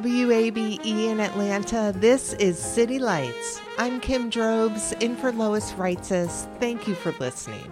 WABE 0.00 0.78
in 0.84 1.18
Atlanta, 1.18 1.92
this 1.96 2.32
is 2.34 2.56
City 2.56 3.00
Lights. 3.00 3.60
I'm 3.78 3.98
Kim 3.98 4.30
Drobes, 4.30 4.92
in 5.00 5.16
for 5.16 5.32
Lois 5.32 5.72
Reitzes. 5.72 6.46
Thank 6.60 6.86
you 6.86 6.94
for 6.94 7.10
listening. 7.18 7.68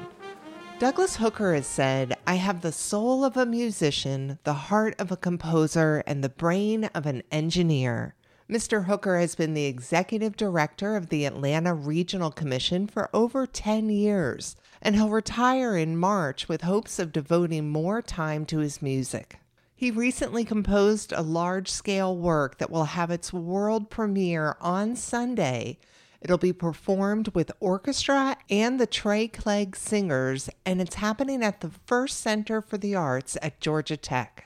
Douglas 0.81 1.15
Hooker 1.15 1.55
has 1.55 1.69
said, 1.69 2.17
I 2.27 2.35
have 2.35 2.63
the 2.63 2.73
soul 2.73 3.25
of 3.25 3.37
a 3.37 3.47
musician, 3.47 4.41
the 4.43 4.55
heart 4.55 4.97
of 4.99 5.13
a 5.13 5.17
composer, 5.17 6.03
and 6.05 6.25
the 6.25 6.29
brain 6.29 6.87
of 6.97 7.07
an 7.07 7.23
engineer. 7.31 8.17
Mr. 8.51 8.87
Hooker 8.87 9.21
has 9.21 9.37
been 9.37 9.55
the 9.55 9.67
executive 9.67 10.37
director 10.37 10.97
of 10.97 11.11
the 11.11 11.27
Atlanta 11.27 11.75
Regional 11.75 12.33
Commission 12.33 12.89
for 12.89 13.09
over 13.15 13.47
10 13.47 13.89
years, 13.89 14.57
and 14.83 14.97
he'll 14.97 15.11
retire 15.11 15.77
in 15.77 15.97
March 15.97 16.49
with 16.49 16.63
hopes 16.63 16.99
of 16.99 17.13
devoting 17.13 17.71
more 17.71 18.03
time 18.03 18.45
to 18.47 18.59
his 18.59 18.83
music. 18.83 19.39
He 19.79 19.91
recently 19.91 20.43
composed 20.43 21.13
a 21.13 21.21
large 21.21 21.71
scale 21.71 22.17
work 22.17 22.57
that 22.57 22.71
will 22.71 22.87
have 22.87 23.11
its 23.11 23.31
world 23.31 23.91
premiere 23.91 24.57
on 24.59 24.97
Sunday. 24.97 25.79
It'll 26.23 26.39
be 26.39 26.55
performed 26.55 27.29
with 27.35 27.53
orchestra 27.61 28.39
and 28.49 28.81
the 28.81 28.87
Trey 28.87 29.29
Clegg 29.29 29.77
Singers, 29.77 30.49
and 30.65 30.81
it's 30.81 30.95
happening 30.95 31.45
at 31.45 31.61
the 31.61 31.71
Ferst 31.85 32.19
Center 32.19 32.63
for 32.63 32.79
the 32.79 32.95
Arts 32.95 33.37
at 33.43 33.61
Georgia 33.61 33.99
Tech. 33.99 34.45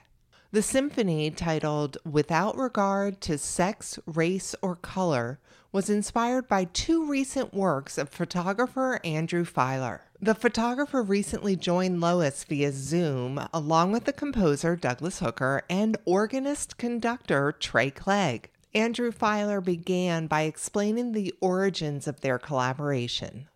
The 0.52 0.62
symphony, 0.62 1.30
titled 1.30 1.96
Without 2.04 2.56
Regard 2.56 3.20
to 3.20 3.38
Sex, 3.38 4.00
Race, 4.04 4.56
or 4.60 4.74
Color, 4.74 5.38
was 5.70 5.88
inspired 5.88 6.48
by 6.48 6.64
two 6.64 7.06
recent 7.06 7.54
works 7.54 7.96
of 7.96 8.08
photographer 8.08 8.98
Andrew 9.04 9.44
Feiler. 9.44 10.00
The 10.20 10.34
photographer 10.34 11.04
recently 11.04 11.54
joined 11.54 12.00
Lois 12.00 12.42
via 12.42 12.72
Zoom, 12.72 13.40
along 13.54 13.92
with 13.92 14.06
the 14.06 14.12
composer 14.12 14.74
Douglas 14.74 15.20
Hooker 15.20 15.62
and 15.70 15.96
organist 16.04 16.76
conductor 16.76 17.52
Trey 17.52 17.92
Clegg. 17.92 18.50
Andrew 18.74 19.12
Feiler 19.12 19.64
began 19.64 20.26
by 20.26 20.42
explaining 20.42 21.12
the 21.12 21.32
origins 21.40 22.08
of 22.08 22.22
their 22.22 22.40
collaboration. 22.40 23.46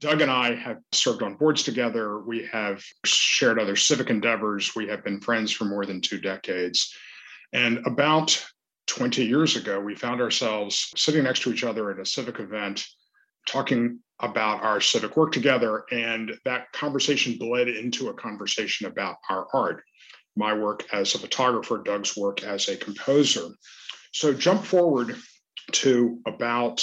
Doug 0.00 0.22
and 0.22 0.30
I 0.30 0.54
have 0.54 0.78
served 0.92 1.22
on 1.22 1.34
boards 1.34 1.62
together. 1.62 2.20
We 2.20 2.46
have 2.50 2.82
shared 3.04 3.58
other 3.58 3.76
civic 3.76 4.08
endeavors. 4.08 4.74
We 4.74 4.88
have 4.88 5.04
been 5.04 5.20
friends 5.20 5.52
for 5.52 5.66
more 5.66 5.84
than 5.84 6.00
two 6.00 6.18
decades. 6.18 6.94
And 7.52 7.86
about 7.86 8.42
20 8.86 9.24
years 9.24 9.56
ago, 9.56 9.78
we 9.78 9.94
found 9.94 10.22
ourselves 10.22 10.90
sitting 10.96 11.24
next 11.24 11.42
to 11.42 11.52
each 11.52 11.64
other 11.64 11.90
at 11.90 11.98
a 11.98 12.06
civic 12.06 12.40
event, 12.40 12.86
talking 13.46 13.98
about 14.20 14.62
our 14.62 14.80
civic 14.80 15.18
work 15.18 15.32
together. 15.32 15.84
And 15.92 16.32
that 16.46 16.72
conversation 16.72 17.36
bled 17.36 17.68
into 17.68 18.08
a 18.08 18.14
conversation 18.14 18.86
about 18.86 19.16
our 19.28 19.48
art, 19.52 19.82
my 20.34 20.54
work 20.54 20.86
as 20.94 21.14
a 21.14 21.18
photographer, 21.18 21.82
Doug's 21.84 22.16
work 22.16 22.42
as 22.42 22.68
a 22.68 22.76
composer. 22.76 23.48
So, 24.12 24.32
jump 24.32 24.64
forward 24.64 25.16
to 25.72 26.20
about 26.26 26.78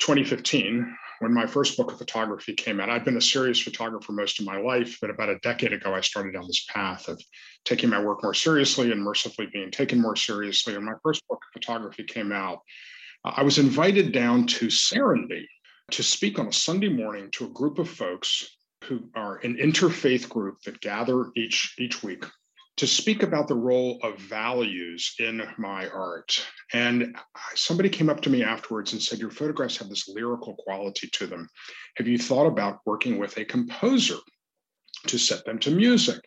2015 0.00 0.94
when 1.20 1.34
my 1.34 1.46
first 1.46 1.76
book 1.76 1.92
of 1.92 1.98
photography 1.98 2.54
came 2.54 2.80
out. 2.80 2.90
I'd 2.90 3.04
been 3.04 3.16
a 3.16 3.20
serious 3.20 3.60
photographer 3.60 4.12
most 4.12 4.38
of 4.38 4.46
my 4.46 4.58
life, 4.58 4.98
but 5.00 5.10
about 5.10 5.28
a 5.28 5.38
decade 5.38 5.72
ago, 5.72 5.94
I 5.94 6.00
started 6.00 6.32
down 6.32 6.46
this 6.46 6.64
path 6.68 7.08
of 7.08 7.20
taking 7.64 7.90
my 7.90 8.00
work 8.00 8.22
more 8.22 8.34
seriously 8.34 8.92
and 8.92 9.02
mercifully 9.02 9.48
being 9.52 9.70
taken 9.70 10.00
more 10.00 10.16
seriously. 10.16 10.74
And 10.74 10.84
my 10.84 10.94
first 11.02 11.26
book 11.28 11.40
of 11.42 11.52
photography 11.60 12.04
came 12.04 12.32
out. 12.32 12.60
Uh, 13.24 13.32
I 13.36 13.42
was 13.42 13.58
invited 13.58 14.12
down 14.12 14.46
to 14.46 14.66
Serenbe 14.66 15.44
to 15.90 16.02
speak 16.02 16.38
on 16.38 16.48
a 16.48 16.52
Sunday 16.52 16.88
morning 16.88 17.30
to 17.32 17.46
a 17.46 17.50
group 17.50 17.78
of 17.78 17.88
folks 17.88 18.56
who 18.84 19.10
are 19.14 19.36
an 19.38 19.56
interfaith 19.56 20.28
group 20.28 20.60
that 20.64 20.80
gather 20.80 21.26
each 21.36 21.74
each 21.78 22.02
week 22.02 22.24
to 22.78 22.86
speak 22.86 23.24
about 23.24 23.48
the 23.48 23.56
role 23.56 23.98
of 24.04 24.18
values 24.18 25.14
in 25.18 25.42
my 25.58 25.88
art. 25.88 26.46
And 26.72 27.16
somebody 27.54 27.88
came 27.88 28.08
up 28.08 28.20
to 28.22 28.30
me 28.30 28.44
afterwards 28.44 28.92
and 28.92 29.02
said, 29.02 29.18
Your 29.18 29.30
photographs 29.30 29.76
have 29.78 29.88
this 29.88 30.08
lyrical 30.08 30.54
quality 30.54 31.08
to 31.08 31.26
them. 31.26 31.48
Have 31.96 32.06
you 32.06 32.18
thought 32.18 32.46
about 32.46 32.78
working 32.86 33.18
with 33.18 33.36
a 33.36 33.44
composer 33.44 34.18
to 35.08 35.18
set 35.18 35.44
them 35.44 35.58
to 35.60 35.72
music? 35.72 36.20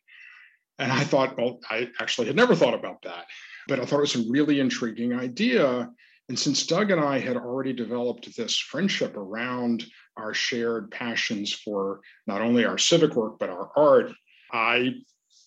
And 0.78 0.92
I 0.92 1.04
thought, 1.04 1.38
well, 1.38 1.60
I 1.70 1.90
actually 2.00 2.28
had 2.28 2.36
never 2.36 2.56
thought 2.56 2.74
about 2.74 3.02
that, 3.04 3.26
but 3.68 3.80
I 3.80 3.86
thought 3.86 4.00
it 4.00 4.02
was 4.02 4.16
a 4.16 4.30
really 4.30 4.60
intriguing 4.60 5.14
idea. 5.14 5.90
And 6.28 6.38
since 6.38 6.66
Doug 6.66 6.92
and 6.92 7.00
I 7.00 7.20
had 7.20 7.38
already 7.38 7.72
developed 7.72 8.36
this 8.36 8.58
friendship 8.58 9.16
around 9.16 9.86
our 10.18 10.34
shared 10.34 10.92
passions 10.92 11.54
for 11.54 12.02
not 12.28 12.42
only 12.42 12.66
our 12.66 12.78
civic 12.78 13.16
work, 13.16 13.40
but 13.40 13.50
our 13.50 13.72
art, 13.78 14.12
I 14.52 14.96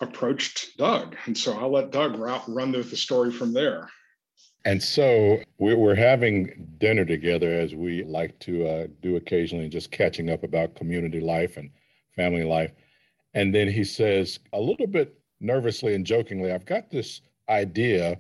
approached 0.00 0.77
Doug. 0.77 1.16
And 1.27 1.37
so 1.37 1.59
I'll 1.59 1.72
let 1.72 1.91
Doug 1.91 2.19
run 2.19 2.72
the 2.72 2.82
story 2.84 3.31
from 3.31 3.53
there. 3.53 3.88
And 4.66 4.82
so 4.82 5.41
we're 5.59 5.94
having 5.94 6.69
dinner 6.78 7.05
together 7.05 7.53
as 7.53 7.75
we 7.75 8.03
like 8.04 8.38
to 8.41 8.66
uh, 8.66 8.87
do 9.03 9.16
occasionally, 9.16 9.65
and 9.65 9.72
just 9.72 9.91
catching 9.91 10.31
up 10.31 10.43
about 10.43 10.75
community 10.75 11.21
life 11.21 11.59
and 11.59 11.71
family 12.16 12.44
life. 12.44 12.72
And 13.34 13.54
then 13.54 13.69
he 13.69 13.84
says, 13.84 14.38
a 14.53 14.60
little 14.60 14.87
bit 14.87 15.19
nervously 15.41 15.94
and 15.94 16.06
jokingly, 16.06 16.50
I've 16.50 16.65
got 16.65 16.91
this 16.91 17.21
idea, 17.50 18.16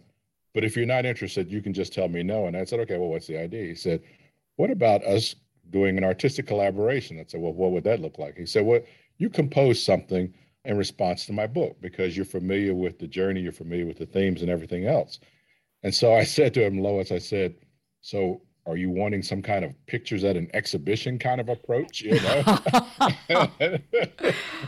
but 0.52 0.64
if 0.64 0.76
you're 0.76 0.84
not 0.84 1.06
interested, 1.06 1.50
you 1.50 1.62
can 1.62 1.72
just 1.72 1.94
tell 1.94 2.08
me 2.08 2.22
no. 2.22 2.46
And 2.46 2.56
I 2.56 2.64
said, 2.64 2.80
okay, 2.80 2.98
well, 2.98 3.08
what's 3.08 3.26
the 3.26 3.38
idea? 3.38 3.66
He 3.66 3.74
said, 3.74 4.02
what 4.56 4.70
about 4.70 5.02
us 5.04 5.34
doing 5.70 5.96
an 5.96 6.04
artistic 6.04 6.46
collaboration? 6.46 7.18
I 7.18 7.24
said, 7.26 7.40
well, 7.40 7.54
what 7.54 7.70
would 7.70 7.84
that 7.84 8.00
look 8.00 8.18
like? 8.18 8.36
He 8.36 8.44
said, 8.44 8.66
well, 8.66 8.80
you 9.16 9.30
compose 9.30 9.82
something 9.82 10.34
in 10.64 10.76
response 10.78 11.26
to 11.26 11.32
my 11.32 11.46
book 11.46 11.76
because 11.80 12.16
you're 12.16 12.24
familiar 12.24 12.74
with 12.74 12.98
the 12.98 13.06
journey, 13.06 13.40
you're 13.40 13.52
familiar 13.52 13.86
with 13.86 13.98
the 13.98 14.06
themes 14.06 14.42
and 14.42 14.50
everything 14.50 14.86
else. 14.86 15.18
And 15.82 15.94
so 15.94 16.14
I 16.14 16.24
said 16.36 16.54
to 16.54 16.64
him, 16.64 16.78
Lois, 16.78 17.12
I 17.12 17.18
said, 17.18 17.54
so 18.00 18.42
are 18.66 18.76
you 18.76 18.90
wanting 18.90 19.22
some 19.22 19.42
kind 19.42 19.64
of 19.64 19.74
pictures 19.86 20.24
at 20.24 20.36
an 20.36 20.50
exhibition 20.54 21.18
kind 21.18 21.40
of 21.40 21.48
approach? 21.48 22.00
You 22.00 22.20
know? 22.20 22.58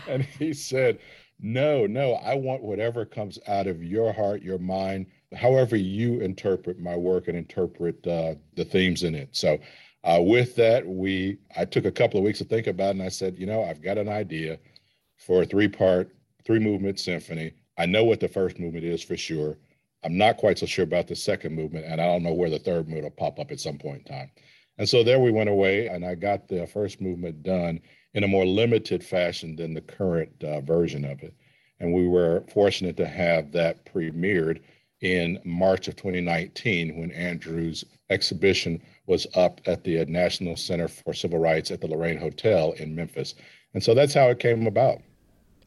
and 0.08 0.22
he 0.22 0.52
said, 0.52 0.98
no, 1.40 1.86
no, 1.86 2.14
I 2.14 2.34
want 2.34 2.62
whatever 2.62 3.04
comes 3.04 3.38
out 3.46 3.66
of 3.66 3.82
your 3.82 4.12
heart, 4.12 4.42
your 4.42 4.58
mind, 4.58 5.06
however 5.34 5.76
you 5.76 6.20
interpret 6.20 6.78
my 6.78 6.96
work 6.96 7.28
and 7.28 7.36
interpret 7.36 8.06
uh, 8.06 8.34
the 8.54 8.64
themes 8.64 9.02
in 9.02 9.14
it. 9.14 9.30
So 9.32 9.58
uh, 10.04 10.20
with 10.20 10.56
that, 10.56 10.86
we 10.86 11.38
I 11.56 11.64
took 11.64 11.84
a 11.84 11.92
couple 11.92 12.18
of 12.18 12.24
weeks 12.24 12.38
to 12.38 12.44
think 12.44 12.66
about 12.66 12.88
it 12.88 12.98
and 12.98 13.02
I 13.02 13.08
said, 13.08 13.36
you 13.38 13.46
know, 13.46 13.64
I've 13.64 13.82
got 13.82 13.98
an 13.98 14.08
idea 14.08 14.58
for 15.16 15.42
a 15.42 15.46
three 15.46 15.68
part, 15.68 16.10
three 16.44 16.58
movement 16.58 16.98
symphony. 17.00 17.52
I 17.78 17.86
know 17.86 18.04
what 18.04 18.20
the 18.20 18.28
first 18.28 18.58
movement 18.58 18.84
is 18.84 19.02
for 19.02 19.16
sure. 19.16 19.58
I'm 20.04 20.16
not 20.16 20.36
quite 20.36 20.58
so 20.58 20.66
sure 20.66 20.84
about 20.84 21.08
the 21.08 21.16
second 21.16 21.54
movement, 21.54 21.86
and 21.86 22.00
I 22.00 22.06
don't 22.06 22.22
know 22.22 22.32
where 22.32 22.50
the 22.50 22.58
third 22.58 22.86
movement 22.86 23.04
will 23.04 23.10
pop 23.10 23.38
up 23.38 23.50
at 23.50 23.60
some 23.60 23.78
point 23.78 24.06
in 24.06 24.14
time. 24.14 24.30
And 24.78 24.88
so 24.88 25.02
there 25.02 25.18
we 25.18 25.30
went 25.30 25.48
away, 25.48 25.88
and 25.88 26.04
I 26.04 26.14
got 26.14 26.48
the 26.48 26.66
first 26.66 27.00
movement 27.00 27.42
done 27.42 27.80
in 28.14 28.24
a 28.24 28.28
more 28.28 28.46
limited 28.46 29.04
fashion 29.04 29.56
than 29.56 29.74
the 29.74 29.80
current 29.80 30.30
uh, 30.44 30.60
version 30.60 31.04
of 31.04 31.22
it. 31.22 31.34
And 31.80 31.92
we 31.92 32.06
were 32.06 32.44
fortunate 32.52 32.96
to 32.98 33.06
have 33.06 33.52
that 33.52 33.84
premiered 33.84 34.60
in 35.00 35.38
March 35.44 35.88
of 35.88 35.96
2019 35.96 36.98
when 36.98 37.10
Andrew's 37.12 37.84
exhibition 38.08 38.80
was 39.06 39.26
up 39.34 39.60
at 39.66 39.84
the 39.84 40.04
National 40.06 40.56
Center 40.56 40.88
for 40.88 41.12
Civil 41.12 41.38
Rights 41.38 41.70
at 41.70 41.80
the 41.80 41.86
Lorraine 41.86 42.18
Hotel 42.18 42.72
in 42.72 42.94
Memphis. 42.94 43.34
And 43.76 43.84
so 43.84 43.92
that's 43.92 44.14
how 44.14 44.30
it 44.30 44.38
came 44.38 44.66
about. 44.66 45.02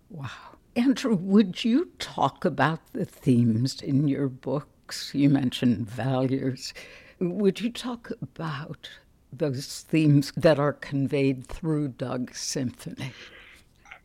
Wow. 0.10 0.32
Andrew, 0.76 1.14
would 1.14 1.64
you 1.64 1.92
talk 2.00 2.44
about 2.44 2.80
the 2.94 3.06
themes 3.06 3.84
in 3.84 4.08
your 4.08 4.28
books? 4.28 5.12
You 5.14 5.30
mentioned 5.30 5.88
values. 5.88 6.74
Would 7.20 7.62
you 7.62 7.72
talk 7.72 8.10
about 8.20 8.90
those 9.32 9.82
themes 9.88 10.34
that 10.36 10.58
are 10.58 10.74
conveyed 10.74 11.46
through 11.46 11.90
Doug's 11.90 12.40
symphony? 12.40 13.14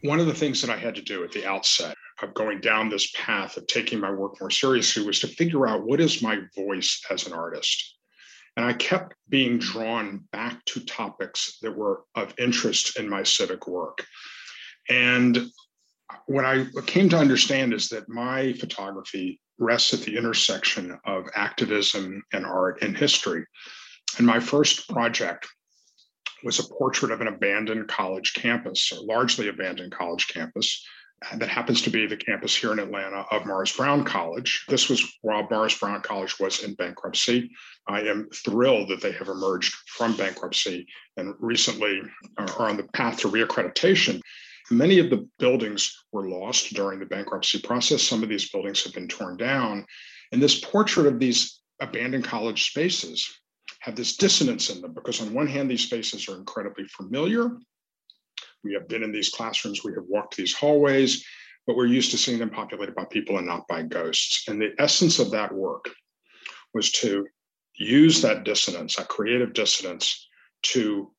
One 0.02 0.20
of 0.20 0.26
the 0.26 0.34
things 0.34 0.60
that 0.60 0.68
I 0.68 0.76
had 0.76 0.94
to 0.96 1.02
do 1.02 1.24
at 1.24 1.32
the 1.32 1.46
outset 1.46 1.94
of 2.22 2.34
going 2.34 2.60
down 2.60 2.90
this 2.90 3.10
path 3.16 3.56
of 3.56 3.66
taking 3.68 4.00
my 4.00 4.10
work 4.10 4.38
more 4.38 4.50
seriously 4.50 5.02
was 5.06 5.18
to 5.20 5.28
figure 5.28 5.66
out 5.66 5.86
what 5.86 5.98
is 5.98 6.20
my 6.20 6.40
voice 6.54 7.00
as 7.10 7.26
an 7.26 7.32
artist. 7.32 7.96
And 8.56 8.64
I 8.64 8.72
kept 8.72 9.14
being 9.28 9.58
drawn 9.58 10.24
back 10.30 10.64
to 10.66 10.84
topics 10.84 11.58
that 11.62 11.76
were 11.76 12.04
of 12.14 12.34
interest 12.38 12.98
in 12.98 13.08
my 13.08 13.22
civic 13.22 13.66
work. 13.66 14.04
And 14.88 15.46
what 16.26 16.44
I 16.44 16.66
came 16.86 17.08
to 17.08 17.18
understand 17.18 17.72
is 17.72 17.88
that 17.88 18.08
my 18.08 18.52
photography 18.54 19.40
rests 19.58 19.94
at 19.94 20.00
the 20.00 20.16
intersection 20.16 20.98
of 21.04 21.24
activism 21.34 22.22
and 22.32 22.44
art 22.44 22.82
and 22.82 22.96
history. 22.96 23.44
And 24.18 24.26
my 24.26 24.40
first 24.40 24.88
project 24.88 25.48
was 26.44 26.58
a 26.58 26.74
portrait 26.74 27.10
of 27.10 27.20
an 27.20 27.28
abandoned 27.28 27.88
college 27.88 28.34
campus, 28.34 28.92
or 28.92 29.04
largely 29.04 29.48
abandoned 29.48 29.92
college 29.92 30.28
campus, 30.28 30.84
that 31.36 31.48
happens 31.48 31.82
to 31.82 31.90
be 31.90 32.06
the 32.06 32.16
campus 32.16 32.54
here 32.54 32.72
in 32.72 32.78
Atlanta 32.78 33.24
of 33.30 33.46
Morris 33.46 33.76
Brown 33.76 34.04
College. 34.04 34.64
This 34.68 34.88
was 34.88 35.02
while 35.22 35.46
Morris 35.50 35.78
Brown 35.78 36.00
College 36.02 36.38
was 36.38 36.62
in 36.62 36.74
bankruptcy. 36.74 37.50
I 37.86 38.02
am 38.02 38.28
thrilled 38.34 38.88
that 38.88 39.00
they 39.00 39.12
have 39.12 39.28
emerged 39.28 39.74
from 39.86 40.16
bankruptcy 40.16 40.86
and 41.16 41.34
recently 41.38 42.02
uh, 42.38 42.52
are 42.58 42.68
on 42.68 42.76
the 42.76 42.88
path 42.94 43.18
to 43.18 43.28
reaccreditation. 43.28 44.20
Many 44.70 44.98
of 44.98 45.10
the 45.10 45.28
buildings 45.38 46.04
were 46.12 46.28
lost 46.28 46.72
during 46.74 46.98
the 46.98 47.06
bankruptcy 47.06 47.60
process. 47.60 48.02
Some 48.02 48.22
of 48.22 48.28
these 48.28 48.50
buildings 48.50 48.82
have 48.84 48.94
been 48.94 49.08
torn 49.08 49.36
down. 49.36 49.84
And 50.32 50.42
this 50.42 50.60
portrait 50.60 51.06
of 51.06 51.18
these 51.18 51.60
abandoned 51.80 52.24
college 52.24 52.70
spaces 52.70 53.28
have 53.80 53.96
this 53.96 54.16
dissonance 54.16 54.70
in 54.70 54.80
them 54.80 54.94
because, 54.94 55.20
on 55.20 55.34
one 55.34 55.46
hand, 55.46 55.70
these 55.70 55.84
spaces 55.84 56.28
are 56.28 56.36
incredibly 56.36 56.84
familiar. 56.88 57.50
We 58.64 58.74
have 58.74 58.88
been 58.88 59.02
in 59.02 59.12
these 59.12 59.28
classrooms, 59.28 59.84
we 59.84 59.92
have 59.92 60.04
walked 60.08 60.36
these 60.36 60.54
hallways, 60.54 61.24
but 61.66 61.76
we're 61.76 61.86
used 61.86 62.10
to 62.10 62.18
seeing 62.18 62.38
them 62.38 62.50
populated 62.50 62.94
by 62.94 63.04
people 63.04 63.38
and 63.38 63.46
not 63.46 63.68
by 63.68 63.82
ghosts. 63.82 64.48
And 64.48 64.60
the 64.60 64.74
essence 64.78 65.18
of 65.18 65.30
that 65.32 65.52
work 65.52 65.90
was 66.72 66.90
to 66.92 67.26
use 67.76 68.22
that 68.22 68.44
dissonance, 68.44 68.96
that 68.96 69.08
creative 69.08 69.52
dissonance, 69.52 70.28
to 70.62 71.12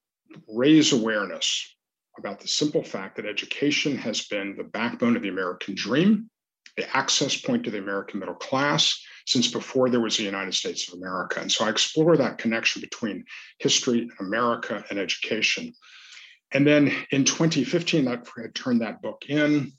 raise 0.48 0.92
awareness 0.92 1.76
about 2.18 2.40
the 2.40 2.48
simple 2.48 2.84
fact 2.84 3.16
that 3.16 3.26
education 3.26 3.98
has 3.98 4.26
been 4.28 4.56
the 4.56 4.64
backbone 4.64 5.16
of 5.16 5.22
the 5.22 5.30
American 5.30 5.76
dream, 5.76 6.30
the 6.78 6.98
access 6.98 7.36
point 7.40 7.64
to 7.64 7.72
the 7.72 7.78
American 7.78 8.20
middle 8.20 8.36
class 8.36 9.02
since 9.26 9.48
before 9.48 9.90
there 9.90 10.00
was 10.00 10.18
the 10.18 10.24
United 10.24 10.54
States 10.54 10.88
of 10.88 10.96
America. 10.96 11.40
And 11.40 11.52
so 11.52 11.66
I 11.66 11.70
explore 11.70 12.16
that 12.18 12.38
connection 12.38 12.82
between 12.82 13.26
history, 13.60 14.10
America, 14.20 14.84
and 14.90 15.00
education. 15.00 15.74
And 16.54 16.66
then 16.66 16.92
in 17.12 17.26
2015, 17.26 18.08
I 18.08 18.18
had 18.42 18.56
turned 18.56 18.82
that 18.82 19.02
book 19.02 19.26
in. 19.28 19.72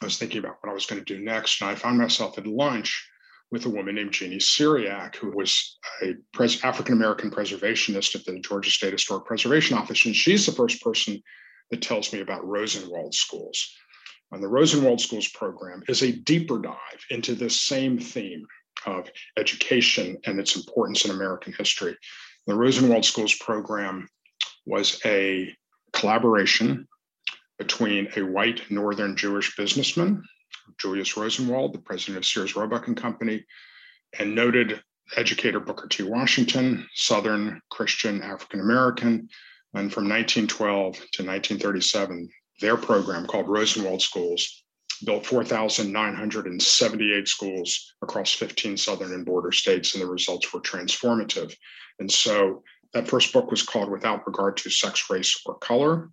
I 0.00 0.04
was 0.04 0.18
thinking 0.18 0.38
about 0.38 0.56
what 0.60 0.70
I 0.70 0.74
was 0.74 0.86
going 0.86 1.02
to 1.02 1.14
do 1.14 1.22
next, 1.22 1.60
and 1.60 1.70
I 1.70 1.74
found 1.74 1.98
myself 1.98 2.36
at 2.38 2.46
lunch 2.46 3.08
with 3.52 3.66
a 3.66 3.70
woman 3.70 3.94
named 3.94 4.12
Jeannie 4.12 4.38
Cyriaque, 4.38 5.16
who 5.16 5.30
was 5.30 5.78
a 6.02 6.14
pres- 6.32 6.64
African 6.64 6.94
American 6.94 7.30
preservationist 7.30 8.16
at 8.16 8.24
the 8.24 8.40
Georgia 8.40 8.70
State 8.70 8.92
Historic 8.92 9.26
Preservation 9.26 9.76
Office. 9.76 10.04
And 10.06 10.16
she's 10.16 10.46
the 10.46 10.52
first 10.52 10.82
person 10.82 11.22
that 11.70 11.82
tells 11.82 12.12
me 12.12 12.20
about 12.20 12.46
Rosenwald 12.46 13.14
schools. 13.14 13.72
And 14.32 14.42
the 14.42 14.48
Rosenwald 14.48 15.00
Schools 15.00 15.28
program 15.28 15.82
is 15.88 16.02
a 16.02 16.12
deeper 16.12 16.58
dive 16.58 17.04
into 17.10 17.34
this 17.34 17.60
same 17.60 17.98
theme 17.98 18.46
of 18.86 19.10
education 19.36 20.16
and 20.24 20.40
its 20.40 20.56
importance 20.56 21.04
in 21.04 21.10
American 21.10 21.52
history. 21.56 21.96
The 22.46 22.54
Rosenwald 22.54 23.04
Schools 23.04 23.34
program 23.34 24.08
was 24.64 24.98
a 25.04 25.54
collaboration 25.92 26.88
between 27.58 28.08
a 28.16 28.22
white 28.22 28.70
Northern 28.70 29.16
Jewish 29.16 29.56
businessman, 29.56 30.22
Julius 30.80 31.16
Rosenwald, 31.16 31.74
the 31.74 31.78
president 31.78 32.18
of 32.18 32.26
Sears 32.26 32.56
Roebuck 32.56 32.88
and 32.88 32.96
Company, 32.96 33.44
and 34.18 34.34
noted 34.34 34.82
educator 35.16 35.60
Booker 35.60 35.88
T. 35.88 36.02
Washington, 36.02 36.86
Southern 36.94 37.60
Christian 37.70 38.22
African 38.22 38.60
American, 38.60 39.28
and 39.74 39.92
from 39.92 40.08
1912 40.08 40.94
to 40.94 41.24
1937, 41.24 42.28
their 42.60 42.76
program 42.76 43.26
called 43.26 43.48
Rosenwald 43.48 44.02
Schools 44.02 44.62
built 45.04 45.26
4,978 45.26 47.28
schools 47.28 47.94
across 48.02 48.32
15 48.32 48.76
southern 48.76 49.12
and 49.12 49.26
border 49.26 49.52
states, 49.52 49.94
and 49.94 50.02
the 50.02 50.06
results 50.06 50.52
were 50.52 50.60
transformative. 50.60 51.54
And 51.98 52.10
so 52.10 52.62
that 52.94 53.08
first 53.08 53.32
book 53.32 53.50
was 53.50 53.62
called 53.62 53.90
Without 53.90 54.26
Regard 54.26 54.56
to 54.58 54.70
Sex, 54.70 55.08
Race, 55.10 55.40
or 55.46 55.56
Color. 55.58 56.10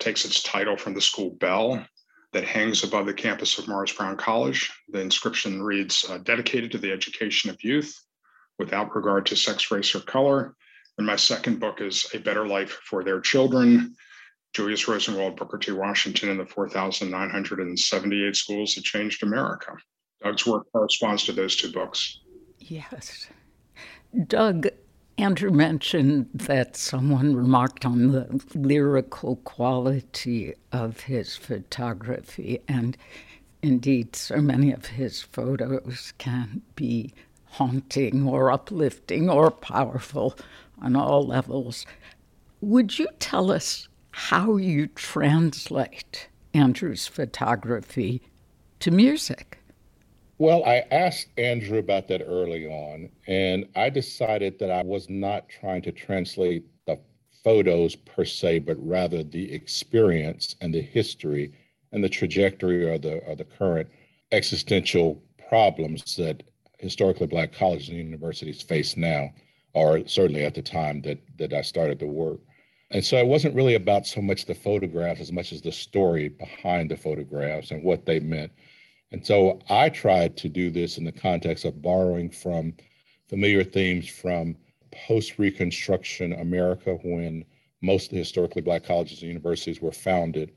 It 0.00 0.04
takes 0.04 0.24
its 0.24 0.42
title 0.42 0.76
from 0.76 0.94
the 0.94 1.00
school 1.00 1.30
bell 1.30 1.84
that 2.32 2.44
hangs 2.44 2.84
above 2.84 3.06
the 3.06 3.14
campus 3.14 3.58
of 3.58 3.68
Morris 3.68 3.92
Brown 3.92 4.16
College. 4.16 4.70
The 4.88 5.00
inscription 5.00 5.62
reads, 5.62 6.04
uh, 6.08 6.18
Dedicated 6.18 6.70
to 6.72 6.78
the 6.78 6.92
Education 6.92 7.50
of 7.50 7.62
Youth, 7.62 7.94
without 8.58 8.94
regard 8.94 9.26
to 9.26 9.36
sex, 9.36 9.70
race, 9.70 9.94
or 9.94 10.00
color. 10.00 10.54
And 10.98 11.06
my 11.06 11.16
second 11.16 11.60
book 11.60 11.80
is 11.80 12.06
A 12.12 12.18
Better 12.18 12.46
Life 12.46 12.80
for 12.84 13.04
Their 13.04 13.20
Children. 13.20 13.94
Julius 14.54 14.88
Rosenwald, 14.88 15.36
Booker 15.36 15.58
T. 15.58 15.72
Washington, 15.72 16.30
and 16.30 16.40
the 16.40 16.46
4,978 16.46 18.34
schools 18.36 18.74
that 18.74 18.84
changed 18.84 19.22
America. 19.22 19.76
Doug's 20.22 20.46
work 20.46 20.66
corresponds 20.72 21.24
to 21.24 21.32
those 21.32 21.54
two 21.54 21.70
books. 21.70 22.20
Yes. 22.58 23.28
Doug, 24.26 24.68
Andrew 25.18 25.50
mentioned 25.50 26.28
that 26.32 26.76
someone 26.76 27.34
remarked 27.34 27.84
on 27.84 28.12
the 28.12 28.40
lyrical 28.54 29.34
quality 29.42 30.54
of 30.70 31.00
his 31.00 31.36
photography, 31.36 32.60
and 32.68 32.96
indeed, 33.60 34.14
so 34.14 34.36
many 34.36 34.70
of 34.70 34.86
his 34.86 35.20
photos 35.20 36.12
can 36.18 36.62
be 36.76 37.12
haunting 37.46 38.28
or 38.28 38.52
uplifting 38.52 39.28
or 39.28 39.50
powerful 39.50 40.38
on 40.80 40.94
all 40.94 41.26
levels. 41.26 41.84
Would 42.60 43.00
you 43.00 43.08
tell 43.18 43.50
us 43.50 43.88
how 44.12 44.56
you 44.56 44.86
translate 44.86 46.28
Andrew's 46.54 47.08
photography 47.08 48.22
to 48.78 48.92
music? 48.92 49.58
Well, 50.38 50.64
I 50.64 50.84
asked 50.90 51.28
Andrew 51.36 51.78
about 51.78 52.08
that 52.08 52.22
early 52.24 52.66
on, 52.66 53.10
and 53.26 53.68
I 53.74 53.90
decided 53.90 54.58
that 54.60 54.70
I 54.70 54.82
was 54.82 55.10
not 55.10 55.48
trying 55.48 55.82
to 55.82 55.92
translate 55.92 56.64
the 56.86 56.98
photos 57.44 57.96
per 57.96 58.24
se, 58.24 58.60
but 58.60 58.76
rather 58.78 59.22
the 59.24 59.52
experience 59.52 60.54
and 60.60 60.72
the 60.72 60.80
history 60.80 61.52
and 61.92 62.04
the 62.04 62.08
trajectory 62.08 62.88
or 62.88 62.98
the, 62.98 63.18
or 63.26 63.34
the 63.34 63.44
current 63.44 63.88
existential 64.30 65.20
problems 65.48 66.16
that 66.16 66.44
historically 66.78 67.26
black 67.26 67.52
colleges 67.52 67.88
and 67.88 67.98
universities 67.98 68.62
face 68.62 68.96
now 68.96 69.32
or 69.74 70.06
certainly 70.06 70.44
at 70.44 70.54
the 70.54 70.62
time 70.62 71.02
that 71.02 71.18
that 71.38 71.52
I 71.52 71.62
started 71.62 71.98
the 71.98 72.06
work. 72.06 72.40
And 72.90 73.04
so 73.04 73.16
it 73.18 73.26
wasn't 73.26 73.54
really 73.54 73.74
about 73.74 74.06
so 74.06 74.22
much 74.22 74.46
the 74.46 74.54
photographs 74.54 75.20
as 75.20 75.32
much 75.32 75.52
as 75.52 75.62
the 75.62 75.72
story 75.72 76.28
behind 76.28 76.90
the 76.90 76.96
photographs 76.96 77.70
and 77.70 77.82
what 77.82 78.06
they 78.06 78.20
meant. 78.20 78.52
And 79.12 79.24
so 79.24 79.60
I 79.68 79.88
tried 79.88 80.36
to 80.38 80.48
do 80.48 80.70
this 80.70 80.98
in 80.98 81.04
the 81.04 81.12
context 81.12 81.64
of 81.64 81.80
borrowing 81.82 82.30
from 82.30 82.74
familiar 83.28 83.64
themes 83.64 84.08
from 84.08 84.56
post 85.06 85.38
Reconstruction 85.38 86.32
America 86.34 86.98
when 87.02 87.44
most 87.80 88.06
of 88.06 88.10
the 88.12 88.18
historically 88.18 88.62
black 88.62 88.84
colleges 88.84 89.22
and 89.22 89.28
universities 89.28 89.80
were 89.80 89.92
founded, 89.92 90.52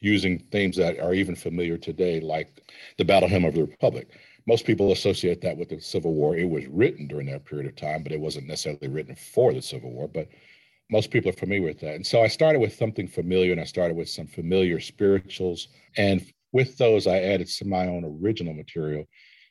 using 0.00 0.38
themes 0.50 0.76
that 0.76 0.98
are 0.98 1.14
even 1.14 1.34
familiar 1.34 1.78
today, 1.78 2.20
like 2.20 2.62
the 2.98 3.04
Battle 3.04 3.28
Hymn 3.28 3.44
of 3.44 3.54
the 3.54 3.64
Republic 3.64 4.08
most 4.46 4.66
people 4.66 4.92
associate 4.92 5.40
that 5.40 5.56
with 5.56 5.70
the 5.70 5.80
Civil 5.80 6.12
War. 6.12 6.36
It 6.36 6.48
was 6.48 6.66
written 6.66 7.06
during 7.06 7.26
that 7.26 7.44
period 7.44 7.66
of 7.66 7.76
time, 7.76 8.02
but 8.02 8.12
it 8.12 8.20
wasn't 8.20 8.46
necessarily 8.46 8.88
written 8.88 9.14
for 9.14 9.52
the 9.52 9.62
Civil 9.62 9.90
War. 9.90 10.08
But 10.08 10.28
most 10.90 11.10
people 11.10 11.30
are 11.30 11.34
familiar 11.34 11.62
with 11.62 11.80
that. 11.80 11.94
And 11.94 12.06
so 12.06 12.22
I 12.22 12.28
started 12.28 12.58
with 12.58 12.74
something 12.74 13.08
familiar 13.08 13.52
and 13.52 13.60
I 13.60 13.64
started 13.64 13.96
with 13.96 14.08
some 14.08 14.26
familiar 14.26 14.80
spirituals. 14.80 15.68
And 15.96 16.30
with 16.54 16.78
those, 16.78 17.08
I 17.08 17.18
added 17.18 17.48
some 17.48 17.66
of 17.66 17.72
my 17.72 17.88
own 17.88 18.04
original 18.04 18.54
material. 18.54 19.04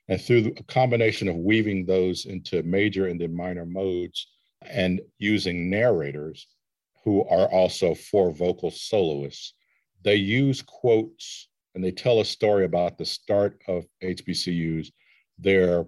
And 0.07 0.19
through 0.19 0.53
a 0.57 0.63
combination 0.63 1.27
of 1.27 1.35
weaving 1.35 1.85
those 1.85 2.25
into 2.25 2.63
major 2.63 3.07
and 3.07 3.19
then 3.19 3.35
minor 3.35 3.65
modes 3.65 4.25
and 4.61 5.01
using 5.19 5.69
narrators 5.69 6.47
who 7.03 7.25
are 7.25 7.51
also 7.51 7.93
four 7.93 8.31
vocal 8.31 8.71
soloists, 8.71 9.53
they 10.01 10.15
use 10.15 10.61
quotes 10.61 11.49
and 11.75 11.83
they 11.83 11.91
tell 11.91 12.21
a 12.21 12.25
story 12.25 12.63
about 12.63 12.97
the 12.97 13.05
start 13.05 13.61
of 13.67 13.85
HBCUs, 14.01 14.87
their 15.37 15.85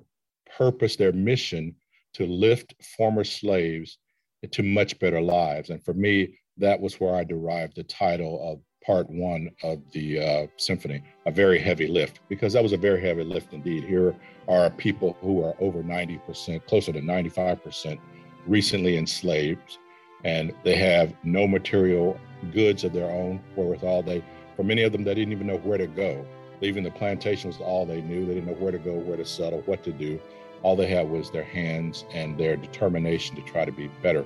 purpose, 0.57 0.97
their 0.97 1.13
mission 1.13 1.75
to 2.13 2.25
lift 2.25 2.75
former 2.97 3.23
slaves 3.23 3.99
into 4.43 4.63
much 4.63 4.99
better 4.99 5.21
lives. 5.21 5.69
And 5.69 5.83
for 5.83 5.93
me, 5.93 6.39
that 6.57 6.79
was 6.79 6.99
where 6.99 7.15
I 7.15 7.23
derived 7.23 7.77
the 7.77 7.83
title 7.83 8.51
of 8.51 8.59
part 8.85 9.09
one 9.09 9.49
of 9.63 9.79
the 9.91 10.19
uh, 10.19 10.47
symphony, 10.57 11.01
a 11.25 11.31
very 11.31 11.59
heavy 11.59 11.87
lift, 11.87 12.19
because 12.29 12.53
that 12.53 12.63
was 12.63 12.73
a 12.73 12.77
very 12.77 13.01
heavy 13.01 13.23
lift 13.23 13.53
indeed. 13.53 13.83
Here 13.83 14.15
are 14.47 14.69
people 14.69 15.17
who 15.21 15.43
are 15.43 15.55
over 15.59 15.81
90%, 15.81 16.65
closer 16.67 16.93
to 16.93 17.01
95% 17.01 17.99
recently 18.45 18.97
enslaved, 18.97 19.79
and 20.23 20.53
they 20.63 20.75
have 20.75 21.13
no 21.23 21.47
material 21.47 22.19
goods 22.53 22.83
of 22.83 22.93
their 22.93 23.09
own 23.09 23.41
wherewithal. 23.55 24.03
They, 24.03 24.23
for 24.55 24.63
many 24.63 24.83
of 24.83 24.91
them, 24.91 25.03
they 25.03 25.15
didn't 25.15 25.31
even 25.31 25.47
know 25.47 25.57
where 25.57 25.77
to 25.77 25.87
go. 25.87 26.25
Leaving 26.61 26.83
the 26.83 26.91
plantation 26.91 27.49
was 27.49 27.59
all 27.59 27.85
they 27.85 28.01
knew. 28.01 28.25
They 28.25 28.35
didn't 28.35 28.47
know 28.47 28.59
where 28.59 28.71
to 28.71 28.79
go, 28.79 28.93
where 28.93 29.17
to 29.17 29.25
settle, 29.25 29.61
what 29.61 29.83
to 29.83 29.91
do. 29.91 30.19
All 30.61 30.75
they 30.75 30.87
had 30.87 31.09
was 31.09 31.29
their 31.31 31.43
hands 31.43 32.05
and 32.13 32.37
their 32.37 32.55
determination 32.55 33.35
to 33.35 33.41
try 33.41 33.65
to 33.65 33.71
be 33.71 33.87
better. 34.01 34.25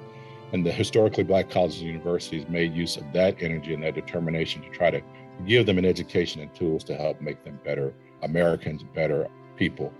And 0.52 0.66
the 0.66 0.72
historically 0.72 1.24
black 1.24 1.50
colleges 1.50 1.82
and 1.82 1.90
universities 1.90 2.48
made 2.50 2.74
use 2.74 2.98
of 2.98 3.12
that 3.14 3.42
energy 3.42 3.74
and 3.74 3.84
that 3.84 3.96
determination 3.96 4.62
to 4.64 4.70
try 4.70 4.90
to 4.90 5.02
give 5.46 5.66
them 5.66 5.78
an 5.78 5.86
education 5.86 6.42
and 6.42 6.54
tools 6.56 6.84
to 6.86 6.96
help 6.96 7.22
make 7.22 7.44
them 7.44 7.60
better 7.64 7.94
Americans, 8.24 8.84
better 8.96 9.28
people. 9.56 9.94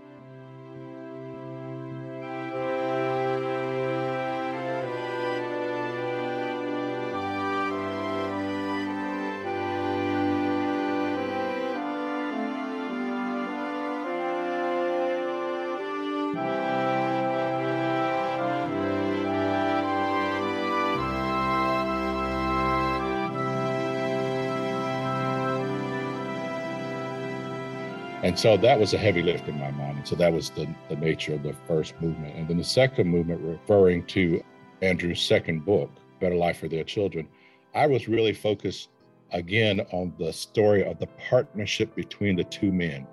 And 28.30 28.38
so 28.38 28.56
that 28.58 28.78
was 28.78 28.94
a 28.94 28.96
heavy 28.96 29.22
lift 29.22 29.48
in 29.48 29.58
my 29.58 29.72
mind. 29.72 29.98
And 29.98 30.06
so 30.06 30.14
that 30.14 30.32
was 30.32 30.50
the, 30.50 30.72
the 30.88 30.94
nature 30.94 31.34
of 31.34 31.42
the 31.42 31.52
first 31.66 32.00
movement. 32.00 32.36
And 32.36 32.46
then 32.46 32.58
the 32.58 32.62
second 32.62 33.08
movement, 33.08 33.40
referring 33.40 34.06
to 34.06 34.40
Andrew's 34.82 35.20
second 35.20 35.64
book, 35.64 35.90
Better 36.20 36.36
Life 36.36 36.60
for 36.60 36.68
Their 36.68 36.84
Children, 36.84 37.26
I 37.74 37.88
was 37.88 38.06
really 38.06 38.32
focused 38.32 38.90
again 39.32 39.80
on 39.90 40.14
the 40.16 40.32
story 40.32 40.84
of 40.84 41.00
the 41.00 41.08
partnership 41.28 41.92
between 41.96 42.36
the 42.36 42.44
two 42.44 42.70
men, 42.70 43.04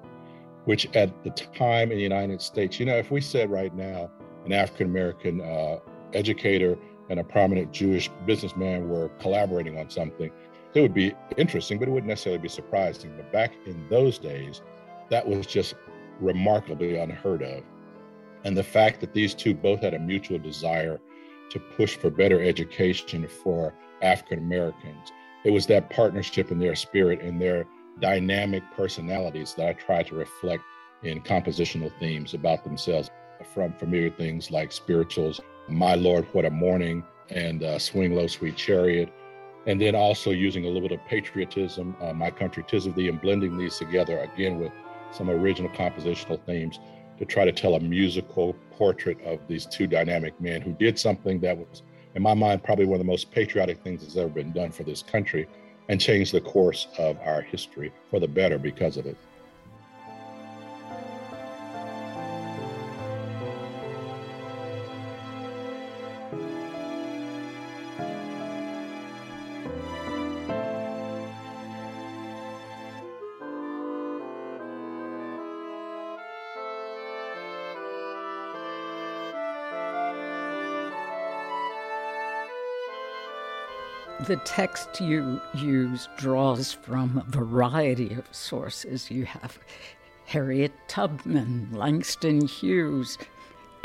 which 0.65 0.85
at 0.95 1.23
the 1.23 1.31
time 1.31 1.91
in 1.91 1.97
the 1.97 2.03
United 2.03 2.39
States, 2.39 2.79
you 2.79 2.85
know, 2.85 2.97
if 2.97 3.09
we 3.09 3.19
said 3.19 3.49
right 3.49 3.73
now 3.73 4.11
an 4.45 4.53
African 4.53 4.85
American 4.85 5.41
uh, 5.41 5.79
educator 6.13 6.77
and 7.09 7.19
a 7.19 7.23
prominent 7.23 7.73
Jewish 7.73 8.07
businessman 8.27 8.87
were 8.87 9.09
collaborating 9.17 9.79
on 9.79 9.89
something, 9.89 10.29
it 10.75 10.81
would 10.81 10.93
be 10.93 11.15
interesting, 11.37 11.79
but 11.79 11.87
it 11.87 11.91
wouldn't 11.91 12.07
necessarily 12.07 12.39
be 12.39 12.49
surprising. 12.49 13.11
But 13.17 13.31
back 13.31 13.53
in 13.65 13.83
those 13.89 14.19
days, 14.19 14.61
that 15.09 15.27
was 15.27 15.45
just 15.45 15.75
remarkably 16.19 16.97
unheard 16.97 17.43
of. 17.43 17.63
And 18.43 18.55
the 18.55 18.63
fact 18.63 19.01
that 19.01 19.13
these 19.13 19.33
two 19.33 19.53
both 19.53 19.81
had 19.81 19.93
a 19.93 19.99
mutual 19.99 20.39
desire 20.39 20.99
to 21.49 21.59
push 21.59 21.95
for 21.95 22.09
better 22.09 22.41
education 22.41 23.27
for 23.27 23.73
African 24.01 24.39
Americans, 24.39 25.11
it 25.43 25.51
was 25.51 25.65
that 25.67 25.89
partnership 25.89 26.51
in 26.51 26.59
their 26.59 26.75
spirit 26.75 27.21
and 27.21 27.41
their 27.41 27.65
dynamic 27.99 28.63
personalities 28.75 29.53
that 29.55 29.67
I 29.67 29.73
try 29.73 30.03
to 30.03 30.15
reflect 30.15 30.63
in 31.03 31.21
compositional 31.21 31.91
themes 31.99 32.33
about 32.33 32.63
themselves 32.63 33.09
from 33.53 33.73
familiar 33.73 34.09
things 34.09 34.51
like 34.51 34.71
spirituals, 34.71 35.39
My 35.67 35.95
Lord, 35.95 36.27
What 36.33 36.45
a 36.45 36.49
Morning, 36.49 37.03
and 37.29 37.63
uh, 37.63 37.79
Swing 37.79 38.15
Low, 38.15 38.27
Sweet 38.27 38.55
Chariot. 38.55 39.11
And 39.65 39.81
then 39.81 39.95
also 39.95 40.31
using 40.31 40.65
a 40.65 40.67
little 40.67 40.87
bit 40.87 40.97
of 40.97 41.05
patriotism, 41.05 41.95
uh, 42.01 42.13
My 42.13 42.31
Country 42.31 42.63
Tis 42.67 42.85
of 42.85 42.95
Thee, 42.95 43.09
and 43.09 43.21
blending 43.21 43.57
these 43.57 43.77
together 43.77 44.19
again 44.19 44.59
with 44.59 44.71
some 45.11 45.29
original 45.29 45.71
compositional 45.71 46.43
themes 46.45 46.79
to 47.17 47.25
try 47.25 47.45
to 47.45 47.51
tell 47.51 47.75
a 47.75 47.79
musical 47.79 48.53
portrait 48.71 49.19
of 49.23 49.39
these 49.47 49.65
two 49.65 49.87
dynamic 49.87 50.39
men 50.39 50.61
who 50.61 50.71
did 50.73 50.99
something 50.99 51.39
that 51.39 51.57
was, 51.57 51.81
in 52.15 52.21
my 52.21 52.33
mind, 52.33 52.63
probably 52.63 52.85
one 52.85 52.95
of 52.95 53.05
the 53.05 53.11
most 53.11 53.31
patriotic 53.31 53.83
things 53.83 54.01
that's 54.01 54.17
ever 54.17 54.29
been 54.29 54.51
done 54.51 54.71
for 54.71 54.83
this 54.83 55.01
country 55.01 55.47
and 55.89 55.99
changed 55.99 56.33
the 56.33 56.41
course 56.41 56.87
of 56.97 57.17
our 57.19 57.41
history 57.41 57.91
for 58.09 58.19
the 58.19 58.27
better 58.27 58.59
because 58.59 58.97
of 58.97 59.05
it. 59.05 59.17
The 84.27 84.35
text 84.43 84.99
you 84.99 85.39
use 85.53 86.09
draws 86.17 86.73
from 86.73 87.23
a 87.25 87.31
variety 87.31 88.13
of 88.15 88.27
sources. 88.35 89.09
You 89.09 89.23
have 89.23 89.57
Harriet 90.25 90.73
Tubman, 90.89 91.69
Langston 91.71 92.45
Hughes, 92.45 93.17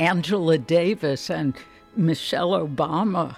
Angela 0.01 0.57
Davis, 0.57 1.29
and 1.29 1.55
Michelle 1.95 2.51
Obama. 2.51 3.37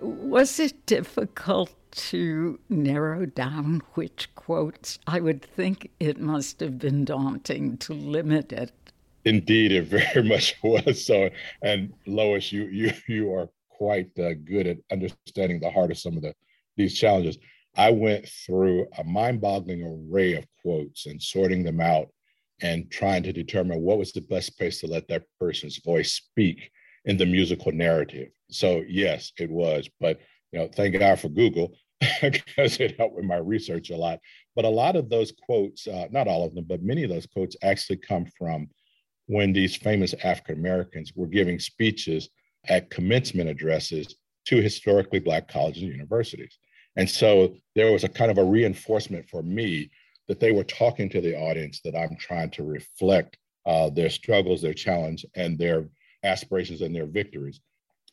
Was 0.00 0.58
it 0.58 0.86
difficult 0.86 1.72
to 1.92 2.58
narrow 2.68 3.26
down 3.26 3.82
which 3.94 4.28
quotes? 4.34 4.98
I 5.06 5.20
would 5.20 5.44
think 5.44 5.88
it 6.00 6.18
must 6.18 6.58
have 6.58 6.80
been 6.80 7.04
daunting 7.04 7.76
to 7.76 7.94
limit 7.94 8.52
it. 8.52 8.72
Indeed, 9.24 9.70
it 9.70 9.84
very 9.84 10.24
much 10.28 10.56
was. 10.64 11.06
So, 11.06 11.30
and 11.62 11.92
Lois, 12.06 12.50
you 12.50 12.64
you 12.64 12.92
you 13.06 13.32
are 13.34 13.48
quite 13.80 14.10
uh, 14.18 14.34
good 14.44 14.66
at 14.66 14.76
understanding 14.92 15.58
the 15.58 15.70
heart 15.70 15.90
of 15.90 15.98
some 15.98 16.14
of 16.16 16.22
the 16.22 16.34
these 16.76 16.98
challenges. 16.98 17.38
I 17.76 17.90
went 17.90 18.28
through 18.28 18.86
a 18.98 19.04
mind-boggling 19.04 19.82
array 19.82 20.34
of 20.34 20.44
quotes 20.60 21.06
and 21.06 21.22
sorting 21.22 21.62
them 21.62 21.80
out 21.80 22.08
and 22.60 22.90
trying 22.90 23.22
to 23.22 23.32
determine 23.32 23.80
what 23.80 23.98
was 23.98 24.12
the 24.12 24.20
best 24.20 24.58
place 24.58 24.80
to 24.80 24.86
let 24.86 25.08
that 25.08 25.24
person's 25.38 25.78
voice 25.78 26.12
speak 26.12 26.70
in 27.06 27.16
the 27.16 27.24
musical 27.24 27.72
narrative. 27.72 28.28
So 28.50 28.82
yes, 28.86 29.32
it 29.38 29.50
was, 29.50 29.88
but 29.98 30.20
you 30.52 30.58
know, 30.58 30.68
thank 30.74 30.98
God 30.98 31.18
for 31.18 31.30
Google 31.30 31.72
because 32.20 32.80
it 32.80 32.98
helped 32.98 33.16
with 33.16 33.24
my 33.24 33.36
research 33.38 33.88
a 33.90 33.96
lot. 33.96 34.18
But 34.54 34.66
a 34.66 34.68
lot 34.68 34.96
of 34.96 35.08
those 35.08 35.32
quotes, 35.32 35.86
uh, 35.86 36.08
not 36.10 36.28
all 36.28 36.44
of 36.44 36.54
them, 36.54 36.66
but 36.68 36.82
many 36.82 37.04
of 37.04 37.10
those 37.10 37.26
quotes 37.26 37.56
actually 37.62 37.96
come 37.96 38.26
from 38.36 38.68
when 39.26 39.54
these 39.54 39.76
famous 39.76 40.14
African 40.22 40.58
Americans 40.58 41.12
were 41.14 41.28
giving 41.28 41.58
speeches 41.58 42.28
at 42.68 42.90
commencement 42.90 43.48
addresses 43.48 44.16
to 44.46 44.60
historically 44.60 45.18
Black 45.18 45.48
colleges 45.48 45.82
and 45.82 45.92
universities. 45.92 46.58
And 46.96 47.08
so 47.08 47.54
there 47.74 47.92
was 47.92 48.04
a 48.04 48.08
kind 48.08 48.30
of 48.30 48.38
a 48.38 48.44
reinforcement 48.44 49.28
for 49.28 49.42
me 49.42 49.90
that 50.28 50.40
they 50.40 50.52
were 50.52 50.64
talking 50.64 51.08
to 51.10 51.20
the 51.20 51.36
audience 51.36 51.80
that 51.84 51.96
I'm 51.96 52.16
trying 52.16 52.50
to 52.50 52.62
reflect 52.64 53.36
uh, 53.66 53.90
their 53.90 54.10
struggles, 54.10 54.62
their 54.62 54.74
challenge, 54.74 55.24
and 55.34 55.58
their 55.58 55.88
aspirations 56.24 56.80
and 56.80 56.94
their 56.94 57.06
victories 57.06 57.60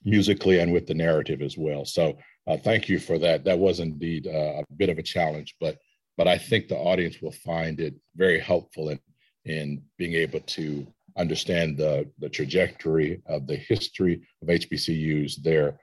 musically 0.03 0.59
and 0.59 0.71
with 0.71 0.87
the 0.87 0.93
narrative 0.93 1.41
as 1.41 1.57
well. 1.57 1.85
So 1.85 2.17
uh, 2.47 2.57
thank 2.57 2.87
you 2.87 2.99
for 2.99 3.17
that. 3.19 3.43
That 3.43 3.59
was 3.59 3.79
indeed 3.79 4.27
uh, 4.27 4.61
a 4.61 4.63
bit 4.75 4.89
of 4.89 4.97
a 4.97 5.03
challenge, 5.03 5.55
but 5.59 5.77
but 6.17 6.27
I 6.27 6.37
think 6.37 6.67
the 6.67 6.77
audience 6.77 7.21
will 7.21 7.31
find 7.31 7.79
it 7.79 7.93
very 8.15 8.39
helpful 8.39 8.89
in 8.89 8.99
in 9.45 9.81
being 9.97 10.13
able 10.13 10.39
to 10.41 10.87
understand 11.17 11.77
the, 11.77 12.09
the 12.19 12.29
trajectory 12.29 13.21
of 13.25 13.47
the 13.47 13.55
history 13.55 14.21
of 14.41 14.47
HBCUs, 14.47 15.41
their 15.41 15.79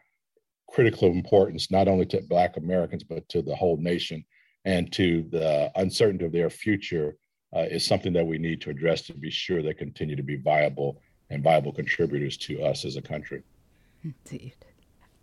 critical 0.71 1.09
importance, 1.09 1.71
not 1.71 1.89
only 1.89 2.07
to 2.07 2.23
Black 2.23 2.57
Americans, 2.57 3.05
but 3.05 3.29
to 3.29 3.43
the 3.43 3.55
whole 3.55 3.77
nation 3.77 4.25
and 4.65 4.93
to 4.93 5.23
the 5.31 5.71
uncertainty 5.77 6.25
of 6.25 6.33
their 6.33 6.51
future 6.51 7.17
uh, 7.55 7.67
is 7.71 7.87
something 7.87 8.13
that 8.13 8.27
we 8.27 8.39
need 8.39 8.61
to 8.61 8.71
address 8.71 9.03
to 9.03 9.15
be 9.15 9.31
sure 9.31 9.63
they 9.63 9.75
continue 9.75 10.17
to 10.17 10.23
be 10.23 10.37
viable 10.37 11.01
and 11.31 11.43
viable 11.43 11.73
contributors 11.73 12.37
to 12.37 12.63
us 12.63 12.85
as 12.85 12.97
a 12.97 13.03
country. 13.03 13.43
Indeed. 14.03 14.57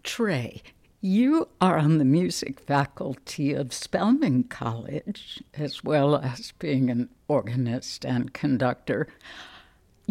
Trey, 0.04 0.62
you 1.02 1.50
are 1.60 1.78
on 1.78 1.98
the 1.98 2.06
music 2.06 2.60
faculty 2.60 3.54
of 3.54 3.74
Spelman 3.74 4.44
College, 4.44 5.44
as 5.54 5.84
well 5.84 6.16
as 6.16 6.54
being 6.60 6.90
an 6.90 7.10
organist 7.28 8.06
and 8.06 8.34
conductor. 8.34 9.08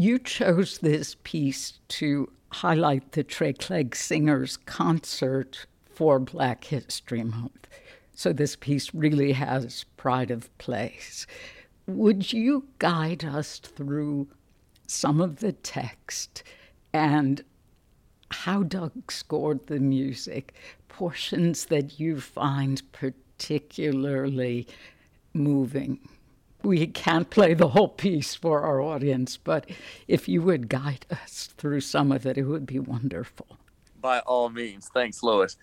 You 0.00 0.18
chose 0.18 0.78
this 0.78 1.14
piece 1.24 1.74
to 1.88 2.32
highlight 2.52 3.12
the 3.12 3.22
Trey 3.22 3.52
Clegg 3.52 3.94
Singers 3.94 4.56
concert 4.56 5.66
for 5.84 6.18
Black 6.18 6.64
History 6.64 7.22
Month. 7.22 7.68
So 8.14 8.32
this 8.32 8.56
piece 8.56 8.94
really 8.94 9.32
has 9.32 9.84
pride 9.98 10.30
of 10.30 10.56
place. 10.56 11.26
Would 11.86 12.32
you 12.32 12.66
guide 12.78 13.26
us 13.26 13.58
through 13.58 14.28
some 14.86 15.20
of 15.20 15.40
the 15.40 15.52
text 15.52 16.44
and 16.94 17.44
how 18.30 18.62
Doug 18.62 19.12
scored 19.12 19.66
the 19.66 19.80
music, 19.80 20.54
portions 20.88 21.66
that 21.66 22.00
you 22.00 22.22
find 22.22 22.80
particularly? 22.92 24.66
moving. 25.34 26.00
We 26.62 26.86
can't 26.86 27.30
play 27.30 27.54
the 27.54 27.68
whole 27.68 27.88
piece 27.88 28.34
for 28.34 28.62
our 28.62 28.80
audience, 28.80 29.36
but 29.36 29.68
if 30.06 30.28
you 30.28 30.42
would 30.42 30.68
guide 30.68 31.06
us 31.10 31.48
through 31.56 31.80
some 31.80 32.12
of 32.12 32.26
it, 32.26 32.36
it 32.36 32.44
would 32.44 32.66
be 32.66 32.78
wonderful. 32.78 33.46
By 34.00 34.20
all 34.20 34.50
means. 34.50 34.90
Thanks, 34.92 35.22
Lois. 35.22 35.56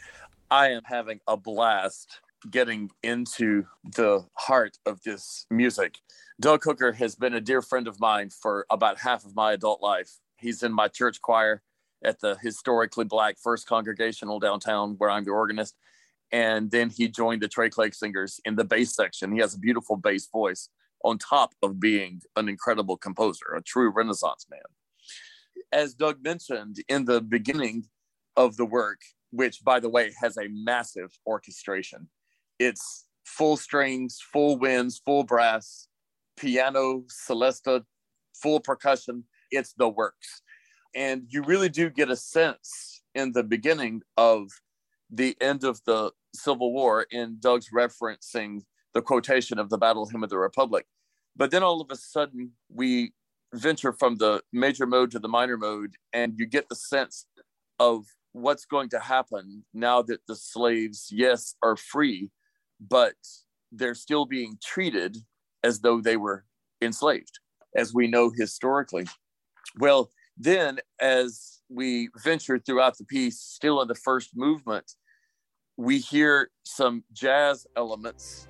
I 0.49 0.69
am 0.69 0.81
having 0.85 1.19
a 1.27 1.37
blast 1.37 2.21
getting 2.49 2.89
into 3.03 3.65
the 3.83 4.25
heart 4.35 4.77
of 4.85 5.01
this 5.03 5.45
music. 5.51 5.99
Doug 6.39 6.63
Hooker 6.63 6.93
has 6.93 7.15
been 7.15 7.33
a 7.33 7.41
dear 7.41 7.61
friend 7.61 7.87
of 7.87 7.99
mine 7.99 8.29
for 8.29 8.65
about 8.69 8.99
half 8.99 9.25
of 9.25 9.35
my 9.35 9.53
adult 9.53 9.81
life. 9.81 10.17
He's 10.37 10.63
in 10.63 10.71
my 10.71 10.87
church 10.87 11.21
choir 11.21 11.61
at 12.03 12.19
the 12.19 12.37
historically 12.41 13.05
black 13.05 13.37
First 13.41 13.67
Congregational 13.67 14.39
downtown, 14.39 14.95
where 14.97 15.09
I'm 15.09 15.25
the 15.25 15.31
organist. 15.31 15.75
And 16.31 16.69
then 16.71 16.89
he 16.89 17.07
joined 17.07 17.41
the 17.41 17.47
Trey 17.47 17.69
Clegg 17.69 17.95
Singers 17.95 18.39
in 18.45 18.55
the 18.55 18.63
bass 18.63 18.95
section. 18.95 19.31
He 19.31 19.39
has 19.39 19.55
a 19.55 19.59
beautiful 19.59 19.95
bass 19.95 20.27
voice 20.27 20.69
on 21.03 21.17
top 21.17 21.53
of 21.61 21.79
being 21.79 22.21
an 22.35 22.49
incredible 22.49 22.97
composer, 22.97 23.55
a 23.55 23.61
true 23.61 23.89
Renaissance 23.89 24.45
man. 24.49 24.59
As 25.71 25.93
Doug 25.93 26.23
mentioned 26.23 26.77
in 26.87 27.05
the 27.05 27.21
beginning 27.21 27.85
of 28.35 28.57
the 28.57 28.65
work, 28.65 29.01
which 29.31 29.63
by 29.63 29.79
the 29.79 29.89
way 29.89 30.11
has 30.21 30.37
a 30.37 30.47
massive 30.49 31.11
orchestration, 31.25 32.07
it's 32.59 33.07
full 33.25 33.57
strings, 33.57 34.19
full 34.31 34.57
winds, 34.57 35.01
full 35.05 35.23
brass, 35.23 35.87
piano, 36.37 37.03
celesta, 37.29 37.83
full 38.41 38.59
percussion. 38.59 39.23
It's 39.51 39.73
the 39.73 39.89
works. 39.89 40.41
And 40.95 41.23
you 41.29 41.43
really 41.43 41.69
do 41.69 41.89
get 41.89 42.09
a 42.09 42.15
sense 42.15 43.01
in 43.13 43.33
the 43.33 43.43
beginning 43.43 44.01
of 44.15 44.47
the 45.09 45.35
end 45.41 45.63
of 45.63 45.81
the 45.85 46.11
Civil 46.33 46.73
War 46.73 47.05
in 47.11 47.37
Doug's 47.39 47.69
referencing 47.75 48.61
the 48.97 49.01
quotation 49.03 49.59
of 49.59 49.69
the 49.69 49.77
Battle 49.77 50.07
Hymn 50.07 50.23
of 50.23 50.31
the 50.31 50.39
Republic. 50.39 50.87
But 51.35 51.51
then 51.51 51.61
all 51.61 51.81
of 51.81 51.91
a 51.91 51.95
sudden, 51.95 52.53
we 52.67 53.13
venture 53.53 53.93
from 53.93 54.15
the 54.15 54.41
major 54.51 54.87
mode 54.87 55.11
to 55.11 55.19
the 55.19 55.27
minor 55.27 55.55
mode, 55.55 55.93
and 56.13 56.33
you 56.35 56.47
get 56.47 56.67
the 56.67 56.75
sense 56.75 57.27
of 57.77 58.05
what's 58.31 58.65
going 58.65 58.89
to 58.89 58.99
happen 58.99 59.63
now 59.71 60.01
that 60.01 60.21
the 60.27 60.35
slaves, 60.35 61.09
yes, 61.11 61.53
are 61.61 61.77
free, 61.77 62.31
but 62.79 63.13
they're 63.71 63.93
still 63.93 64.25
being 64.25 64.57
treated 64.63 65.15
as 65.63 65.81
though 65.81 66.01
they 66.01 66.17
were 66.17 66.43
enslaved, 66.81 67.37
as 67.75 67.93
we 67.93 68.07
know 68.07 68.31
historically. 68.35 69.05
Well, 69.77 70.09
then 70.35 70.79
as 70.99 71.61
we 71.69 72.09
venture 72.23 72.57
throughout 72.57 72.97
the 72.97 73.05
piece, 73.05 73.39
still 73.39 73.79
in 73.79 73.87
the 73.89 74.01
first 74.09 74.35
movement, 74.35 74.91
we 75.77 75.99
hear 75.99 76.49
some 76.63 77.03
jazz 77.13 77.67
elements 77.75 78.47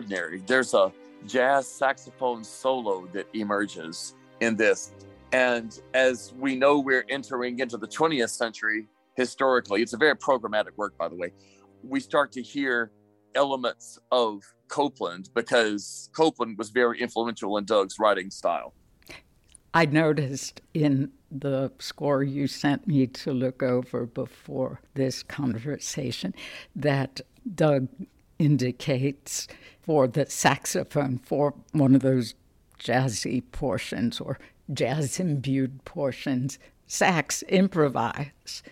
extraordinary. 0.00 0.42
There's 0.46 0.74
a 0.74 0.92
jazz 1.26 1.68
saxophone 1.68 2.44
solo 2.44 3.06
that 3.12 3.26
emerges 3.34 4.14
in 4.40 4.56
this. 4.56 4.92
And 5.32 5.78
as 5.94 6.32
we 6.38 6.56
know, 6.56 6.80
we're 6.80 7.04
entering 7.08 7.58
into 7.60 7.76
the 7.76 7.86
20th 7.86 8.30
century 8.30 8.88
historically. 9.16 9.82
It's 9.82 9.92
a 9.92 9.98
very 9.98 10.16
programmatic 10.16 10.76
work, 10.76 10.96
by 10.96 11.08
the 11.08 11.14
way. 11.14 11.32
We 11.82 12.00
start 12.00 12.32
to 12.32 12.42
hear 12.42 12.90
elements 13.34 13.98
of 14.10 14.42
Copland 14.68 15.30
because 15.34 16.10
Copland 16.12 16.58
was 16.58 16.70
very 16.70 17.00
influential 17.00 17.56
in 17.58 17.64
Doug's 17.64 17.98
writing 17.98 18.30
style. 18.30 18.74
I 19.72 19.84
noticed 19.84 20.60
in 20.74 21.12
the 21.30 21.70
score 21.78 22.24
you 22.24 22.48
sent 22.48 22.88
me 22.88 23.06
to 23.06 23.32
look 23.32 23.62
over 23.62 24.06
before 24.06 24.80
this 24.94 25.22
conversation 25.22 26.34
that 26.74 27.20
Doug 27.54 27.86
indicates 28.40 29.46
for 29.90 30.06
the 30.06 30.24
saxophone 30.26 31.18
for 31.18 31.52
one 31.72 31.96
of 31.96 32.00
those 32.00 32.34
jazzy 32.78 33.42
portions 33.50 34.20
or 34.20 34.38
jazz 34.72 35.18
imbued 35.18 35.84
portions, 35.84 36.60
sax 36.86 37.42
improvise. 37.48 38.62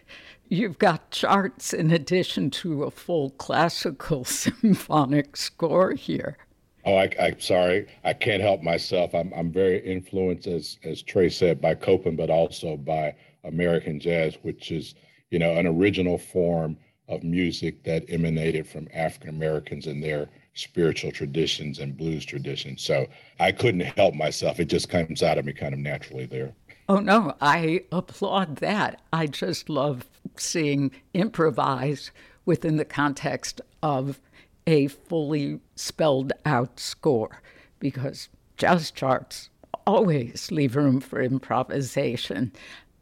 You've 0.49 0.79
got 0.79 1.11
charts 1.11 1.73
in 1.73 1.91
addition 1.91 2.51
to 2.51 2.85
a 2.85 2.93
full 2.93 3.31
classical 3.31 4.25
symphonic 4.25 5.37
score 5.37 5.91
here. 5.91 6.39
Oh, 6.85 6.95
I, 6.95 7.11
am 7.19 7.41
sorry. 7.41 7.89
I 8.05 8.13
can't 8.13 8.41
help 8.41 8.63
myself. 8.63 9.13
I'm, 9.13 9.33
I'm 9.35 9.51
very 9.51 9.81
influenced, 9.81 10.47
as, 10.47 10.79
as 10.85 11.03
Trey 11.03 11.31
said, 11.31 11.61
by 11.61 11.75
Copland, 11.75 12.17
but 12.17 12.31
also 12.31 12.77
by 12.77 13.13
American 13.43 13.99
jazz, 13.99 14.39
which 14.43 14.71
is, 14.71 14.95
you 15.33 15.41
know, 15.41 15.55
an 15.55 15.67
original 15.67 16.17
form 16.17 16.77
of 17.09 17.25
music 17.25 17.83
that 17.83 18.05
emanated 18.09 18.69
from 18.69 18.87
African 18.95 19.31
Americans 19.31 19.89
and 19.89 20.01
their 20.01 20.29
spiritual 20.59 21.13
traditions 21.13 21.79
and 21.79 21.97
blues 21.97 22.25
traditions. 22.25 22.83
So 22.83 23.07
I 23.39 23.53
couldn't 23.53 23.81
help 23.81 24.15
myself. 24.15 24.59
It 24.59 24.67
just 24.67 24.89
comes 24.89 25.23
out 25.23 25.39
of 25.39 25.45
me 25.45 25.53
kind 25.53 25.73
of 25.73 25.81
naturally 25.81 26.27
there. 26.27 26.53
Oh, 26.89 26.99
no, 26.99 27.35
I 27.41 27.85
applaud 27.93 28.57
that. 28.57 29.03
I 29.13 29.27
just 29.27 29.69
love 29.69 30.07
seeing 30.37 30.91
improvise 31.15 32.11
within 32.45 32.77
the 32.77 32.85
context 32.85 33.61
of 33.83 34.21
a 34.67 34.89
fully 34.89 35.61
spelled 35.77 36.33
out 36.45 36.81
score 36.81 37.43
because 37.79 38.29
jazz 38.57 38.91
charts 38.91 39.51
always 39.87 40.51
leave 40.51 40.77
room 40.77 41.01
for 41.01 41.23
improvisation 41.23 42.53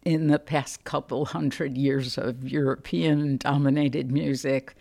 in 0.05 0.29
the 0.29 0.39
past 0.39 0.85
couple 0.85 1.25
hundred 1.25 1.77
years 1.77 2.17
of 2.17 2.49
European 2.49 3.37
dominated 3.39 4.13
music, 4.13 4.75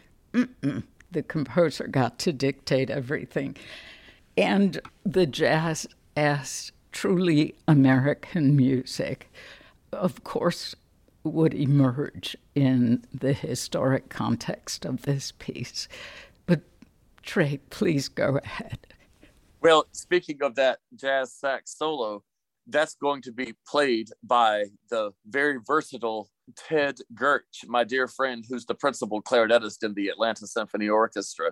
the 1.15 1.23
composer 1.23 1.87
got 1.87 2.19
to 2.19 2.33
dictate 2.33 2.89
everything. 2.89 3.55
And 4.37 4.79
the 5.05 5.25
jazz 5.25 5.87
as 6.17 6.73
truly 6.91 7.55
American 7.69 8.55
music, 8.55 9.31
of 9.93 10.25
course, 10.25 10.75
would 11.23 11.53
emerge 11.53 12.35
in 12.53 13.05
the 13.13 13.31
historic 13.31 14.09
context 14.09 14.85
of 14.85 15.03
this 15.03 15.31
piece. 15.39 15.87
But 16.45 16.61
Trey, 17.23 17.61
please 17.69 18.09
go 18.09 18.37
ahead. 18.43 18.79
Well, 19.61 19.87
speaking 19.93 20.43
of 20.43 20.55
that 20.55 20.79
jazz 20.95 21.31
sax 21.31 21.75
solo, 21.77 22.23
that's 22.67 22.95
going 22.95 23.21
to 23.23 23.31
be 23.31 23.53
played 23.67 24.09
by 24.23 24.65
the 24.89 25.11
very 25.27 25.59
versatile 25.65 26.29
Ted 26.55 26.97
Gurch, 27.13 27.65
my 27.67 27.83
dear 27.83 28.07
friend, 28.07 28.45
who's 28.47 28.65
the 28.65 28.75
principal 28.75 29.21
clarinetist 29.21 29.83
in 29.83 29.93
the 29.93 30.09
Atlanta 30.09 30.47
Symphony 30.47 30.89
Orchestra. 30.89 31.51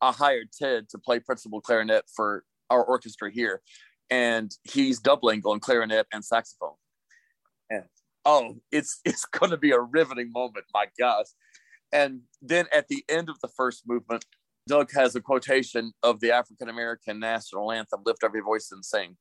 I 0.00 0.12
hired 0.12 0.52
Ted 0.52 0.88
to 0.90 0.98
play 0.98 1.20
principal 1.20 1.60
clarinet 1.60 2.04
for 2.14 2.44
our 2.70 2.82
orchestra 2.82 3.30
here, 3.30 3.62
and 4.10 4.50
he's 4.64 4.98
doubling 4.98 5.42
on 5.44 5.60
clarinet 5.60 6.06
and 6.12 6.24
saxophone. 6.24 6.74
And 7.70 7.84
oh, 8.24 8.56
it's 8.70 9.00
it's 9.04 9.24
going 9.24 9.50
to 9.50 9.56
be 9.56 9.70
a 9.70 9.80
riveting 9.80 10.32
moment, 10.32 10.66
my 10.74 10.86
gosh! 10.98 11.26
And 11.92 12.22
then 12.40 12.66
at 12.72 12.88
the 12.88 13.04
end 13.08 13.28
of 13.28 13.38
the 13.40 13.48
first 13.48 13.82
movement, 13.86 14.24
Doug 14.66 14.90
has 14.92 15.14
a 15.14 15.20
quotation 15.20 15.92
of 16.02 16.20
the 16.20 16.32
African 16.32 16.68
American 16.68 17.20
national 17.20 17.70
anthem, 17.70 18.02
"Lift 18.04 18.24
Every 18.24 18.40
Voice 18.40 18.70
and 18.72 18.84
Sing." 18.84 19.16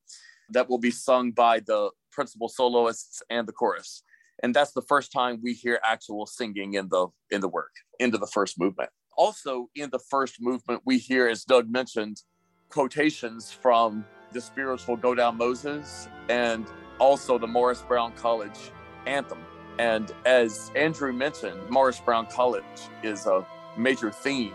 That 0.51 0.69
will 0.69 0.77
be 0.77 0.91
sung 0.91 1.31
by 1.31 1.59
the 1.59 1.91
principal 2.11 2.49
soloists 2.49 3.21
and 3.29 3.47
the 3.47 3.53
chorus. 3.53 4.03
And 4.43 4.53
that's 4.53 4.71
the 4.71 4.81
first 4.81 5.11
time 5.11 5.39
we 5.41 5.53
hear 5.53 5.79
actual 5.87 6.25
singing 6.25 6.73
in 6.73 6.89
the 6.89 7.07
in 7.29 7.41
the 7.41 7.47
work 7.47 7.71
into 7.99 8.17
the 8.17 8.27
first 8.27 8.59
movement. 8.59 8.89
Also 9.17 9.69
in 9.75 9.89
the 9.91 9.99
first 9.99 10.41
movement, 10.41 10.81
we 10.85 10.97
hear, 10.97 11.27
as 11.27 11.43
Doug 11.43 11.69
mentioned, 11.69 12.21
quotations 12.69 13.51
from 13.51 14.05
the 14.31 14.41
spiritual 14.41 14.95
Go 14.95 15.13
Down 15.13 15.37
Moses 15.37 16.07
and 16.29 16.65
also 16.99 17.37
the 17.37 17.47
Morris 17.47 17.81
Brown 17.81 18.13
College 18.13 18.71
anthem. 19.05 19.39
And 19.77 20.11
as 20.25 20.71
Andrew 20.75 21.11
mentioned, 21.13 21.69
Morris 21.69 21.99
Brown 21.99 22.27
College 22.27 22.63
is 23.03 23.25
a 23.25 23.45
major 23.77 24.11
theme 24.11 24.53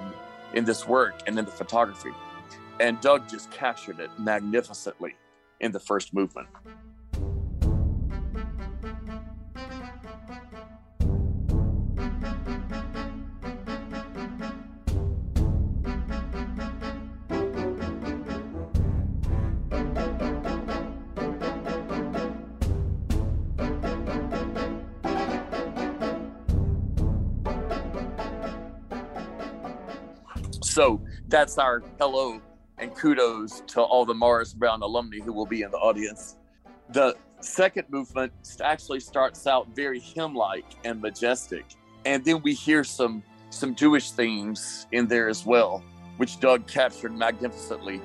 in 0.54 0.64
this 0.64 0.86
work 0.86 1.20
and 1.26 1.38
in 1.38 1.44
the 1.44 1.50
photography. 1.50 2.12
And 2.80 3.00
Doug 3.00 3.28
just 3.28 3.50
captured 3.50 4.00
it 4.00 4.10
magnificently 4.18 5.14
in 5.60 5.72
the 5.72 5.80
first 5.80 6.12
movement. 6.14 6.48
So 30.76 31.00
that's 31.28 31.56
our 31.56 31.82
hello 31.98 32.42
and 32.78 32.94
kudos 32.94 33.62
to 33.68 33.80
all 33.80 34.04
the 34.04 34.14
Morris 34.14 34.52
Brown 34.52 34.82
alumni 34.82 35.18
who 35.20 35.32
will 35.32 35.46
be 35.46 35.62
in 35.62 35.70
the 35.70 35.78
audience. 35.78 36.36
The 36.90 37.16
second 37.40 37.88
movement 37.88 38.32
actually 38.62 39.00
starts 39.00 39.46
out 39.46 39.68
very 39.74 39.98
hymn-like 39.98 40.66
and 40.84 41.00
majestic, 41.00 41.64
and 42.04 42.24
then 42.24 42.42
we 42.42 42.54
hear 42.54 42.84
some 42.84 43.22
some 43.50 43.74
Jewish 43.74 44.10
themes 44.10 44.86
in 44.92 45.06
there 45.06 45.28
as 45.28 45.46
well, 45.46 45.82
which 46.16 46.40
Doug 46.40 46.66
captured 46.66 47.16
magnificently. 47.16 48.00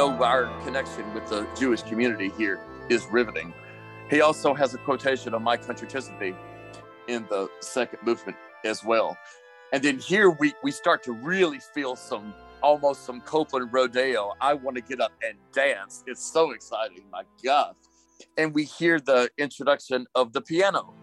Know, 0.00 0.24
our 0.24 0.46
connection 0.64 1.12
with 1.12 1.28
the 1.28 1.46
Jewish 1.54 1.82
community 1.82 2.32
here 2.38 2.58
is 2.88 3.04
riveting. 3.12 3.52
He 4.08 4.22
also 4.22 4.54
has 4.54 4.72
a 4.72 4.78
quotation 4.78 5.34
of 5.34 5.42
My 5.42 5.58
Country 5.58 5.86
Tis 5.86 6.10
Thee 6.18 6.34
in 7.06 7.26
the 7.28 7.50
second 7.60 7.98
movement 8.02 8.38
as 8.64 8.82
well. 8.82 9.14
And 9.74 9.82
then 9.82 9.98
here 9.98 10.30
we, 10.30 10.54
we 10.62 10.70
start 10.70 11.02
to 11.02 11.12
really 11.12 11.58
feel 11.74 11.96
some 11.96 12.32
almost 12.62 13.04
some 13.04 13.20
Copland 13.20 13.74
rodeo. 13.74 14.32
I 14.40 14.54
want 14.54 14.76
to 14.76 14.82
get 14.82 15.02
up 15.02 15.12
and 15.22 15.36
dance. 15.52 16.02
It's 16.06 16.24
so 16.24 16.52
exciting, 16.52 17.04
my 17.12 17.24
God. 17.44 17.74
And 18.38 18.54
we 18.54 18.64
hear 18.64 19.00
the 19.00 19.28
introduction 19.36 20.06
of 20.14 20.32
the 20.32 20.40
piano 20.40 20.94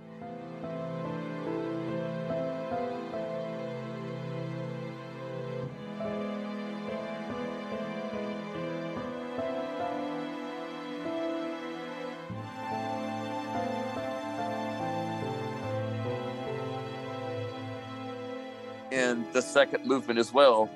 the 19.38 19.42
second 19.44 19.86
movement 19.86 20.18
as 20.18 20.34
well, 20.34 20.68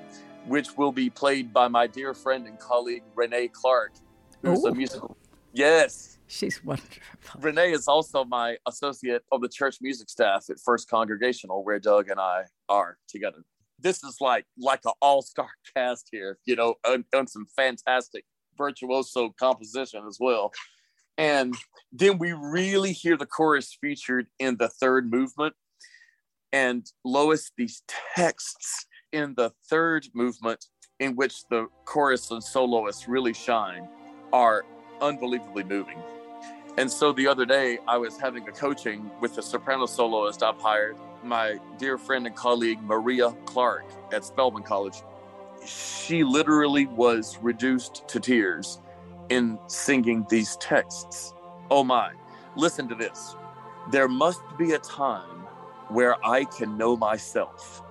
which 0.46 0.76
will 0.76 0.92
be 0.92 1.10
played 1.10 1.52
by 1.52 1.66
my 1.66 1.84
dear 1.84 2.14
friend 2.14 2.46
and 2.46 2.60
colleague 2.60 3.02
Renee 3.16 3.48
Clark, 3.48 3.90
who's 4.40 4.62
Ooh. 4.62 4.68
a 4.68 4.72
musical. 4.72 5.16
Yes. 5.52 6.18
She's 6.28 6.64
wonderful. 6.64 7.02
Renee 7.40 7.72
is 7.72 7.88
also 7.88 8.24
my 8.24 8.56
associate 8.68 9.22
on 9.32 9.40
the 9.40 9.48
church 9.48 9.78
music 9.82 10.08
staff 10.08 10.44
at 10.48 10.60
First 10.64 10.88
Congregational, 10.88 11.64
where 11.64 11.80
Doug 11.80 12.08
and 12.08 12.20
I 12.20 12.44
are 12.68 12.98
together. 13.08 13.42
This 13.80 14.04
is 14.04 14.18
like 14.20 14.44
like 14.56 14.82
an 14.84 14.92
all-star 15.02 15.50
cast 15.76 16.08
here, 16.12 16.38
you 16.44 16.54
know, 16.54 16.76
and 16.84 17.28
some 17.28 17.46
fantastic 17.56 18.24
virtuoso 18.56 19.34
composition 19.40 20.04
as 20.06 20.18
well. 20.20 20.52
And 21.18 21.56
then 21.90 22.16
we 22.16 22.32
really 22.32 22.92
hear 22.92 23.16
the 23.16 23.26
chorus 23.26 23.76
featured 23.80 24.28
in 24.38 24.56
the 24.56 24.68
third 24.68 25.10
movement, 25.10 25.54
and 26.52 26.86
Lois, 27.04 27.50
these 27.56 27.82
texts 28.14 28.86
in 29.12 29.34
the 29.34 29.50
third 29.68 30.06
movement, 30.14 30.66
in 31.00 31.16
which 31.16 31.44
the 31.48 31.66
chorus 31.84 32.30
and 32.30 32.42
soloists 32.42 33.08
really 33.08 33.32
shine, 33.32 33.88
are 34.32 34.64
unbelievably 35.00 35.64
moving. 35.64 35.98
And 36.78 36.90
so 36.90 37.12
the 37.12 37.26
other 37.26 37.44
day, 37.44 37.78
I 37.86 37.98
was 37.98 38.18
having 38.18 38.48
a 38.48 38.52
coaching 38.52 39.10
with 39.20 39.36
a 39.38 39.42
soprano 39.42 39.86
soloist 39.86 40.42
I've 40.42 40.60
hired, 40.60 40.96
my 41.22 41.58
dear 41.78 41.98
friend 41.98 42.26
and 42.26 42.34
colleague 42.34 42.82
Maria 42.82 43.32
Clark 43.44 43.84
at 44.12 44.24
Spelman 44.24 44.62
College. 44.62 45.02
She 45.66 46.24
literally 46.24 46.86
was 46.86 47.38
reduced 47.40 48.08
to 48.08 48.20
tears 48.20 48.80
in 49.28 49.58
singing 49.66 50.26
these 50.28 50.56
texts. 50.56 51.34
Oh 51.70 51.84
my, 51.84 52.12
listen 52.56 52.88
to 52.88 52.94
this. 52.94 53.36
There 53.90 54.08
must 54.08 54.42
be 54.58 54.72
a 54.72 54.78
time 54.78 55.31
where 55.92 56.16
I 56.24 56.44
can 56.44 56.78
know 56.78 56.96
myself 56.96 57.82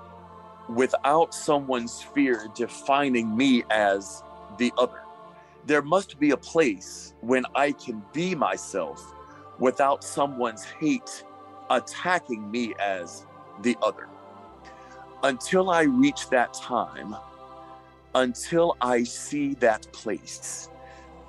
without 0.69 1.33
someone's 1.33 2.01
fear 2.01 2.47
defining 2.55 3.35
me 3.35 3.63
as 3.69 4.23
the 4.57 4.73
other. 4.77 5.01
There 5.65 5.81
must 5.81 6.19
be 6.19 6.31
a 6.31 6.37
place 6.37 7.13
when 7.21 7.45
I 7.53 7.73
can 7.73 8.03
be 8.13 8.33
myself 8.33 9.13
without 9.59 10.03
someone's 10.03 10.63
hate 10.63 11.23
attacking 11.69 12.49
me 12.49 12.73
as 12.79 13.25
the 13.61 13.77
other. 13.83 14.07
Until 15.23 15.69
I 15.69 15.83
reach 15.83 16.29
that 16.29 16.53
time, 16.55 17.15
until 18.15 18.75
I 18.81 19.03
see 19.03 19.53
that 19.55 19.91
place, 19.93 20.69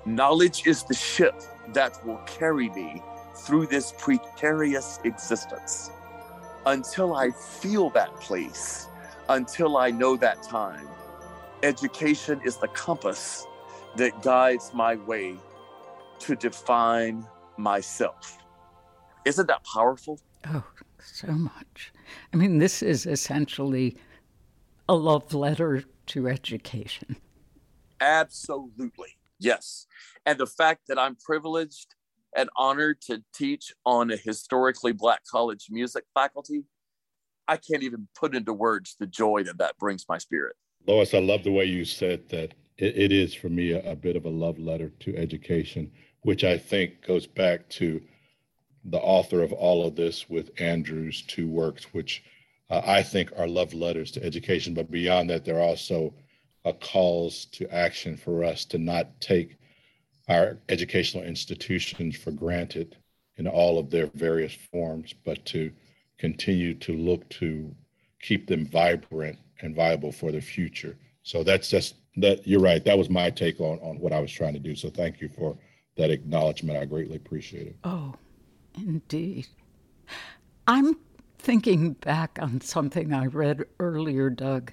knowledge 0.05 0.65
is 0.65 0.83
the 0.83 0.95
ship 0.95 1.39
that 1.73 2.03
will 2.05 2.21
carry 2.25 2.69
me 2.69 3.03
through 3.35 3.67
this 3.67 3.93
precarious 3.99 4.99
existence 5.03 5.91
until 6.65 7.15
I 7.15 7.31
feel 7.31 7.89
that 7.91 8.15
place, 8.19 8.87
until 9.29 9.77
I 9.77 9.91
know 9.91 10.15
that 10.17 10.43
time. 10.43 10.87
Education 11.61 12.41
is 12.43 12.57
the 12.57 12.67
compass 12.69 13.45
that 13.95 14.21
guides 14.21 14.71
my 14.73 14.95
way 14.95 15.37
to 16.19 16.35
define 16.35 17.25
myself. 17.57 18.37
Isn't 19.25 19.47
that 19.47 19.63
powerful? 19.63 20.19
Oh, 20.47 20.65
so 20.99 21.31
much. 21.31 21.93
I 22.33 22.37
mean, 22.37 22.57
this 22.59 22.81
is 22.81 23.05
essentially 23.05 23.97
a 24.89 24.95
love 24.95 25.33
letter 25.33 25.83
to 26.07 26.27
education. 26.27 27.15
Absolutely. 28.01 29.17
Yes. 29.39 29.87
And 30.25 30.37
the 30.37 30.47
fact 30.47 30.87
that 30.87 30.99
I'm 30.99 31.15
privileged 31.15 31.95
and 32.35 32.49
honored 32.55 33.01
to 33.01 33.23
teach 33.33 33.73
on 33.85 34.11
a 34.11 34.17
historically 34.17 34.91
Black 34.91 35.21
college 35.29 35.67
music 35.69 36.05
faculty. 36.13 36.63
I 37.47 37.57
can't 37.57 37.83
even 37.83 38.07
put 38.15 38.35
into 38.35 38.53
words 38.53 38.95
the 38.99 39.07
joy 39.07 39.43
that 39.43 39.57
that 39.57 39.77
brings 39.77 40.05
my 40.07 40.17
spirit. 40.17 40.55
Lois, 40.87 41.13
I 41.13 41.19
love 41.19 41.43
the 41.43 41.51
way 41.51 41.65
you 41.65 41.85
said 41.85 42.29
that 42.29 42.53
it, 42.77 42.97
it 42.97 43.11
is 43.11 43.33
for 43.33 43.49
me 43.49 43.71
a, 43.71 43.91
a 43.91 43.95
bit 43.95 44.15
of 44.15 44.25
a 44.25 44.29
love 44.29 44.59
letter 44.59 44.89
to 45.01 45.15
education, 45.17 45.91
which 46.21 46.43
I 46.43 46.57
think 46.57 47.05
goes 47.05 47.27
back 47.27 47.67
to 47.69 48.01
the 48.85 48.99
author 48.99 49.41
of 49.41 49.53
all 49.53 49.85
of 49.85 49.95
this 49.95 50.29
with 50.29 50.49
Andrew's 50.59 51.21
two 51.21 51.47
works, 51.47 51.85
which 51.93 52.23
uh, 52.69 52.81
I 52.85 53.03
think 53.03 53.31
are 53.37 53.47
love 53.47 53.73
letters 53.73 54.11
to 54.11 54.23
education. 54.23 54.73
But 54.73 54.91
beyond 54.91 55.29
that, 55.29 55.45
they're 55.45 55.61
also 55.61 56.13
a 56.65 56.73
calls 56.73 57.45
to 57.45 57.73
action 57.73 58.17
for 58.17 58.43
us 58.43 58.65
to 58.65 58.77
not 58.77 59.19
take 59.21 59.57
our 60.27 60.57
educational 60.69 61.23
institutions 61.23 62.15
for 62.15 62.31
granted 62.31 62.97
in 63.37 63.47
all 63.47 63.79
of 63.79 63.89
their 63.89 64.07
various 64.13 64.53
forms, 64.71 65.13
but 65.25 65.43
to 65.45 65.71
continue 66.17 66.73
to 66.75 66.95
look 66.95 67.27
to 67.29 67.73
keep 68.21 68.47
them 68.47 68.65
vibrant 68.65 69.37
and 69.61 69.75
viable 69.75 70.11
for 70.11 70.31
the 70.31 70.39
future. 70.41 70.95
So 71.23 71.43
that's 71.43 71.69
just 71.69 71.95
that 72.17 72.47
you're 72.47 72.61
right. 72.61 72.83
That 72.83 72.97
was 72.97 73.09
my 73.09 73.29
take 73.29 73.59
on, 73.59 73.79
on 73.79 73.99
what 73.99 74.13
I 74.13 74.19
was 74.19 74.31
trying 74.31 74.53
to 74.53 74.59
do. 74.59 74.75
So 74.75 74.89
thank 74.89 75.19
you 75.19 75.29
for 75.29 75.57
that 75.97 76.11
acknowledgement. 76.11 76.77
I 76.77 76.85
greatly 76.85 77.15
appreciate 77.15 77.67
it. 77.67 77.75
Oh, 77.83 78.13
indeed. 78.75 79.47
I'm 80.67 80.97
thinking 81.39 81.93
back 81.93 82.39
on 82.41 82.61
something 82.61 83.13
I 83.13 83.25
read 83.25 83.63
earlier, 83.79 84.29
Doug, 84.29 84.71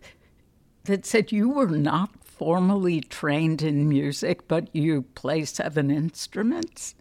that 0.84 1.04
said 1.04 1.32
you 1.32 1.48
were 1.50 1.66
not 1.66 2.19
formally 2.40 3.02
trained 3.02 3.60
in 3.60 3.86
music, 3.86 4.48
but 4.48 4.74
you 4.74 5.02
play 5.14 5.44
seven 5.44 5.90
instruments? 5.90 6.94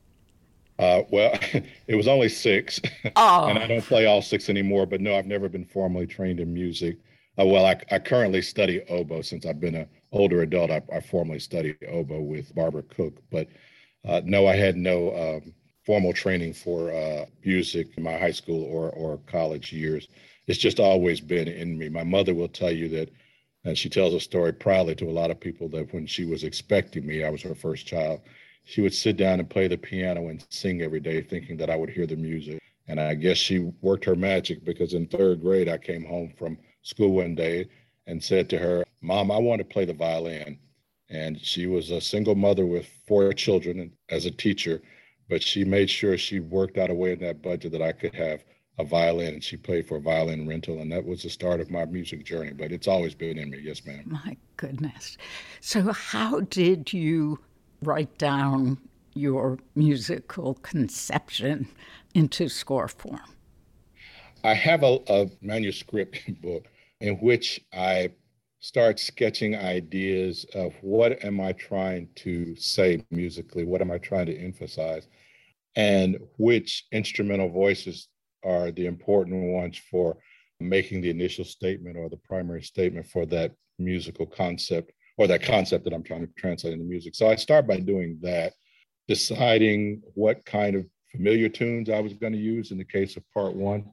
Uh, 0.78 1.04
well, 1.12 1.34
it 1.88 1.96
was 1.96 2.10
only 2.10 2.28
six, 2.28 2.82
oh. 3.16 3.46
and 3.46 3.58
I 3.58 3.66
don't 3.66 3.86
play 3.86 4.06
all 4.06 4.22
six 4.22 4.50
anymore. 4.50 4.86
But 4.86 5.00
no, 5.00 5.16
I've 5.16 5.28
never 5.28 5.48
been 5.48 5.64
formally 5.64 6.06
trained 6.06 6.42
in 6.42 6.54
music. 6.54 6.98
Uh, 7.40 7.46
well, 7.46 7.66
I, 7.66 7.82
I, 7.90 8.00
currently 8.00 8.42
study 8.42 8.82
oboe 8.90 9.22
since 9.22 9.46
I've 9.46 9.62
been 9.62 9.76
an 9.76 9.88
older 10.12 10.42
adult. 10.42 10.72
I, 10.72 10.82
I 10.94 11.00
formally 11.00 11.40
study 11.40 11.74
oboe 11.88 12.20
with 12.20 12.54
Barbara 12.54 12.84
Cook, 12.84 13.14
but 13.32 13.48
uh, 14.06 14.20
no, 14.26 14.46
I 14.46 14.58
had 14.58 14.76
no 14.76 15.16
um, 15.16 15.54
formal 15.86 16.12
training 16.12 16.52
for 16.52 16.92
uh, 16.92 17.28
music 17.46 17.88
in 17.96 18.04
my 18.04 18.18
high 18.18 18.32
school 18.32 18.66
or 18.66 18.90
or 18.90 19.20
college 19.26 19.72
years. 19.72 20.10
It's 20.48 20.60
just 20.60 20.82
always 20.82 21.22
been 21.22 21.48
in 21.48 21.78
me. 21.78 21.88
My 21.88 22.04
mother 22.04 22.34
will 22.34 22.50
tell 22.50 22.72
you 22.72 22.90
that 22.90 23.10
and 23.66 23.78
she 23.78 23.90
tells 23.90 24.14
a 24.14 24.20
story 24.20 24.54
proudly 24.54 24.96
to 24.96 25.10
a 25.10 25.12
lot 25.12 25.32
of 25.32 25.40
people 25.40 25.68
that 25.70 25.94
when 25.94 26.06
she 26.06 26.26
was 26.26 26.44
expecting 26.44 27.06
me, 27.06 27.24
I 27.24 27.30
was 27.30 27.42
her 27.42 27.56
first 27.56 27.86
child, 27.86 28.22
she 28.64 28.82
would 28.82 28.94
sit 28.94 29.18
down 29.18 29.40
and 29.40 29.50
play 29.50 29.68
the 29.68 29.78
piano 29.78 30.28
and 30.28 30.46
sing 30.50 30.82
every 30.82 31.00
day, 31.00 31.22
thinking 31.22 31.58
that 31.58 31.70
I 31.70 31.76
would 31.76 31.90
hear 31.90 32.06
the 32.06 32.16
music. 32.16 32.62
And 32.88 33.00
I 33.00 33.16
guess 33.16 33.38
she 33.38 33.60
worked 33.82 34.06
her 34.06 34.16
magic 34.16 34.64
because 34.64 34.94
in 34.94 35.08
third 35.08 35.42
grade, 35.42 35.70
I 35.70 35.78
came 35.78 36.06
home 36.06 36.34
from 36.38 36.58
school 36.82 37.12
one 37.12 37.36
day 37.36 37.68
and 38.08 38.24
said 38.24 38.50
to 38.50 38.58
her, 38.58 38.84
Mom, 39.02 39.32
I 39.32 39.38
want 39.38 39.60
to 39.60 39.66
play 39.66 39.86
the 39.86 39.94
violin. 39.94 40.58
And 41.10 41.40
she 41.40 41.68
was 41.68 41.92
a 41.92 42.02
single 42.02 42.36
mother 42.36 42.66
with 42.66 42.88
four 43.08 43.34
children 43.34 43.92
as 44.10 44.26
a 44.26 44.32
teacher, 44.32 44.82
but 45.28 45.44
she 45.44 45.64
made 45.64 45.90
sure 45.90 46.18
she 46.18 46.40
worked 46.40 46.78
out 46.78 46.90
a 46.90 46.94
way 46.94 47.14
in 47.14 47.20
that 47.20 47.42
budget 47.42 47.72
that 47.74 47.82
I 47.82 47.92
could 47.92 48.16
have 48.16 48.44
a 48.80 48.84
violin 48.86 49.34
and 49.36 49.44
she 49.44 49.58
played 49.58 49.86
for 49.88 49.98
a 49.98 50.02
violin 50.02 50.48
rental 50.48 50.80
and 50.80 50.92
that 50.92 51.06
was 51.06 51.22
the 51.24 51.30
start 51.30 51.60
of 51.60 51.70
my 51.70 51.84
music 51.86 52.26
journey 52.26 52.54
but 52.54 52.72
it's 52.72 52.88
always 52.88 53.14
been 53.14 53.38
in 53.38 53.50
me. 53.50 53.60
Yes 53.62 53.86
ma'am. 53.86 54.04
My 54.06 54.38
goodness. 54.56 55.18
So 55.60 55.92
how 55.92 56.40
did 56.40 56.94
you 56.94 57.40
write 57.84 58.18
down 58.18 58.78
your 59.14 59.60
musical 59.76 60.54
conception 60.56 61.68
into 62.14 62.48
score 62.48 62.88
form? 62.88 63.36
I 64.46 64.54
have 64.54 64.84
a, 64.84 65.00
a 65.08 65.30
manuscript 65.42 66.20
book 66.42 66.66
in 67.02 67.16
which 67.16 67.62
i 67.74 68.10
start 68.62 69.00
sketching 69.00 69.56
ideas 69.56 70.46
of 70.54 70.74
what 70.82 71.24
am 71.24 71.40
i 71.40 71.52
trying 71.54 72.10
to 72.16 72.56
say 72.56 73.04
musically 73.10 73.64
what 73.64 73.82
am 73.82 73.90
i 73.90 73.98
trying 73.98 74.26
to 74.26 74.38
emphasize 74.38 75.08
and 75.76 76.18
which 76.38 76.86
instrumental 76.92 77.50
voices 77.50 78.10
are 78.44 78.72
the 78.72 78.86
important 78.86 79.52
ones 79.54 79.78
for 79.90 80.18
making 80.60 81.02
the 81.02 81.10
initial 81.10 81.46
statement 81.46 81.98
or 81.98 82.10
the 82.10 82.18
primary 82.18 82.64
statement 82.64 83.08
for 83.08 83.26
that 83.26 83.52
musical 83.78 84.26
concept 84.26 84.92
or 85.18 85.28
that 85.28 85.44
concept 85.44 85.84
that 85.84 85.94
I'm 85.94 86.04
trying 86.04 86.26
to 86.26 86.34
translate 86.38 86.74
into 86.74 86.86
music. 86.86 87.16
So 87.16 87.30
I 87.30 87.36
start 87.36 87.68
by 87.68 87.80
doing 87.80 88.18
that, 88.22 88.54
deciding 89.08 90.02
what 90.16 90.46
kind 90.46 90.76
of 90.76 90.86
familiar 91.12 91.50
tunes 91.50 91.90
I 91.90 92.00
was 92.00 92.14
going 92.14 92.34
to 92.34 92.40
use 92.40 92.72
in 92.72 92.78
the 92.78 92.86
case 92.86 93.18
of 93.18 93.24
part 93.34 93.56
one, 93.56 93.86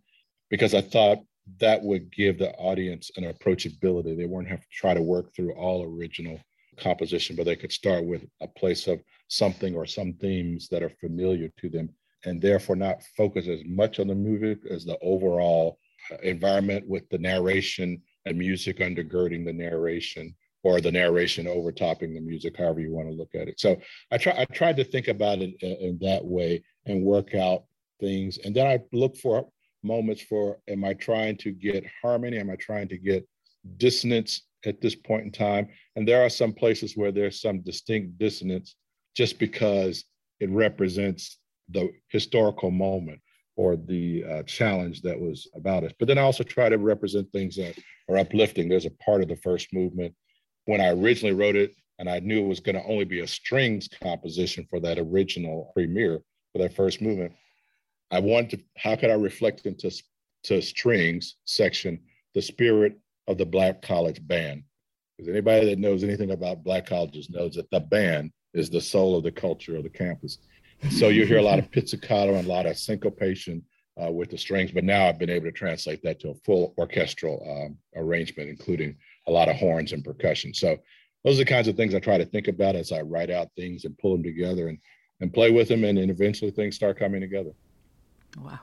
because 0.51 0.75
I 0.75 0.83
thought 0.83 1.19
that 1.61 1.83
would 1.83 2.13
give 2.13 2.39
the 2.39 2.53
audience 2.53 3.11
an 3.17 3.25
approachability. 3.25 4.17
They 4.17 4.27
wouldn't 4.27 4.51
have 4.51 4.61
to 4.61 4.67
try 4.73 4.95
to 4.95 5.03
work 5.03 5.35
through 5.35 5.55
all 5.55 5.85
original 5.85 6.41
composition, 6.77 7.37
but 7.37 7.45
they 7.45 7.57
could 7.57 7.73
start 7.73 8.05
with 8.05 8.25
a 8.41 8.49
place 8.49 8.87
of 8.87 9.01
something 9.29 9.75
or 9.75 9.87
some 9.87 10.13
themes 10.15 10.69
that 10.69 10.83
are 10.83 10.91
familiar 10.91 11.51
to 11.59 11.69
them 11.69 11.89
and 12.27 12.43
therefore 12.43 12.77
not 12.77 13.03
focus 13.17 13.49
as 13.49 13.63
much 13.65 13.99
on 13.99 14.09
the 14.09 14.15
music 14.15 14.59
as 14.69 14.85
the 14.85 14.99
overall 15.01 15.79
uh, 16.13 16.17
environment 16.23 16.87
with 16.87 17.09
the 17.09 17.19
narration 17.19 18.03
and 18.27 18.37
music 18.37 18.79
undergirding 18.79 19.45
the 19.45 19.53
narration 19.53 20.35
or 20.65 20.81
the 20.81 20.91
narration 20.91 21.47
overtopping 21.47 22.13
the 22.13 22.21
music, 22.21 22.57
however 22.59 22.81
you 22.81 22.93
want 22.93 23.09
to 23.09 23.15
look 23.15 23.35
at 23.35 23.49
it. 23.49 23.59
So 23.61 23.81
I 24.11 24.19
try 24.19 24.35
I 24.37 24.45
tried 24.47 24.77
to 24.79 24.85
think 24.85 25.09
about 25.09 25.39
it 25.39 25.55
in, 25.63 25.73
in 25.77 25.99
that 26.03 26.25
way 26.25 26.65
and 26.87 27.05
work 27.05 27.35
out 27.35 27.65
things. 28.01 28.39
And 28.39 28.55
then 28.55 28.67
I 28.67 28.81
look 28.93 29.17
for 29.17 29.49
moments 29.85 30.23
for 30.23 30.59
am 30.69 30.85
I 30.85 30.95
trying 30.95 31.37
to 31.39 31.53
get 31.53 31.85
harmony? 32.03 32.39
Am 32.39 32.51
I 32.51 32.57
trying 32.57 32.89
to 32.89 32.99
get 32.99 33.27
dissonance 33.77 34.43
at 34.65 34.81
this 34.81 34.97
point 34.97 35.25
in 35.27 35.31
time? 35.31 35.69
And 35.95 36.07
there 36.07 36.25
are 36.25 36.29
some 36.29 36.53
places 36.53 36.97
where 36.97 37.13
there's 37.13 37.41
some 37.41 37.61
distinct 37.61 38.19
dissonance 38.19 38.75
just 39.15 39.39
because 39.39 40.05
it 40.41 40.51
represents 40.51 41.39
the 41.69 41.93
historical 42.09 42.71
moment 42.71 43.21
or 43.57 43.77
the 43.77 44.25
uh, 44.25 44.43
challenge 44.43 45.03
that 45.03 45.19
was 45.19 45.49
about 45.55 45.85
us. 45.85 45.93
But 45.99 46.09
then 46.09 46.19
I 46.19 46.23
also 46.23 46.45
try 46.45 46.69
to 46.69 46.79
represent 46.79 47.31
things 47.33 47.57
that 47.57 47.79
are 48.09 48.19
uplifting. 48.19 48.69
There's 48.69 48.87
a 48.87 48.91
part 48.91 49.23
of 49.23 49.29
the 49.29 49.37
first 49.37 49.73
movement 49.73 50.15
when 50.67 50.81
I 50.81 50.91
originally 50.91 51.35
wrote 51.35 51.57
it, 51.57 51.75
and 51.99 52.09
I 52.09 52.19
knew 52.21 52.45
it 52.45 52.49
was 52.49 52.61
going 52.61 52.77
to 52.77 52.85
only 52.85 53.05
be 53.05 53.21
a 53.21 53.27
strings 53.27 53.89
composition 53.89 54.67
for 54.69 54.79
that 54.81 54.99
original 54.99 55.71
premiere 55.73 56.21
for 56.53 56.59
that 56.59 56.75
first 56.75 57.01
movement. 57.01 57.33
I 58.11 58.21
wanted 58.21 58.51
to, 58.51 58.59
how 58.77 58.95
could 58.97 59.11
I 59.11 59.15
reflect 59.15 59.67
into 59.67 59.91
to 60.45 60.61
strings 60.61 61.37
section 61.45 62.01
the 62.35 62.43
spirit 62.43 62.99
of 63.27 63.39
the 63.39 63.47
Black 63.47 63.83
College 63.83 64.25
Band? 64.27 64.63
Because 65.17 65.31
anybody 65.31 65.67
that 65.67 65.79
knows 65.79 66.05
anything 66.05 66.31
about 66.31 66.63
Black 66.63 66.87
colleges 66.87 67.31
knows 67.31 67.55
that 67.55 67.71
the 67.71 67.81
band 67.81 68.33
is 68.53 68.69
the 68.69 68.81
soul 68.81 69.17
of 69.17 69.25
the 69.25 69.33
culture 69.33 69.77
of 69.77 69.83
the 69.83 69.89
campus 69.89 70.39
so 70.91 71.09
you 71.09 71.27
hear 71.27 71.39
a 71.39 71.43
lot 71.43 71.59
of 71.59 71.71
pizzicato 71.71 72.35
and 72.35 72.47
a 72.47 72.51
lot 72.51 72.67
of 72.67 72.77
syncopation 72.77 73.63
uh, 74.03 74.11
with 74.11 74.31
the 74.31 74.39
strings, 74.39 74.71
but 74.73 74.85
now 74.85 75.07
I've 75.07 75.19
been 75.19 75.31
able 75.31 75.47
to 75.47 75.53
translate 75.53 76.03
that 76.03 76.21
to 76.21 76.31
a 76.31 76.35
full 76.35 76.75
orchestral 76.79 77.43
um, 77.49 77.79
arrangement, 77.97 78.51
including 78.51 78.97
a 79.27 79.31
lot 79.31 79.49
of 79.49 79.57
horns 79.57 79.93
and 79.93 80.05
percussion. 80.05 80.53
So 80.53 80.77
those 81.25 81.37
are 81.37 81.45
the 81.45 81.51
kinds 81.51 81.67
of 81.67 81.77
things 81.77 81.95
I 81.95 81.99
try 81.99 82.19
to 82.19 82.27
think 82.27 82.49
about 82.49 82.77
as 82.77 82.93
I 82.93 83.01
write 83.01 83.31
out 83.31 83.49
things 83.57 83.85
and 83.85 83.97
pull 83.99 84.13
them 84.13 84.23
together 84.23 84.69
and, 84.69 84.79
and 85.21 85.33
play 85.33 85.51
with 85.51 85.69
them, 85.69 85.85
and, 85.85 85.99
and 85.99 86.11
eventually 86.11 86.51
things 86.51 86.77
start 86.77 86.99
coming 86.99 87.21
together. 87.21 87.53
Wow. 88.39 88.61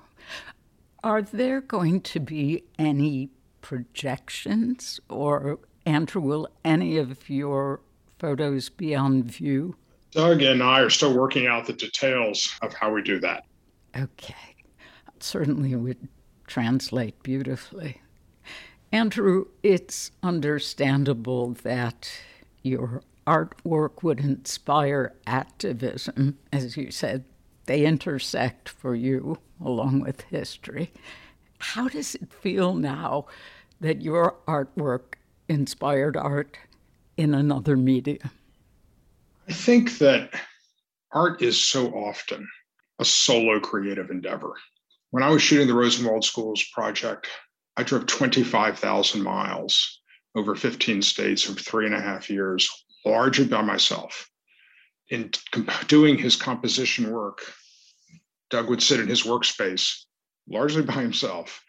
Are 1.03 1.21
there 1.21 1.61
going 1.61 2.01
to 2.01 2.19
be 2.19 2.63
any 2.77 3.29
projections, 3.61 4.99
or 5.09 5.59
Andrew, 5.85 6.21
will 6.21 6.47
any 6.63 6.97
of 6.97 7.29
your 7.29 7.81
photos 8.19 8.69
be 8.69 8.95
on 8.95 9.23
view? 9.23 9.75
Doug 10.13 10.41
and 10.43 10.61
I 10.61 10.79
are 10.79 10.89
still 10.89 11.17
working 11.17 11.47
out 11.47 11.65
the 11.65 11.73
details 11.73 12.53
of 12.61 12.73
how 12.73 12.93
we 12.93 13.01
do 13.01 13.19
that. 13.19 13.45
Okay. 13.95 14.35
Certainly 15.19 15.75
would 15.75 16.07
translate 16.45 17.21
beautifully. 17.23 18.01
Andrew, 18.91 19.45
it's 19.63 20.11
understandable 20.21 21.53
that 21.63 22.11
your 22.61 23.01
artwork 23.25 24.03
would 24.03 24.19
inspire 24.19 25.15
activism. 25.25 26.37
As 26.51 26.77
you 26.77 26.91
said, 26.91 27.25
they 27.65 27.85
intersect 27.85 28.69
for 28.69 28.93
you 28.93 29.39
along 29.59 30.01
with 30.01 30.21
history. 30.21 30.91
How 31.59 31.87
does 31.87 32.13
it 32.15 32.31
feel 32.31 32.75
now 32.75 33.25
that 33.79 34.01
your 34.01 34.35
artwork 34.47 35.15
inspired 35.47 36.17
art 36.17 36.57
in 37.17 37.33
another 37.33 37.75
medium? 37.77 38.29
I 39.47 39.51
think 39.51 39.97
that 39.97 40.33
art 41.11 41.41
is 41.41 41.61
so 41.61 41.87
often 41.87 42.47
a 42.99 43.05
solo 43.05 43.59
creative 43.59 44.09
endeavor. 44.09 44.53
When 45.09 45.21
I 45.21 45.29
was 45.29 45.41
shooting 45.41 45.67
the 45.67 45.73
Rosenwald 45.73 46.23
Schools 46.23 46.63
project, 46.73 47.27
I 47.75 47.83
drove 47.83 48.05
25,000 48.05 49.21
miles 49.21 49.99
over 50.35 50.55
15 50.55 51.01
states 51.01 51.49
over 51.49 51.59
three 51.59 51.85
and 51.85 51.95
a 51.95 51.99
half 51.99 52.29
years, 52.29 52.69
largely 53.05 53.45
by 53.45 53.61
myself. 53.61 54.29
In 55.09 55.31
doing 55.87 56.17
his 56.17 56.37
composition 56.37 57.11
work, 57.11 57.39
Doug 58.49 58.69
would 58.69 58.81
sit 58.81 59.01
in 59.01 59.07
his 59.07 59.23
workspace, 59.23 60.05
largely 60.47 60.83
by 60.83 61.01
himself. 61.01 61.61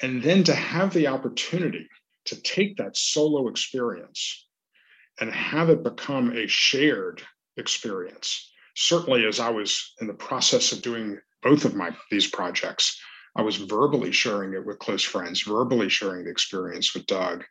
And 0.00 0.22
then 0.22 0.44
to 0.44 0.54
have 0.54 0.94
the 0.94 1.08
opportunity 1.08 1.88
to 2.26 2.40
take 2.42 2.76
that 2.76 2.96
solo 2.96 3.48
experience 3.48 4.45
and 5.20 5.32
have 5.32 5.70
it 5.70 5.82
become 5.82 6.36
a 6.36 6.46
shared 6.46 7.22
experience. 7.56 8.50
Certainly, 8.74 9.24
as 9.26 9.40
I 9.40 9.50
was 9.50 9.94
in 10.00 10.06
the 10.06 10.14
process 10.14 10.72
of 10.72 10.82
doing 10.82 11.18
both 11.42 11.64
of 11.64 11.74
my 11.74 11.96
these 12.10 12.28
projects, 12.28 13.00
I 13.34 13.42
was 13.42 13.56
verbally 13.56 14.12
sharing 14.12 14.54
it 14.54 14.64
with 14.64 14.78
close 14.78 15.02
friends, 15.02 15.42
verbally 15.42 15.88
sharing 15.88 16.24
the 16.24 16.30
experience 16.30 16.94
with 16.94 17.06
Doug. 17.06 17.44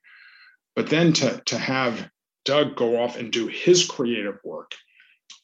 But 0.76 0.90
then 0.90 1.14
to, 1.14 1.42
to 1.46 1.58
have 1.58 2.10
Doug 2.44 2.76
go 2.76 3.02
off 3.02 3.18
and 3.18 3.32
do 3.32 3.48
his 3.48 3.86
creative 3.86 4.38
work 4.44 4.74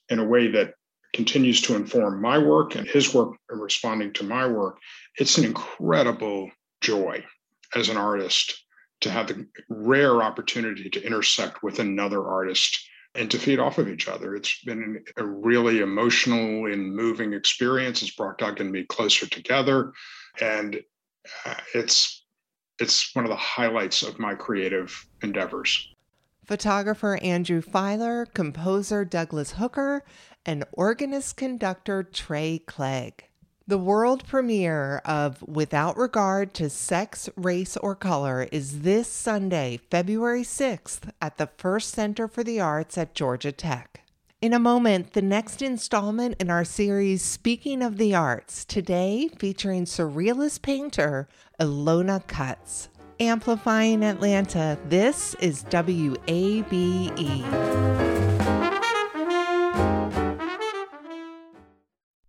in 0.10 0.20
a 0.20 0.26
way 0.26 0.50
that 0.50 0.74
continues 1.14 1.62
to 1.62 1.76
inform 1.76 2.22
my 2.22 2.38
work 2.38 2.76
and 2.76 2.88
his 2.88 3.14
work 3.14 3.36
in 3.52 3.60
responding 3.60 4.14
to 4.14 4.24
my 4.24 4.48
work, 4.48 4.78
it's 5.18 5.38
an 5.38 5.46
incredible 5.46 6.50
joy 6.82 7.24
as 7.76 7.90
an 7.90 7.98
artist 7.98 8.64
to 9.02 9.10
have 9.10 9.28
the 9.28 9.48
rare 9.70 10.22
opportunity 10.22 10.90
to 10.90 11.04
intersect 11.04 11.64
with 11.64 11.80
another 11.80 12.26
artist 12.26 12.88
and 13.16 13.30
to 13.30 13.38
feed 13.38 13.60
off 13.60 13.78
of 13.78 13.90
each 13.90 14.08
other. 14.08 14.36
It's 14.36 14.62
been 14.64 15.04
a 15.18 15.26
really 15.26 15.80
emotional 15.80 16.72
and 16.72 16.96
moving 16.96 17.34
experience. 17.34 18.02
It's 18.02 18.16
brought 18.16 18.38
Doug 18.38 18.62
and 18.62 18.72
me 18.72 18.84
closer 18.84 19.28
together, 19.28 19.92
and 20.40 20.82
uh, 21.46 21.56
it's 21.74 22.26
it's 22.80 23.14
one 23.14 23.26
of 23.26 23.30
the 23.30 23.36
highlights 23.36 24.02
of 24.02 24.18
my 24.18 24.34
creative 24.34 25.06
endeavors. 25.22 25.88
Photographer 26.46 27.20
Andrew 27.22 27.62
Feiler, 27.62 28.26
composer 28.34 29.06
Douglas 29.06 29.54
Hooker, 29.54 30.04
and 30.46 30.66
organist 30.74 31.38
conductor 31.38 32.02
Trey 32.02 32.60
Clegg. 32.66 33.26
The 33.72 33.78
world 33.78 34.28
premiere 34.28 35.02
of 35.06 35.42
Without 35.44 35.96
Regard 35.96 36.54
to 36.56 36.70
Sex, 36.70 37.30
Race, 37.38 37.78
or 37.78 37.96
Color 37.96 38.50
is 38.52 38.82
this 38.82 39.08
Sunday, 39.08 39.80
February 39.90 40.44
6th, 40.44 41.10
at 41.22 41.38
the 41.38 41.48
Ferst 41.58 41.94
Center 41.94 42.28
for 42.28 42.44
the 42.44 42.60
Arts 42.60 42.98
at 42.98 43.16
Georgia 43.16 43.54
Tech. 43.54 44.02
In 44.42 44.52
a 44.52 44.60
moment, 44.60 45.14
the 45.14 45.22
next 45.22 45.62
installment 45.62 46.36
in 46.38 46.50
our 46.50 46.66
series 46.66 47.22
Speaking 47.22 47.82
of 47.82 47.96
the 47.96 48.14
Arts, 48.14 48.66
today 48.66 49.30
featuring 49.40 49.86
surrealist 49.86 50.62
painter 50.62 51.30
Ilona 51.58 52.28
Cutts. 52.28 52.90
Amplifying 53.22 54.04
Atlanta, 54.04 54.78
this 54.90 55.34
is 55.36 55.64
WABE. 55.64 56.28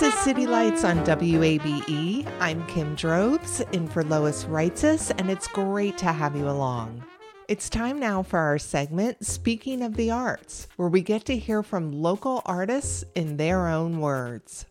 This 0.00 0.14
is 0.14 0.20
City 0.20 0.46
Lights 0.46 0.82
on 0.82 1.04
WABE. 1.04 2.26
I'm 2.40 2.66
Kim 2.68 2.94
Drobes, 2.94 3.60
in 3.72 3.86
for 3.86 4.02
Lois 4.02 4.44
Reitzes, 4.44 5.12
and 5.18 5.28
it's 5.28 5.46
great 5.46 5.98
to 5.98 6.06
have 6.06 6.34
you 6.34 6.48
along. 6.48 7.04
It's 7.48 7.68
time 7.68 8.00
now 8.00 8.22
for 8.22 8.38
our 8.38 8.56
segment, 8.56 9.26
Speaking 9.26 9.82
of 9.82 9.96
the 9.96 10.10
Arts, 10.10 10.68
where 10.76 10.88
we 10.88 11.02
get 11.02 11.26
to 11.26 11.36
hear 11.36 11.62
from 11.62 11.92
local 11.92 12.40
artists 12.46 13.04
in 13.14 13.36
their 13.36 13.68
own 13.68 14.00
words. 14.00 14.64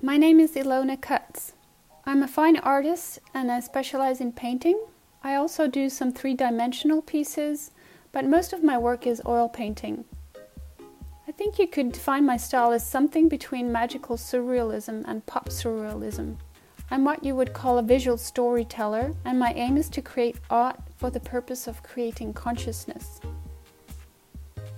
My 0.00 0.16
name 0.16 0.40
is 0.40 0.52
Ilona 0.52 0.98
Kutz. 0.98 1.52
I'm 2.06 2.22
a 2.22 2.26
fine 2.26 2.56
artist 2.56 3.18
and 3.34 3.52
I 3.52 3.60
specialize 3.60 4.18
in 4.18 4.32
painting. 4.32 4.82
I 5.22 5.34
also 5.34 5.68
do 5.68 5.90
some 5.90 6.10
three 6.10 6.32
dimensional 6.32 7.02
pieces, 7.02 7.70
but 8.12 8.24
most 8.24 8.54
of 8.54 8.64
my 8.64 8.78
work 8.78 9.06
is 9.06 9.20
oil 9.26 9.50
painting. 9.50 10.06
I 11.38 11.40
think 11.40 11.60
you 11.60 11.68
could 11.68 11.92
define 11.92 12.26
my 12.26 12.36
style 12.36 12.72
as 12.72 12.84
something 12.84 13.28
between 13.28 13.70
magical 13.70 14.16
surrealism 14.16 15.04
and 15.06 15.24
pop 15.24 15.50
surrealism. 15.50 16.34
I'm 16.90 17.04
what 17.04 17.22
you 17.22 17.36
would 17.36 17.52
call 17.52 17.78
a 17.78 17.82
visual 17.84 18.16
storyteller, 18.16 19.14
and 19.24 19.38
my 19.38 19.52
aim 19.52 19.76
is 19.76 19.88
to 19.90 20.02
create 20.02 20.40
art 20.50 20.80
for 20.96 21.10
the 21.10 21.20
purpose 21.20 21.68
of 21.68 21.84
creating 21.84 22.32
consciousness. 22.32 23.20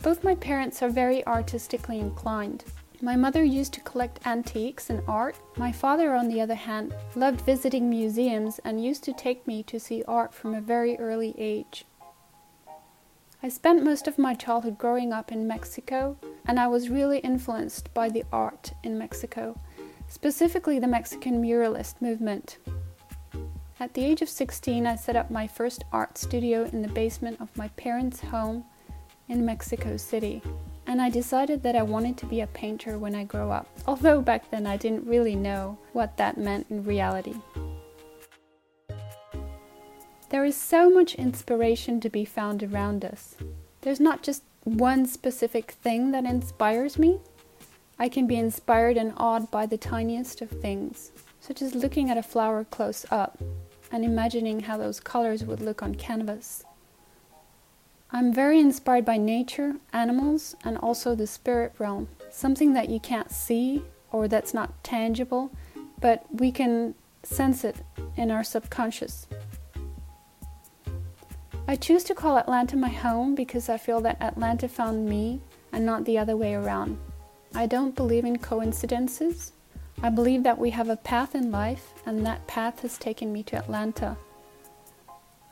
Both 0.03 0.23
my 0.23 0.35
parents 0.35 0.83
are 0.83 0.91
very 0.91 1.27
artistically 1.27 1.99
inclined. 1.99 2.65
My 3.01 3.17
mother 3.17 3.43
used 3.43 3.73
to 3.73 3.81
collect 3.81 4.27
antiques 4.27 4.91
and 4.91 5.03
art. 5.09 5.39
My 5.57 5.73
father, 5.73 6.13
on 6.13 6.29
the 6.29 6.43
other 6.43 6.55
hand, 6.55 6.95
loved 7.17 7.41
visiting 7.41 7.89
museums 7.89 8.61
and 8.67 8.85
used 8.85 9.03
to 9.05 9.15
take 9.15 9.47
me 9.47 9.63
to 9.63 9.81
see 9.81 10.05
art 10.07 10.35
from 10.35 10.55
a 10.55 10.61
very 10.61 10.99
early 10.99 11.35
age. 11.39 11.87
I 13.43 13.49
spent 13.49 13.83
most 13.83 14.07
of 14.07 14.19
my 14.19 14.35
childhood 14.35 14.77
growing 14.77 15.15
up 15.15 15.33
in 15.33 15.47
Mexico, 15.47 16.19
and 16.45 16.61
I 16.61 16.67
was 16.67 16.91
really 16.91 17.21
influenced 17.21 17.93
by 17.95 18.11
the 18.11 18.23
art 18.31 18.75
in 18.83 18.99
Mexico, 18.99 19.59
specifically 20.09 20.79
the 20.79 20.87
Mexican 20.87 21.41
muralist 21.41 22.03
movement. 22.03 22.59
At 23.79 23.95
the 23.95 24.05
age 24.05 24.21
of 24.21 24.29
16, 24.29 24.87
I 24.87 24.95
set 24.95 25.17
up 25.17 25.31
my 25.31 25.47
first 25.47 25.85
art 25.91 26.19
studio 26.19 26.65
in 26.65 26.83
the 26.83 26.89
basement 26.89 27.41
of 27.41 27.57
my 27.57 27.69
parents' 27.69 28.21
home 28.21 28.63
in 29.27 29.47
Mexico 29.47 29.97
City, 29.97 30.43
and 30.87 31.01
I 31.01 31.09
decided 31.09 31.63
that 31.63 31.77
I 31.77 31.83
wanted 31.83 32.19
to 32.19 32.27
be 32.27 32.43
a 32.43 32.47
painter 32.49 32.99
when 32.99 33.15
I 33.15 33.25
grow 33.25 33.51
up, 33.51 33.69
although 33.87 34.21
back 34.21 34.51
then 34.51 34.67
I 34.67 34.77
didn't 34.77 35.07
really 35.07 35.35
know 35.35 35.79
what 35.95 36.19
that 36.19 36.37
meant 36.37 36.67
in 36.69 36.85
reality. 36.85 37.37
There 40.31 40.45
is 40.45 40.55
so 40.55 40.89
much 40.89 41.17
inspiration 41.17 42.01
to 42.01 42.09
be 42.09 42.25
found 42.25 42.63
around 42.63 43.05
us. 43.05 43.35
There's 43.81 43.99
not 43.99 44.23
just 44.23 44.45
one 44.63 45.05
specific 45.07 45.73
thing 45.73 46.13
that 46.13 46.25
inspires 46.25 46.97
me. 46.97 47.19
I 47.99 48.09
can 48.09 48.29
be 48.29 48.37
inspired 48.37 48.97
and 48.97 49.13
awed 49.17 49.51
by 49.51 49.67
the 49.67 49.77
tiniest 49.77 50.41
of 50.41 50.51
things, 50.51 51.11
such 51.41 51.61
as 51.61 51.75
looking 51.75 52.11
at 52.11 52.17
a 52.17 52.23
flower 52.23 52.63
close 52.63 53.05
up 53.11 53.43
and 53.91 54.05
imagining 54.05 54.61
how 54.61 54.77
those 54.77 55.01
colors 55.01 55.45
would 55.45 55.61
look 55.61 55.83
on 55.83 55.97
canvas. 55.97 56.65
I'm 58.13 58.33
very 58.33 58.61
inspired 58.61 59.05
by 59.05 59.17
nature, 59.17 59.75
animals, 59.93 60.55
and 60.63 60.79
also 60.79 61.17
the 61.17 61.27
spirit 61.27 61.75
realm, 61.79 62.07
something 62.31 62.73
that 62.75 62.89
you 62.89 63.01
can't 63.01 63.33
see 63.33 63.83
or 64.13 64.29
that's 64.29 64.55
not 64.55 64.85
tangible, 64.85 65.51
but 66.01 66.25
we 66.33 66.53
can 66.53 66.95
sense 67.25 67.65
it 67.65 67.79
in 68.17 68.31
our 68.31 68.45
subconscious. 68.45 69.27
I 71.71 71.77
choose 71.77 72.03
to 72.05 72.17
call 72.17 72.37
Atlanta 72.37 72.77
my 72.77 72.89
home 72.89 73.37
because 73.37 73.69
I 73.69 73.79
feel 73.79 74.01
that 74.01 74.21
Atlanta 74.21 74.67
found 74.67 75.09
me 75.09 75.41
and 75.71 75.87
not 75.87 76.05
the 76.05 76.19
other 76.19 76.37
way 76.37 76.53
around. 76.53 76.99
I 77.55 77.67
don't 77.67 77.95
believe 77.95 78.25
in 78.25 78.39
coincidences. 78.39 79.53
I 80.03 80.11
believe 80.11 80.43
that 80.43 80.59
we 80.59 80.71
have 80.71 80.89
a 80.89 80.97
path 80.97 81.33
in 81.37 81.53
life, 81.53 81.95
and 82.05 82.27
that 82.27 82.49
path 82.49 82.81
has 82.81 82.99
taken 82.99 83.33
me 83.33 83.45
to 83.45 83.57
Atlanta. 83.57 84.17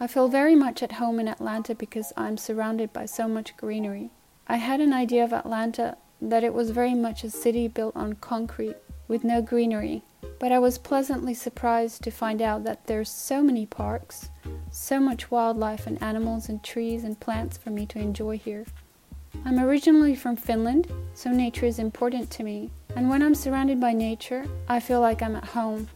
I 0.01 0.09
feel 0.09 0.27
very 0.27 0.57
much 0.57 0.83
at 0.83 0.99
home 0.99 1.21
in 1.21 1.29
Atlanta 1.29 1.77
because 1.77 2.13
I'm 2.17 2.37
surrounded 2.37 2.93
by 2.93 3.07
so 3.07 3.29
much 3.29 3.57
greenery. 3.57 4.11
I 4.49 4.57
had 4.57 4.81
an 4.81 4.93
idea 4.93 5.23
of 5.23 5.33
Atlanta 5.33 5.99
that 6.21 6.43
it 6.43 6.53
was 6.53 6.71
very 6.71 6.95
much 6.95 7.23
a 7.23 7.31
city 7.31 7.69
built 7.69 7.95
on 7.95 8.15
concrete 8.15 8.75
with 9.09 9.25
no 9.25 9.43
greenery, 9.43 10.03
but 10.39 10.53
I 10.53 10.59
was 10.59 10.79
pleasantly 10.79 11.35
surprised 11.35 12.05
to 12.05 12.11
find 12.11 12.41
out 12.41 12.63
that 12.65 12.87
there's 12.87 13.11
so 13.11 13.43
many 13.43 13.67
parks, 13.67 14.29
so 14.71 15.01
much 15.01 15.31
wildlife 15.31 15.87
and 15.87 16.01
animals 16.03 16.49
and 16.49 16.63
trees 16.63 17.03
and 17.03 17.19
plants 17.19 17.57
for 17.57 17.71
me 17.71 17.87
to 17.87 17.99
enjoy 17.99 18.39
here. 18.39 18.67
I'm 19.45 19.59
originally 19.59 20.15
from 20.15 20.37
Finland, 20.37 20.93
so 21.15 21.31
nature 21.31 21.67
is 21.67 21.79
important 21.79 22.31
to 22.33 22.45
me, 22.45 22.71
and 22.95 23.09
when 23.09 23.23
I'm 23.23 23.35
surrounded 23.35 23.81
by 23.81 23.93
nature, 23.93 24.47
I 24.69 24.81
feel 24.81 25.01
like 25.01 25.23
I'm 25.23 25.37
at 25.37 25.45
home. 25.45 25.89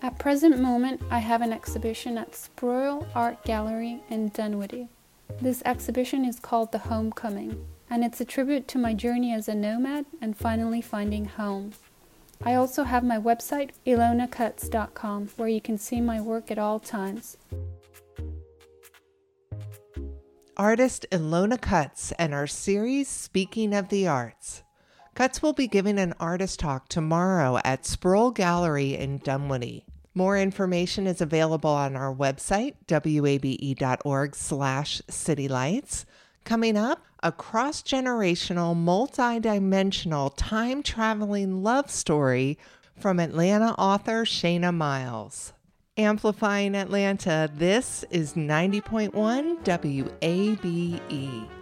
At 0.00 0.18
present 0.18 0.58
moment, 0.58 1.02
I 1.10 1.18
have 1.18 1.42
an 1.42 1.52
exhibition 1.52 2.16
at 2.18 2.32
Spruill 2.32 3.06
Art 3.14 3.44
Gallery 3.44 4.00
in 4.08 4.28
Dunwoody. 4.28 4.88
This 5.40 5.62
exhibition 5.64 6.24
is 6.24 6.38
called 6.38 6.72
The 6.72 6.78
Homecoming, 6.78 7.66
and 7.90 8.04
it's 8.04 8.20
a 8.20 8.24
tribute 8.24 8.68
to 8.68 8.78
my 8.78 8.94
journey 8.94 9.32
as 9.32 9.48
a 9.48 9.54
nomad 9.54 10.06
and 10.20 10.36
finally 10.36 10.80
finding 10.80 11.24
home. 11.24 11.72
I 12.44 12.54
also 12.54 12.84
have 12.84 13.04
my 13.04 13.18
website, 13.18 13.70
ilonakutz.com, 13.86 15.30
where 15.36 15.48
you 15.48 15.60
can 15.60 15.78
see 15.78 16.00
my 16.00 16.20
work 16.20 16.50
at 16.50 16.58
all 16.58 16.78
times. 16.78 17.36
Artist 20.56 21.06
Ilona 21.12 21.58
Kutz 21.58 22.12
and 22.18 22.34
our 22.34 22.46
series 22.46 23.08
Speaking 23.08 23.74
of 23.74 23.88
the 23.90 24.08
Arts. 24.08 24.62
Kutz 25.14 25.42
will 25.42 25.52
be 25.52 25.68
giving 25.68 25.98
an 25.98 26.14
artist 26.20 26.60
talk 26.60 26.88
tomorrow 26.88 27.58
at 27.64 27.82
Spruill 27.82 28.34
Gallery 28.34 28.94
in 28.94 29.18
Dunwoody. 29.18 29.84
More 30.14 30.36
information 30.36 31.06
is 31.06 31.20
available 31.20 31.70
on 31.70 31.94
our 31.94 32.12
website, 32.12 32.74
wabe.org 32.88 34.34
slash 34.34 35.00
citylights. 35.08 36.04
Coming 36.44 36.76
up, 36.76 37.04
a 37.22 37.32
cross 37.32 37.82
generational, 37.82 38.76
multi 38.76 39.40
dimensional, 39.40 40.30
time 40.30 40.82
traveling 40.82 41.62
love 41.62 41.90
story 41.90 42.58
from 42.96 43.20
Atlanta 43.20 43.74
author 43.78 44.24
Shanna 44.24 44.72
Miles. 44.72 45.52
Amplifying 45.96 46.74
Atlanta, 46.76 47.50
this 47.52 48.04
is 48.10 48.34
90.1 48.34 49.64
WABE. 49.64 51.57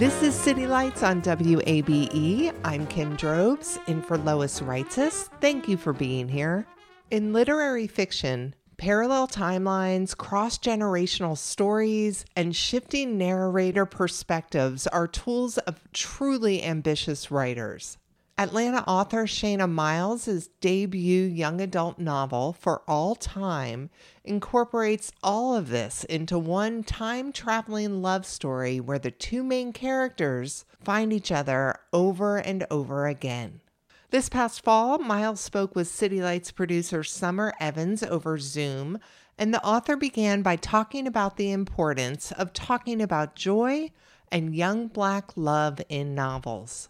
This 0.00 0.22
is 0.22 0.34
City 0.34 0.66
Lights 0.66 1.02
on 1.02 1.20
WABE. 1.20 2.54
I'm 2.64 2.86
Kim 2.86 3.16
Drobes, 3.16 3.78
in 3.86 4.00
for 4.00 4.16
Lois 4.16 4.60
Reitzes. 4.60 5.28
Thank 5.42 5.68
you 5.68 5.76
for 5.76 5.92
being 5.92 6.26
here. 6.26 6.66
In 7.10 7.34
literary 7.34 7.86
fiction, 7.86 8.54
parallel 8.78 9.28
timelines, 9.28 10.16
cross 10.16 10.56
generational 10.56 11.36
stories, 11.36 12.24
and 12.34 12.56
shifting 12.56 13.18
narrator 13.18 13.84
perspectives 13.84 14.86
are 14.86 15.06
tools 15.06 15.58
of 15.58 15.84
truly 15.92 16.62
ambitious 16.62 17.30
writers. 17.30 17.98
Atlanta 18.40 18.82
author 18.86 19.26
Shanna 19.26 19.66
Miles' 19.66 20.48
debut 20.62 21.24
young 21.24 21.60
adult 21.60 21.98
novel, 21.98 22.54
For 22.54 22.80
All 22.88 23.14
Time, 23.14 23.90
incorporates 24.24 25.12
all 25.22 25.54
of 25.54 25.68
this 25.68 26.04
into 26.04 26.38
one 26.38 26.82
time 26.82 27.32
traveling 27.32 28.00
love 28.00 28.24
story 28.24 28.80
where 28.80 28.98
the 28.98 29.10
two 29.10 29.42
main 29.42 29.74
characters 29.74 30.64
find 30.82 31.12
each 31.12 31.30
other 31.30 31.80
over 31.92 32.38
and 32.38 32.66
over 32.70 33.06
again. 33.06 33.60
This 34.08 34.30
past 34.30 34.64
fall, 34.64 34.96
Miles 34.96 35.42
spoke 35.42 35.76
with 35.76 35.88
City 35.88 36.22
Lights 36.22 36.50
producer 36.50 37.04
Summer 37.04 37.52
Evans 37.60 38.02
over 38.02 38.38
Zoom, 38.38 39.00
and 39.36 39.52
the 39.52 39.62
author 39.62 39.96
began 39.96 40.40
by 40.40 40.56
talking 40.56 41.06
about 41.06 41.36
the 41.36 41.52
importance 41.52 42.32
of 42.32 42.54
talking 42.54 43.02
about 43.02 43.36
joy 43.36 43.90
and 44.32 44.56
young 44.56 44.86
Black 44.86 45.36
love 45.36 45.82
in 45.90 46.14
novels 46.14 46.88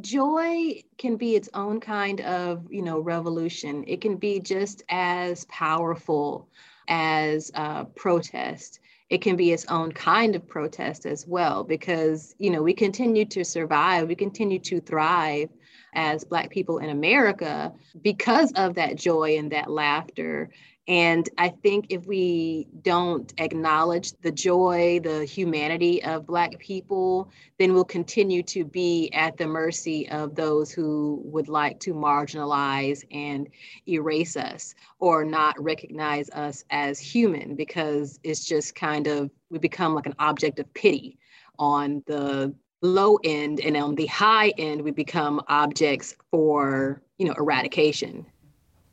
joy 0.00 0.82
can 0.96 1.16
be 1.16 1.34
its 1.34 1.48
own 1.54 1.80
kind 1.80 2.20
of 2.20 2.70
you 2.70 2.82
know 2.82 3.00
revolution. 3.00 3.84
It 3.86 4.00
can 4.00 4.16
be 4.16 4.40
just 4.40 4.82
as 4.88 5.44
powerful 5.46 6.48
as 6.88 7.50
uh, 7.54 7.84
protest. 7.84 8.80
It 9.10 9.22
can 9.22 9.36
be 9.36 9.52
its 9.52 9.64
own 9.66 9.92
kind 9.92 10.36
of 10.36 10.46
protest 10.46 11.06
as 11.06 11.26
well 11.26 11.64
because 11.64 12.34
you 12.38 12.50
know 12.50 12.62
we 12.62 12.74
continue 12.74 13.24
to 13.26 13.44
survive 13.44 14.08
we 14.08 14.14
continue 14.14 14.58
to 14.60 14.80
thrive 14.80 15.48
as 15.94 16.24
black 16.24 16.50
people 16.50 16.78
in 16.78 16.90
america 16.90 17.72
because 18.02 18.52
of 18.52 18.74
that 18.74 18.96
joy 18.96 19.38
and 19.38 19.52
that 19.52 19.70
laughter 19.70 20.50
and 20.88 21.28
I 21.36 21.50
think 21.50 21.88
if 21.90 22.06
we 22.06 22.66
don't 22.80 23.30
acknowledge 23.36 24.12
the 24.22 24.32
joy, 24.32 25.00
the 25.04 25.26
humanity 25.26 26.02
of 26.02 26.26
Black 26.26 26.58
people, 26.58 27.30
then 27.58 27.74
we'll 27.74 27.84
continue 27.84 28.42
to 28.44 28.64
be 28.64 29.10
at 29.12 29.36
the 29.36 29.46
mercy 29.46 30.08
of 30.08 30.34
those 30.34 30.72
who 30.72 31.20
would 31.26 31.48
like 31.48 31.78
to 31.80 31.92
marginalize 31.92 33.04
and 33.10 33.50
erase 33.86 34.34
us 34.34 34.74
or 34.98 35.26
not 35.26 35.62
recognize 35.62 36.30
us 36.30 36.64
as 36.70 36.98
human 36.98 37.54
because 37.54 38.18
it's 38.22 38.46
just 38.46 38.74
kind 38.74 39.06
of, 39.06 39.30
we 39.50 39.58
become 39.58 39.94
like 39.94 40.06
an 40.06 40.14
object 40.18 40.58
of 40.58 40.72
pity 40.72 41.18
on 41.58 42.02
the 42.06 42.54
low 42.80 43.18
end. 43.24 43.60
And 43.60 43.76
on 43.76 43.94
the 43.94 44.06
high 44.06 44.54
end 44.56 44.80
we 44.80 44.92
become 44.92 45.42
objects 45.48 46.16
for 46.30 47.02
you 47.18 47.26
know 47.26 47.34
eradication 47.36 48.24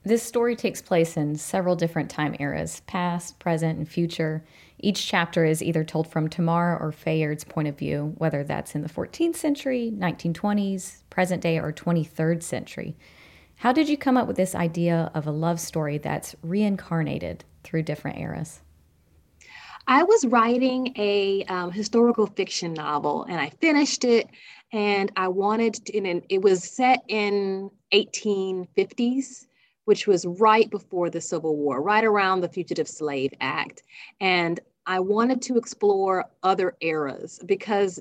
this 0.06 0.22
story 0.22 0.56
takes 0.56 0.84
place 0.84 1.18
in 1.18 1.36
several 1.36 1.76
different 1.76 2.12
time 2.12 2.36
eras 2.40 2.82
past, 2.82 3.40
present, 3.40 3.80
and 3.80 3.90
future. 3.90 4.46
Each 4.78 5.06
chapter 5.06 5.44
is 5.44 5.64
either 5.64 5.84
told 5.84 6.08
from 6.08 6.30
Tamar 6.30 6.78
or 6.78 6.92
Fayard's 6.92 7.44
point 7.44 7.68
of 7.68 7.78
view, 7.78 8.14
whether 8.20 8.44
that's 8.44 8.76
in 8.76 8.84
the 8.84 8.90
14th 8.90 9.36
century, 9.36 9.92
1920s, 9.98 11.02
present 11.10 11.42
day, 11.42 11.58
or 11.58 11.74
23rd 11.74 12.44
century. 12.44 12.96
How 13.56 13.72
did 13.72 13.90
you 13.90 13.98
come 13.98 14.16
up 14.16 14.28
with 14.28 14.38
this 14.38 14.54
idea 14.54 15.10
of 15.16 15.26
a 15.26 15.32
love 15.32 15.60
story 15.60 15.98
that's 15.98 16.36
reincarnated 16.44 17.44
through 17.64 17.84
different 17.84 18.20
eras? 18.20 18.62
I 19.88 20.04
was 20.04 20.26
writing 20.26 20.94
a 20.98 21.44
um, 21.46 21.72
historical 21.72 22.28
fiction 22.28 22.74
novel 22.74 23.24
and 23.24 23.40
I 23.40 23.50
finished 23.62 24.04
it 24.04 24.28
and 24.72 25.12
I 25.16 25.30
wanted 25.30 25.76
to, 25.86 25.98
and 25.98 26.24
it 26.30 26.42
was 26.42 26.64
set 26.64 27.04
in 27.08 27.72
1850s 27.94 29.46
which 29.86 30.08
was 30.08 30.26
right 30.26 30.70
before 30.70 31.10
the 31.10 31.22
Civil 31.22 31.56
War, 31.56 31.82
right 31.82 32.04
around 32.04 32.42
the 32.42 32.50
Fugitive 32.50 32.88
Slave 32.88 33.34
Act. 33.40 33.84
And 34.20 34.60
I 34.86 35.00
wanted 35.00 35.42
to 35.44 35.58
explore 35.58 36.26
other 36.44 36.76
eras 36.82 37.40
because 37.46 38.00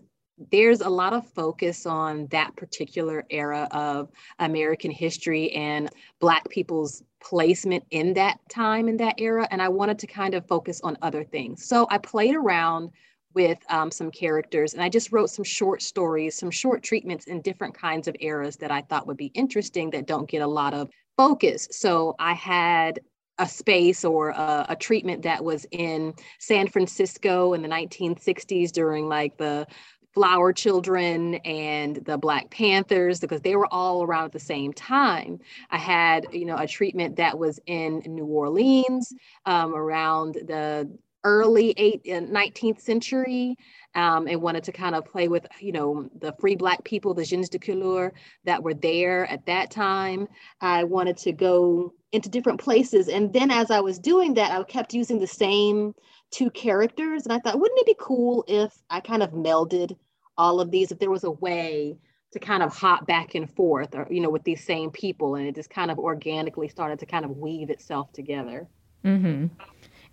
there's 0.51 0.81
a 0.81 0.89
lot 0.89 1.13
of 1.13 1.27
focus 1.29 1.87
on 1.87 2.27
that 2.27 2.57
particular 2.57 3.25
era 3.31 3.69
of 3.71 4.11
American 4.41 4.91
history 4.91 5.53
and 5.53 5.89
Black 6.21 6.49
people's 6.49 7.05
placement 7.23 7.85
in 7.91 8.15
that 8.15 8.39
time, 8.51 8.89
in 8.89 8.97
that 8.97 9.15
era. 9.19 9.47
And 9.51 9.63
I 9.63 9.69
wanted 9.69 9.99
to 10.01 10.07
kind 10.07 10.35
of 10.35 10.47
focus 10.47 10.81
on 10.83 10.99
other 11.03 11.23
things. 11.23 11.65
So 11.65 11.87
I 11.91 11.99
played 11.99 12.35
around 12.35 12.91
with 13.35 13.59
um, 13.69 13.91
some 13.91 14.11
characters 14.11 14.75
and 14.75 14.83
I 14.83 14.89
just 14.89 15.13
wrote 15.13 15.31
some 15.31 15.45
short 15.45 15.83
stories, 15.83 16.37
some 16.37 16.51
short 16.51 16.83
treatments 16.83 17.27
in 17.27 17.41
different 17.43 17.75
kinds 17.75 18.09
of 18.09 18.17
eras 18.21 18.57
that 18.57 18.71
I 18.71 18.83
thought 18.83 19.07
would 19.07 19.17
be 19.17 19.33
interesting 19.35 19.91
that 19.91 20.07
don't 20.07 20.29
get 20.29 20.43
a 20.43 20.47
lot 20.47 20.75
of 20.75 20.89
focus. 21.17 21.69
So 21.71 22.15
I 22.19 22.35
had 22.35 23.01
a 23.39 23.49
space 23.49 24.05
or 24.05 24.31
a, 24.31 24.67
a, 24.71 24.77
treatment 24.77 25.23
that 25.23 25.43
was 25.43 25.67
in 25.73 26.15
San 26.39 26.69
Francisco 26.69 27.53
in 27.53 27.63
the 27.63 27.69
1960s 27.69 28.71
during 28.71 29.09
like 29.09 29.37
the 29.37 29.67
Flower 30.13 30.53
Children 30.53 31.35
and 31.45 31.97
the 31.97 32.17
Black 32.17 32.49
Panthers 32.51 33.19
because 33.19 33.41
they 33.41 33.57
were 33.57 33.67
all 33.73 34.05
around 34.05 34.27
at 34.27 34.33
the 34.33 34.39
same 34.39 34.73
time. 34.73 35.41
I 35.71 35.79
had, 35.79 36.29
you 36.33 36.45
know, 36.45 36.57
a 36.57 36.69
treatment 36.69 37.17
that 37.17 37.37
was 37.37 37.59
in 37.67 38.01
New 38.07 38.27
Orleans 38.27 39.13
um, 39.45 39.75
around 39.75 40.35
the 40.35 40.89
early 41.25 41.75
eight, 41.77 42.05
19th 42.05 42.77
uh, 42.77 42.81
century 42.81 43.57
um, 43.95 44.27
and 44.29 44.41
wanted 44.41 44.65
to 44.65 44.73
kind 44.73 44.95
of 44.95 45.05
play 45.05 45.29
with, 45.29 45.47
you 45.61 45.73
know, 45.73 46.09
the 46.21 46.35
free 46.39 46.55
Black 46.55 46.85
people, 46.85 47.15
the 47.15 47.25
gens 47.25 47.49
de 47.49 47.59
couleur 47.59 48.13
that 48.45 48.63
were 48.63 48.75
there 48.75 49.27
at 49.27 49.45
that 49.47 49.71
time. 49.71 50.29
I 50.61 50.85
wanted 50.85 51.17
to 51.19 51.33
go 51.33 51.93
into 52.13 52.29
different 52.29 52.61
places. 52.61 53.09
And 53.09 53.33
then 53.33 53.51
as 53.51 53.71
I 53.71 53.81
was 53.81 53.99
doing 53.99 54.35
that, 54.35 54.53
I 54.53 54.63
kept 54.65 54.95
using 54.95 55.19
the 55.19 55.27
same 55.27 55.95
two 56.31 56.51
characters. 56.51 57.25
And 57.25 57.33
I 57.33 57.39
thought, 57.39 57.59
wouldn't 57.59 57.81
it 57.81 57.87
be 57.87 57.97
cool 57.99 58.45
if 58.47 58.73
I 58.91 59.01
kind 59.01 59.23
of 59.23 59.31
melded 59.33 59.97
all 60.37 60.61
of 60.61 60.71
these, 60.71 60.93
if 60.93 60.99
there 60.99 61.11
was 61.11 61.25
a 61.25 61.31
way 61.31 61.97
to 62.33 62.41
kind 62.41 62.63
of 62.63 62.77
hop 62.77 63.07
back 63.07 63.37
and 63.37 63.49
forth 63.55 63.95
or, 63.95 64.09
you 64.11 64.21
know, 64.21 64.31
with 64.31 64.43
these 64.43 64.65
same 64.65 64.91
people. 64.91 65.37
And 65.37 65.47
it 65.47 65.55
just 65.55 65.71
kind 65.71 65.91
of 65.91 65.99
organically 65.99 66.69
started 66.69 66.99
to 66.99 67.07
kind 67.07 67.25
of 67.25 67.37
weave 67.37 67.71
itself 67.71 68.13
together. 68.13 68.67
Mm-hmm. 69.05 69.47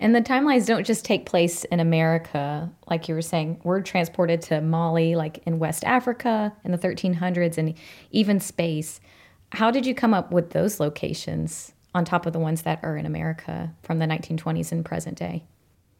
And 0.02 0.16
the 0.16 0.22
timelines 0.22 0.66
don't 0.66 0.84
just 0.84 1.06
take 1.06 1.28
place 1.28 1.64
in 1.66 1.80
America, 1.80 2.72
like 2.89 3.08
you 3.08 3.14
were 3.14 3.22
saying. 3.22 3.62
We're 3.64 3.82
transported 3.82 4.41
to 4.43 4.60
Mali, 4.60 5.16
like 5.16 5.43
in 5.45 5.60
West 5.60 5.84
Africa 5.84 6.52
in 6.64 6.72
the 6.72 6.78
1300s, 6.80 7.60
and 7.60 7.76
even 8.10 8.39
space. 8.39 8.99
How 9.52 9.70
did 9.70 9.86
you 9.86 9.93
come 9.93 10.16
up 10.16 10.32
with 10.32 10.49
those 10.49 10.80
locations 10.80 11.74
on 11.93 12.04
top 12.04 12.26
of 12.26 12.34
the 12.34 12.39
ones 12.39 12.64
that 12.64 12.80
are 12.82 12.97
in 12.97 13.06
America 13.06 13.72
from 13.84 13.99
the 13.99 14.08
1920s 14.08 14.72
and 14.72 14.84
present 14.84 15.20
day? 15.20 15.43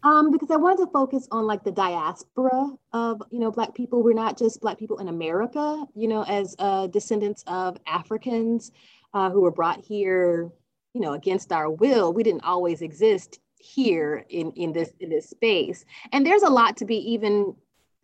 Um, 0.02 0.32
because 0.32 0.50
I 0.50 0.56
wanted 0.56 0.84
to 0.86 0.92
focus 0.92 1.28
on 1.30 1.46
like 1.46 1.64
the 1.64 1.72
diaspora 1.72 2.72
of 2.94 3.22
you 3.30 3.38
know 3.38 3.52
Black 3.52 3.76
people. 3.76 4.02
We're 4.02 4.14
not 4.14 4.36
just 4.36 4.62
Black 4.62 4.80
people 4.80 4.98
in 4.98 5.10
America, 5.10 5.86
you 5.94 6.08
know, 6.08 6.24
as 6.24 6.56
uh, 6.58 6.88
descendants 6.88 7.44
of 7.46 7.78
Africans 7.86 8.72
uh, 9.14 9.30
who 9.30 9.42
were 9.42 9.52
brought 9.52 9.80
here, 9.80 10.50
you 10.96 11.02
know, 11.02 11.14
against 11.14 11.52
our 11.52 11.70
will. 11.70 12.14
We 12.14 12.24
didn't 12.24 12.44
always 12.44 12.82
exist 12.82 13.38
here 13.62 14.26
in 14.30 14.52
in 14.54 14.74
this 14.74 14.92
in 15.00 15.10
this 15.10 15.30
space. 15.30 15.86
And 16.12 16.26
there's 16.26 16.44
a 16.44 16.50
lot 16.50 16.78
to 16.78 16.86
be 16.86 16.98
even 17.14 17.56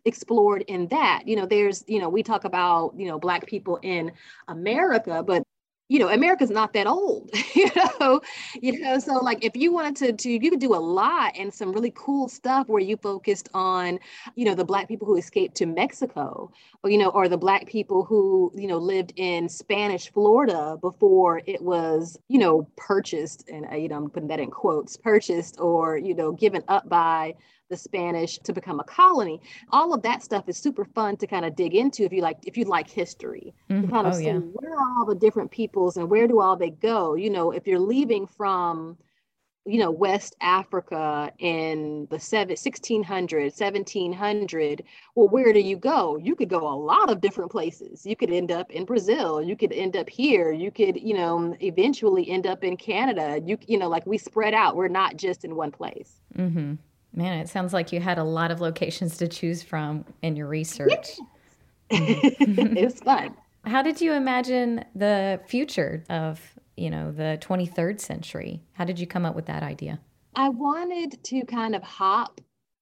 explored 0.04 0.62
in 0.62 0.88
that. 0.88 1.22
You 1.26 1.36
know 1.36 1.46
there's 1.46 1.84
you 1.86 2.00
know 2.00 2.08
we 2.08 2.22
talk 2.22 2.44
about 2.44 2.94
you 2.96 3.08
know 3.08 3.18
black 3.18 3.46
people 3.46 3.78
in 3.82 4.12
america 4.48 5.22
but 5.26 5.42
you 5.88 5.98
know 5.98 6.08
america's 6.08 6.50
not 6.50 6.72
that 6.72 6.86
old 6.86 7.30
you 7.54 7.70
know? 7.74 8.20
You 8.60 8.78
know 8.80 8.98
so 8.98 9.14
like 9.14 9.44
if 9.44 9.56
you 9.56 9.72
wanted 9.72 9.96
to 9.96 10.12
to 10.12 10.30
you 10.30 10.50
could 10.50 10.60
do 10.60 10.74
a 10.74 10.76
lot 10.76 11.34
and 11.36 11.52
some 11.52 11.72
really 11.72 11.92
cool 11.94 12.28
stuff 12.28 12.68
where 12.68 12.82
you 12.82 12.96
focused 12.96 13.48
on 13.54 13.98
you 14.34 14.44
know 14.44 14.54
the 14.54 14.64
black 14.64 14.88
people 14.88 15.06
who 15.06 15.16
escaped 15.16 15.56
to 15.56 15.66
mexico 15.66 16.50
or 16.82 16.90
you 16.90 16.98
know 16.98 17.08
or 17.10 17.28
the 17.28 17.36
black 17.36 17.66
people 17.66 18.04
who 18.04 18.52
you 18.54 18.68
know 18.68 18.78
lived 18.78 19.12
in 19.16 19.48
spanish 19.48 20.10
florida 20.12 20.76
before 20.80 21.40
it 21.46 21.62
was 21.62 22.18
you 22.28 22.38
know 22.38 22.68
purchased 22.76 23.48
and 23.48 23.66
you 23.80 23.88
know 23.88 23.96
i'm 23.96 24.10
putting 24.10 24.28
that 24.28 24.40
in 24.40 24.50
quotes 24.50 24.96
purchased 24.96 25.58
or 25.58 25.96
you 25.96 26.14
know 26.14 26.32
given 26.32 26.62
up 26.68 26.88
by 26.88 27.34
the 27.68 27.76
Spanish 27.76 28.38
to 28.38 28.52
become 28.52 28.80
a 28.80 28.84
colony. 28.84 29.40
All 29.70 29.92
of 29.94 30.02
that 30.02 30.22
stuff 30.22 30.48
is 30.48 30.56
super 30.56 30.84
fun 30.84 31.16
to 31.18 31.26
kind 31.26 31.44
of 31.44 31.54
dig 31.54 31.74
into 31.74 32.04
if 32.04 32.12
you 32.12 32.22
like 32.22 32.38
if 32.44 32.56
you 32.56 32.64
like 32.64 32.88
history. 32.88 33.54
Mm-hmm. 33.70 33.82
To 33.82 33.88
kind 33.88 34.06
of 34.06 34.14
oh, 34.14 34.16
see 34.16 34.26
yeah. 34.26 34.38
where 34.38 34.72
are 34.72 34.98
all 34.98 35.06
the 35.06 35.14
different 35.14 35.50
peoples 35.50 35.96
and 35.96 36.08
where 36.08 36.26
do 36.26 36.40
all 36.40 36.56
they 36.56 36.70
go? 36.70 37.14
You 37.14 37.30
know, 37.30 37.50
if 37.50 37.66
you're 37.66 37.78
leaving 37.78 38.26
from 38.26 38.96
you 39.68 39.78
know 39.78 39.90
west 39.90 40.34
africa 40.40 41.30
in 41.38 42.06
the 42.08 42.16
1600 42.16 43.42
1700 43.42 44.82
well 45.14 45.28
where 45.28 45.52
do 45.52 45.60
you 45.60 45.76
go 45.76 46.16
you 46.16 46.34
could 46.34 46.48
go 46.48 46.66
a 46.66 46.74
lot 46.74 47.10
of 47.10 47.20
different 47.20 47.50
places 47.50 48.06
you 48.06 48.16
could 48.16 48.30
end 48.30 48.50
up 48.50 48.70
in 48.70 48.86
brazil 48.86 49.42
you 49.42 49.56
could 49.56 49.72
end 49.72 49.94
up 49.94 50.08
here 50.08 50.52
you 50.52 50.70
could 50.70 50.98
you 50.98 51.12
know 51.12 51.54
eventually 51.60 52.30
end 52.30 52.46
up 52.46 52.64
in 52.64 52.78
canada 52.78 53.40
you 53.44 53.58
you 53.66 53.76
know 53.76 53.88
like 53.88 54.06
we 54.06 54.16
spread 54.16 54.54
out 54.54 54.74
we're 54.74 54.88
not 54.88 55.18
just 55.18 55.44
in 55.44 55.54
one 55.54 55.70
place 55.70 56.22
mm-hmm. 56.34 56.74
Man, 57.18 57.40
it 57.40 57.48
sounds 57.48 57.72
like 57.72 57.90
you 57.90 57.98
had 57.98 58.18
a 58.18 58.22
lot 58.22 58.52
of 58.52 58.60
locations 58.60 59.16
to 59.16 59.26
choose 59.26 59.60
from 59.60 60.04
in 60.22 60.36
your 60.36 60.46
research. 60.46 61.18
it 61.90 62.84
was 62.84 63.00
fun. 63.00 63.34
How 63.64 63.82
did 63.82 64.00
you 64.00 64.12
imagine 64.12 64.84
the 64.94 65.40
future 65.48 66.04
of, 66.08 66.40
you 66.76 66.90
know, 66.90 67.10
the 67.10 67.36
23rd 67.40 68.00
century? 68.00 68.62
How 68.74 68.84
did 68.84 69.00
you 69.00 69.06
come 69.08 69.26
up 69.26 69.34
with 69.34 69.46
that 69.46 69.64
idea? 69.64 69.98
I 70.36 70.48
wanted 70.50 71.20
to 71.24 71.44
kind 71.44 71.74
of 71.74 71.82
hop 71.82 72.40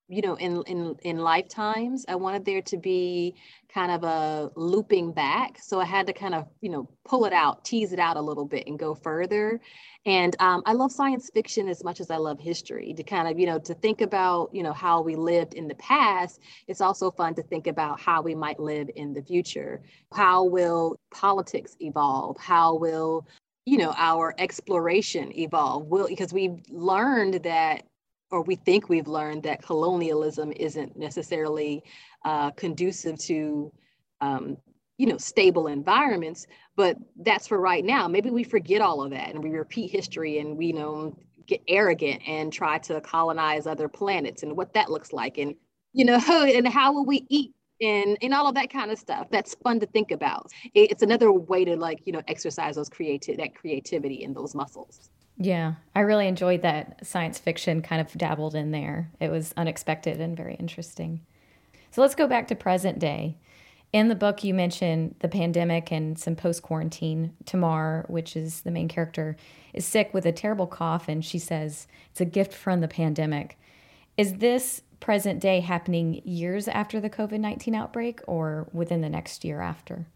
you 0.08 0.22
know 0.22 0.34
in 0.34 0.62
in 0.66 0.94
in 1.02 1.18
lifetimes 1.18 2.04
i 2.08 2.14
wanted 2.14 2.44
there 2.44 2.62
to 2.62 2.76
be 2.76 3.34
kind 3.72 3.90
of 3.90 4.04
a 4.04 4.50
looping 4.54 5.12
back 5.12 5.58
so 5.60 5.80
i 5.80 5.84
had 5.84 6.06
to 6.06 6.12
kind 6.12 6.34
of 6.34 6.46
you 6.60 6.70
know 6.70 6.88
pull 7.04 7.24
it 7.24 7.32
out 7.32 7.64
tease 7.64 7.92
it 7.92 7.98
out 7.98 8.16
a 8.16 8.20
little 8.20 8.44
bit 8.44 8.68
and 8.68 8.78
go 8.78 8.94
further 8.94 9.60
and 10.06 10.36
um, 10.40 10.62
i 10.64 10.72
love 10.72 10.90
science 10.90 11.30
fiction 11.34 11.68
as 11.68 11.84
much 11.84 12.00
as 12.00 12.10
i 12.10 12.16
love 12.16 12.40
history. 12.40 12.94
To 12.94 13.02
kind 13.02 13.28
of 13.28 13.38
you 13.38 13.46
know 13.46 13.58
to 13.58 13.74
think 13.74 14.00
about 14.00 14.50
you 14.52 14.62
know 14.62 14.72
how 14.72 15.02
we 15.02 15.16
lived 15.16 15.54
in 15.54 15.68
the 15.68 15.74
past 15.74 16.40
it's 16.68 16.80
also 16.80 17.10
fun 17.10 17.34
to 17.34 17.42
think 17.42 17.66
about 17.66 18.00
how 18.00 18.22
we 18.22 18.34
might 18.34 18.58
live 18.58 18.88
in 18.96 19.12
the 19.12 19.22
future. 19.22 19.82
How 20.12 20.44
will 20.44 20.96
politics 21.12 21.76
evolve? 21.80 22.38
How 22.38 22.74
will 22.76 23.26
you 23.66 23.78
know 23.78 23.94
our 23.96 24.34
exploration 24.38 25.36
evolve? 25.36 25.86
Will 25.86 26.08
because 26.08 26.32
we've 26.32 26.62
learned 26.70 27.42
that 27.42 27.84
or 28.30 28.42
we 28.42 28.56
think 28.56 28.88
we've 28.88 29.08
learned 29.08 29.42
that 29.44 29.62
colonialism 29.62 30.52
isn't 30.52 30.96
necessarily 30.96 31.82
uh, 32.24 32.50
conducive 32.52 33.18
to 33.18 33.72
um, 34.20 34.56
you 34.98 35.06
know 35.06 35.18
stable 35.18 35.66
environments 35.66 36.46
but 36.76 36.96
that's 37.22 37.46
for 37.46 37.58
right 37.60 37.84
now 37.84 38.06
maybe 38.06 38.30
we 38.30 38.44
forget 38.44 38.80
all 38.80 39.02
of 39.02 39.10
that 39.10 39.30
and 39.30 39.42
we 39.42 39.50
repeat 39.50 39.90
history 39.90 40.38
and 40.38 40.56
we 40.56 40.66
you 40.66 40.72
know 40.72 41.16
get 41.46 41.62
arrogant 41.68 42.20
and 42.26 42.52
try 42.52 42.78
to 42.78 43.00
colonize 43.00 43.66
other 43.66 43.88
planets 43.88 44.42
and 44.42 44.56
what 44.56 44.72
that 44.74 44.90
looks 44.90 45.12
like 45.12 45.38
and 45.38 45.54
you 45.92 46.04
know 46.04 46.18
and 46.30 46.68
how 46.68 46.92
will 46.92 47.06
we 47.06 47.24
eat 47.28 47.52
and 47.80 48.16
and 48.22 48.32
all 48.32 48.48
of 48.48 48.54
that 48.54 48.70
kind 48.70 48.90
of 48.90 48.98
stuff 48.98 49.26
that's 49.30 49.54
fun 49.62 49.78
to 49.80 49.86
think 49.86 50.10
about 50.10 50.50
it's 50.74 51.02
another 51.02 51.32
way 51.32 51.64
to 51.64 51.76
like 51.76 52.00
you 52.04 52.12
know 52.12 52.22
exercise 52.28 52.76
those 52.76 52.88
creative 52.88 53.36
that 53.36 53.54
creativity 53.54 54.24
and 54.24 54.34
those 54.34 54.54
muscles 54.54 55.10
yeah, 55.38 55.74
I 55.94 56.00
really 56.00 56.28
enjoyed 56.28 56.62
that 56.62 57.06
science 57.06 57.38
fiction 57.38 57.82
kind 57.82 58.00
of 58.00 58.10
dabbled 58.16 58.54
in 58.54 58.70
there. 58.70 59.10
It 59.20 59.30
was 59.30 59.52
unexpected 59.56 60.20
and 60.20 60.36
very 60.36 60.54
interesting. 60.54 61.20
So 61.90 62.00
let's 62.00 62.14
go 62.14 62.26
back 62.26 62.48
to 62.48 62.54
present 62.54 62.98
day. 62.98 63.36
In 63.92 64.08
the 64.08 64.14
book, 64.14 64.44
you 64.44 64.52
mention 64.52 65.14
the 65.20 65.28
pandemic 65.28 65.90
and 65.90 66.18
some 66.18 66.36
post 66.36 66.62
quarantine. 66.62 67.34
Tamar, 67.44 68.04
which 68.08 68.36
is 68.36 68.62
the 68.62 68.70
main 68.70 68.88
character, 68.88 69.36
is 69.72 69.86
sick 69.86 70.12
with 70.12 70.26
a 70.26 70.32
terrible 70.32 70.66
cough, 70.66 71.08
and 71.08 71.24
she 71.24 71.38
says 71.38 71.86
it's 72.10 72.20
a 72.20 72.26
gift 72.26 72.52
from 72.52 72.80
the 72.80 72.88
pandemic. 72.88 73.58
Is 74.16 74.34
this 74.34 74.82
present 75.00 75.40
day 75.40 75.60
happening 75.60 76.22
years 76.24 76.68
after 76.68 77.00
the 77.00 77.10
COVID 77.10 77.38
19 77.38 77.74
outbreak 77.74 78.20
or 78.26 78.68
within 78.72 79.02
the 79.02 79.08
next 79.08 79.44
year 79.44 79.60
after? 79.60 80.06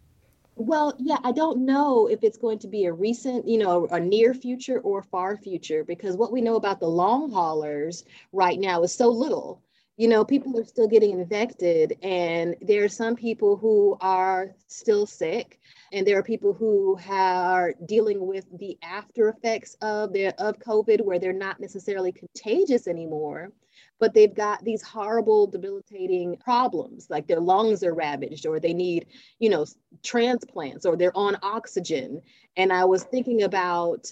Well, 0.57 0.95
yeah, 0.99 1.19
I 1.25 1.33
don't 1.33 1.65
know 1.65 2.07
if 2.07 2.23
it's 2.23 2.37
going 2.37 2.59
to 2.59 2.69
be 2.69 2.85
a 2.85 2.93
recent, 2.93 3.49
you 3.49 3.57
know, 3.57 3.87
a 3.91 3.99
near 3.99 4.35
future 4.35 4.81
or 4.81 5.03
far 5.03 5.37
future 5.37 5.85
because 5.85 6.17
what 6.17 6.33
we 6.33 6.43
know 6.43 6.57
about 6.57 6.81
the 6.81 6.89
long 6.89 7.31
haulers 7.31 8.05
right 8.33 8.59
now 8.59 8.83
is 8.83 8.93
so 8.93 9.09
little. 9.09 9.63
You 10.01 10.09
know, 10.09 10.25
people 10.25 10.59
are 10.59 10.65
still 10.65 10.89
getting 10.89 11.21
infected, 11.21 11.99
and 12.03 12.57
there 12.63 12.83
are 12.85 12.89
some 12.89 13.17
people 13.17 13.59
who 13.59 13.99
are 14.01 14.55
still 14.67 15.05
sick, 15.05 15.61
and 15.93 16.07
there 16.07 16.19
are 16.19 16.23
people 16.23 16.55
who 16.55 16.99
are 17.11 17.75
dealing 17.85 18.27
with 18.27 18.47
the 18.59 18.79
after 18.83 19.29
effects 19.29 19.77
of 19.83 20.15
their 20.15 20.33
of 20.39 20.59
COVID, 20.59 21.03
where 21.03 21.19
they're 21.19 21.35
not 21.35 21.61
necessarily 21.61 22.13
contagious 22.13 22.89
anymore, 22.89 23.53
but 23.99 24.15
they've 24.15 24.35
got 24.35 24.65
these 24.65 24.81
horrible 24.81 25.47
debilitating 25.47 26.39
problems 26.39 27.11
like 27.11 27.27
their 27.27 27.39
lungs 27.39 27.85
are 27.85 27.93
ravaged 27.93 28.47
or 28.47 28.59
they 28.59 28.73
need 28.73 29.05
you 29.39 29.51
know 29.51 29.67
transplants 30.03 30.87
or 30.87 30.97
they're 30.97 31.15
on 31.15 31.37
oxygen. 31.43 32.23
And 32.57 32.73
i 32.73 32.87
was 32.87 33.05
thinking 33.05 33.43
about 33.43 34.11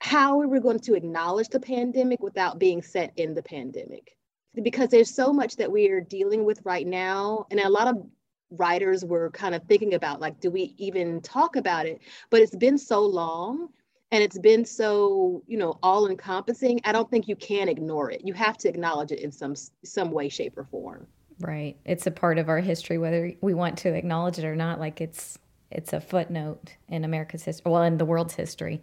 how 0.00 0.36
we 0.36 0.44
were 0.44 0.60
going 0.60 0.80
to 0.80 0.94
acknowledge 0.94 1.48
the 1.48 1.60
pandemic 1.60 2.22
without 2.22 2.58
being 2.58 2.82
set 2.82 3.14
in 3.16 3.32
the 3.32 3.42
pandemic 3.42 4.17
because 4.62 4.88
there's 4.88 5.14
so 5.14 5.32
much 5.32 5.56
that 5.56 5.70
we 5.70 5.88
are 5.88 6.00
dealing 6.00 6.44
with 6.44 6.60
right 6.64 6.86
now 6.86 7.46
and 7.50 7.60
a 7.60 7.68
lot 7.68 7.88
of 7.88 8.06
writers 8.50 9.04
were 9.04 9.30
kind 9.30 9.54
of 9.54 9.62
thinking 9.64 9.94
about 9.94 10.20
like 10.20 10.40
do 10.40 10.50
we 10.50 10.74
even 10.78 11.20
talk 11.20 11.56
about 11.56 11.86
it? 11.86 12.00
But 12.30 12.40
it's 12.40 12.56
been 12.56 12.78
so 12.78 13.04
long 13.04 13.68
and 14.10 14.22
it's 14.22 14.38
been 14.38 14.64
so 14.64 15.42
you 15.46 15.58
know 15.58 15.78
all 15.82 16.08
encompassing 16.08 16.80
i 16.84 16.92
don't 16.92 17.10
think 17.10 17.28
you 17.28 17.36
can 17.36 17.68
ignore 17.68 18.10
it. 18.10 18.22
You 18.24 18.34
have 18.34 18.56
to 18.58 18.68
acknowledge 18.68 19.12
it 19.12 19.20
in 19.20 19.32
some 19.32 19.54
some 19.84 20.10
way 20.10 20.28
shape 20.28 20.56
or 20.56 20.64
form. 20.64 21.06
Right. 21.40 21.76
It's 21.84 22.06
a 22.06 22.10
part 22.10 22.38
of 22.38 22.48
our 22.48 22.60
history 22.60 22.98
whether 22.98 23.32
we 23.40 23.54
want 23.54 23.78
to 23.78 23.94
acknowledge 23.94 24.38
it 24.38 24.44
or 24.44 24.56
not. 24.56 24.80
Like 24.80 25.00
it's 25.00 25.38
it's 25.70 25.92
a 25.92 26.00
footnote 26.00 26.74
in 26.88 27.04
america's 27.04 27.44
history 27.44 27.70
well 27.70 27.82
in 27.82 27.98
the 27.98 28.06
world's 28.06 28.34
history. 28.34 28.82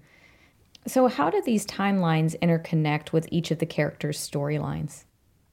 So 0.88 1.08
how 1.08 1.32
do 1.32 1.42
these 1.44 1.66
timelines 1.66 2.38
interconnect 2.40 3.12
with 3.12 3.28
each 3.32 3.50
of 3.50 3.58
the 3.58 3.66
characters 3.66 4.20
storylines 4.20 5.06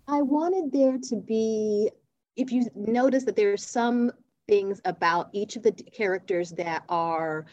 i 0.08 0.20
wanted 0.20 0.72
there 0.72 0.98
to 0.98 1.16
be 1.16 1.90
if 2.36 2.50
you 2.50 2.66
notice 2.74 3.24
that 3.24 3.36
there 3.36 3.52
are 3.52 3.56
some 3.58 4.10
things 4.48 4.80
about 4.84 5.28
each 5.32 5.56
of 5.56 5.62
the 5.62 5.72
characters 5.72 6.50
that 6.50 6.82
are 6.88 7.46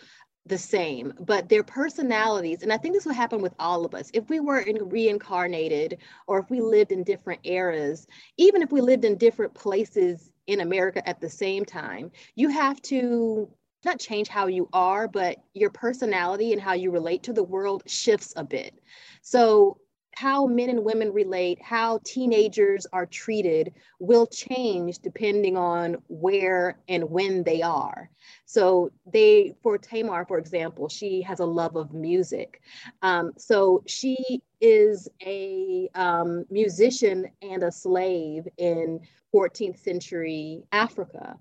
the 0.45 0.57
same, 0.57 1.13
but 1.19 1.47
their 1.47 1.63
personalities, 1.63 2.63
and 2.63 2.73
I 2.73 2.77
think 2.77 2.95
this 2.95 3.05
will 3.05 3.13
happen 3.13 3.41
with 3.41 3.53
all 3.59 3.85
of 3.85 3.93
us. 3.93 4.09
If 4.13 4.29
we 4.29 4.39
were 4.39 4.59
in, 4.59 4.89
reincarnated 4.89 5.99
or 6.27 6.39
if 6.39 6.49
we 6.49 6.59
lived 6.59 6.91
in 6.91 7.03
different 7.03 7.41
eras, 7.43 8.07
even 8.37 8.61
if 8.61 8.71
we 8.71 8.81
lived 8.81 9.05
in 9.05 9.17
different 9.17 9.53
places 9.53 10.31
in 10.47 10.61
America 10.61 11.07
at 11.07 11.21
the 11.21 11.29
same 11.29 11.63
time, 11.63 12.11
you 12.35 12.49
have 12.49 12.81
to 12.83 13.47
not 13.85 13.99
change 13.99 14.27
how 14.27 14.47
you 14.47 14.67
are, 14.73 15.07
but 15.07 15.37
your 15.53 15.69
personality 15.69 16.51
and 16.51 16.61
how 16.61 16.73
you 16.73 16.91
relate 16.91 17.23
to 17.23 17.33
the 17.33 17.43
world 17.43 17.83
shifts 17.85 18.33
a 18.35 18.43
bit. 18.43 18.73
So 19.21 19.77
how 20.19 20.45
men 20.45 20.69
and 20.69 20.83
women 20.83 21.13
relate, 21.13 21.61
how 21.61 21.97
teenagers 22.03 22.85
are 22.91 23.05
treated 23.05 23.73
will 23.99 24.27
change 24.27 24.99
depending 24.99 25.55
on 25.55 25.95
where 26.09 26.77
and 26.89 27.09
when 27.09 27.41
they 27.43 27.61
are. 27.61 28.09
So 28.43 28.91
they, 29.05 29.53
for 29.63 29.77
Tamar, 29.77 30.25
for 30.25 30.37
example, 30.37 30.89
she 30.89 31.21
has 31.21 31.39
a 31.39 31.45
love 31.45 31.77
of 31.77 31.93
music. 31.93 32.59
Um, 33.01 33.31
so 33.37 33.81
she 33.87 34.41
is 34.59 35.07
a 35.25 35.89
um, 35.95 36.43
musician 36.49 37.27
and 37.41 37.63
a 37.63 37.71
slave 37.71 38.45
in 38.57 38.99
14th 39.33 39.79
century 39.79 40.63
Africa. 40.73 41.37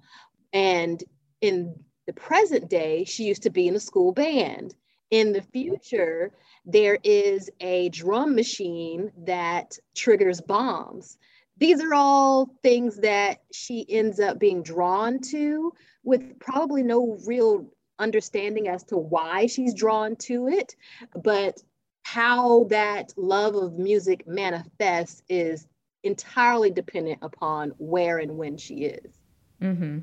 And 0.53 1.03
in 1.41 1.75
the 2.07 2.13
present 2.13 2.71
day, 2.71 3.03
she 3.03 3.25
used 3.25 3.43
to 3.43 3.51
be 3.51 3.67
in 3.67 3.75
a 3.75 3.81
school 3.81 4.13
band. 4.13 4.77
In 5.11 5.33
the 5.33 5.43
future, 5.43 6.33
there 6.67 6.99
is 7.03 7.51
a 7.61 7.89
drum 7.89 8.35
machine 8.35 9.11
that 9.25 9.79
triggers 9.95 10.41
bombs. 10.41 11.19
These 11.57 11.81
are 11.81 11.95
all 11.95 12.51
things 12.63 12.99
that 12.99 13.39
she 13.53 13.87
ends 13.89 14.21
up 14.21 14.39
being 14.39 14.63
drawn 14.63 15.21
to 15.31 15.73
with 16.05 16.39
probably 16.39 16.83
no 16.83 17.19
real 17.27 17.67
understanding 17.99 18.69
as 18.69 18.85
to 18.85 18.97
why 18.97 19.47
she's 19.47 19.75
drawn 19.75 20.15
to 20.17 20.49
it, 20.49 20.77
but 21.23 21.63
how 22.03 22.65
that 22.65 23.13
love 23.17 23.55
of 23.57 23.79
music 23.79 24.27
manifests 24.27 25.23
is 25.29 25.67
entirely 26.05 26.71
dependent 26.71 27.19
upon 27.23 27.71
where 27.79 28.19
and 28.19 28.39
when 28.39 28.57
she 28.57 28.85
is. 28.85 29.13
Mm-hmm. 29.61 29.99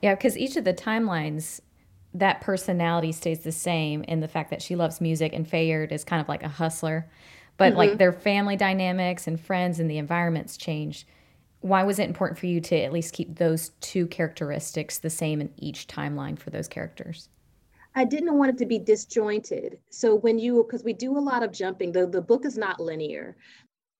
Yeah, 0.00 0.14
because 0.14 0.38
each 0.38 0.56
of 0.56 0.64
the 0.64 0.74
timelines 0.74 1.60
that 2.14 2.40
personality 2.40 3.12
stays 3.12 3.40
the 3.40 3.52
same 3.52 4.04
in 4.04 4.20
the 4.20 4.28
fact 4.28 4.50
that 4.50 4.62
she 4.62 4.76
loves 4.76 5.00
music 5.00 5.32
and 5.34 5.48
Fayard 5.48 5.92
is 5.92 6.04
kind 6.04 6.22
of 6.22 6.28
like 6.28 6.42
a 6.42 6.48
hustler. 6.48 7.08
But 7.56 7.70
mm-hmm. 7.70 7.78
like 7.78 7.98
their 7.98 8.12
family 8.12 8.56
dynamics 8.56 9.26
and 9.26 9.40
friends 9.40 9.78
and 9.78 9.90
the 9.90 9.98
environments 9.98 10.56
change. 10.56 11.06
Why 11.60 11.82
was 11.82 11.98
it 11.98 12.08
important 12.08 12.38
for 12.38 12.46
you 12.46 12.60
to 12.60 12.76
at 12.76 12.92
least 12.92 13.14
keep 13.14 13.36
those 13.36 13.70
two 13.80 14.06
characteristics 14.06 14.98
the 14.98 15.10
same 15.10 15.40
in 15.40 15.52
each 15.56 15.86
timeline 15.86 16.38
for 16.38 16.50
those 16.50 16.68
characters? 16.68 17.28
I 17.96 18.04
didn't 18.04 18.36
want 18.36 18.50
it 18.50 18.58
to 18.58 18.66
be 18.66 18.78
disjointed. 18.78 19.78
So 19.88 20.16
when 20.16 20.38
you, 20.38 20.64
because 20.64 20.82
we 20.82 20.92
do 20.92 21.16
a 21.16 21.20
lot 21.20 21.44
of 21.44 21.52
jumping, 21.52 21.92
the, 21.92 22.06
the 22.06 22.20
book 22.20 22.44
is 22.44 22.58
not 22.58 22.80
linear 22.80 23.36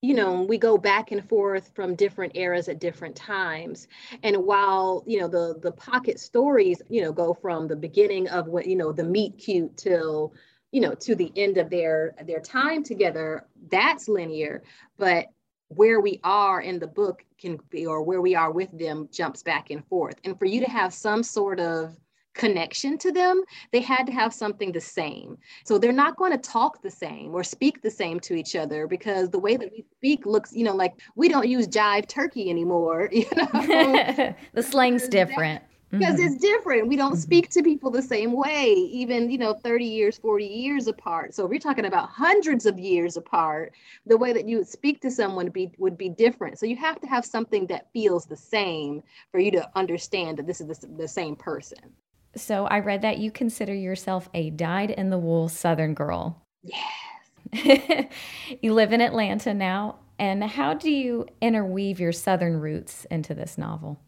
you 0.05 0.13
know 0.13 0.43
we 0.43 0.59
go 0.59 0.77
back 0.77 1.13
and 1.13 1.27
forth 1.27 1.71
from 1.75 1.95
different 1.95 2.37
eras 2.37 2.69
at 2.69 2.79
different 2.79 3.17
times. 3.17 3.89
And 4.23 4.37
while 4.45 5.03
you 5.07 5.19
know 5.19 5.29
the 5.29 5.59
the 5.61 5.73
pocket 5.73 6.21
stories 6.21 6.83
you 6.91 7.01
know 7.03 7.13
go 7.13 7.33
from 7.33 7.67
the 7.67 7.77
beginning 7.77 8.29
of 8.29 8.47
what 8.47 8.67
you 8.67 8.77
know 8.77 8.93
the 8.93 9.05
meet 9.05 9.39
cute 9.39 9.77
till 9.79 10.35
you 10.73 10.83
know 10.83 10.95
to 10.95 11.15
the 11.15 11.33
end 11.37 11.57
of 11.57 11.71
their 11.71 12.15
their 12.27 12.41
time 12.41 12.83
together 12.85 13.47
that's 13.71 14.07
linear. 14.07 14.63
But 14.99 15.29
where 15.69 16.01
we 16.01 16.21
are 16.23 16.61
in 16.61 16.79
the 16.79 16.87
book 16.87 17.25
can 17.41 17.59
be 17.71 17.87
or 17.87 18.03
where 18.03 18.21
we 18.21 18.35
are 18.35 18.53
with 18.53 18.77
them 18.79 19.09
jumps 19.11 19.43
back 19.43 19.71
and 19.71 19.85
forth. 19.87 20.17
And 20.23 20.39
for 20.39 20.45
you 20.45 20.61
to 20.61 20.71
have 20.71 20.93
some 20.93 21.23
sort 21.23 21.59
of 21.59 21.97
connection 22.35 22.99
to 22.99 23.13
them, 23.13 23.43
they 23.73 23.81
had 23.81 24.07
to 24.07 24.13
have 24.13 24.35
something 24.35 24.73
the 24.73 24.81
same. 24.81 25.39
So 25.65 25.79
they're 25.79 25.93
not 25.93 26.17
going 26.17 26.33
to 26.33 26.39
talk 26.39 26.83
the 26.83 26.91
same 26.91 27.35
or 27.35 27.43
speak 27.43 27.81
the 27.81 27.91
same 27.91 28.21
to 28.21 28.35
each 28.35 28.57
other 28.57 28.87
because 28.87 29.31
the 29.31 29.39
way 29.39 29.57
that 29.57 29.71
we 29.71 29.85
speak 29.97 30.27
looks, 30.27 30.53
you 30.53 30.65
know, 30.65 30.75
like 30.75 30.95
we 31.15 31.29
don't 31.29 31.49
use 31.49 31.67
jive 31.69 32.09
turkey 32.09 32.51
anymore. 32.51 33.09
You 33.25 33.27
know, 33.37 34.35
the 34.55 34.63
slang's 34.63 35.09
different. 35.09 35.63
because 35.91 36.17
mm-hmm. 36.17 36.27
it's 36.27 36.37
different. 36.37 36.89
We 36.89 36.97
don't 36.97 37.13
mm-hmm. 37.13 37.21
speak 37.21 37.49
to 37.51 37.63
people 37.63 37.91
the 37.91 38.03
same 38.03 38.33
way, 38.33 38.73
even, 38.73 39.31
you 39.31 39.39
know, 39.39 39.55
30 39.55 39.85
years, 39.85 40.19
40 40.19 40.45
years 40.45 40.89
apart. 40.89 41.33
So 41.33 41.45
if 41.45 41.51
you're 41.51 41.61
talking 41.61 41.87
about 41.87 42.09
hundreds 42.11 42.67
of 42.67 42.79
years 42.79 43.17
apart, 43.17 43.73
the 44.05 44.17
way 44.17 44.33
that 44.33 44.49
you 44.49 44.59
would 44.59 44.69
speak 44.69 45.01
to 45.03 45.11
someone 45.11 45.49
be, 45.49 45.71
would 45.79 45.97
be 45.97 46.09
different. 46.09 46.59
So 46.59 46.67
you 46.67 46.77
have 46.77 47.01
to 47.01 47.07
have 47.07 47.25
something 47.25 47.67
that 47.69 47.93
feels 47.93 48.27
the 48.27 48.37
same 48.37 49.03
for 49.31 49.39
you 49.39 49.53
to 49.53 49.69
understand 49.77 50.39
that 50.39 50.47
this 50.47 50.61
is 50.61 50.67
the, 50.67 50.87
the 50.89 51.09
same 51.09 51.37
person. 51.37 51.79
So 52.37 52.67
I 52.67 52.81
read 52.81 53.03
that 53.03 53.19
you 53.19 53.31
consider 53.31 53.75
yourself 53.75 54.29
a 54.35 54.51
dyed 54.51 54.91
in 54.91 55.11
the 55.11 55.19
wool 55.19 55.49
Southern 55.49 55.95
girl. 55.95 56.43
Yes. 56.63 58.09
you 58.63 58.73
live 58.73 58.93
in 58.93 59.01
Atlanta 59.01 59.55
now. 59.55 59.97
And 60.19 60.45
how 60.45 60.75
do 60.75 60.91
you 60.91 61.27
interweave 61.41 61.99
your 61.99 62.13
Southern 62.13 62.61
roots 62.61 63.05
into 63.11 63.35
this 63.35 63.59
novel? 63.59 63.99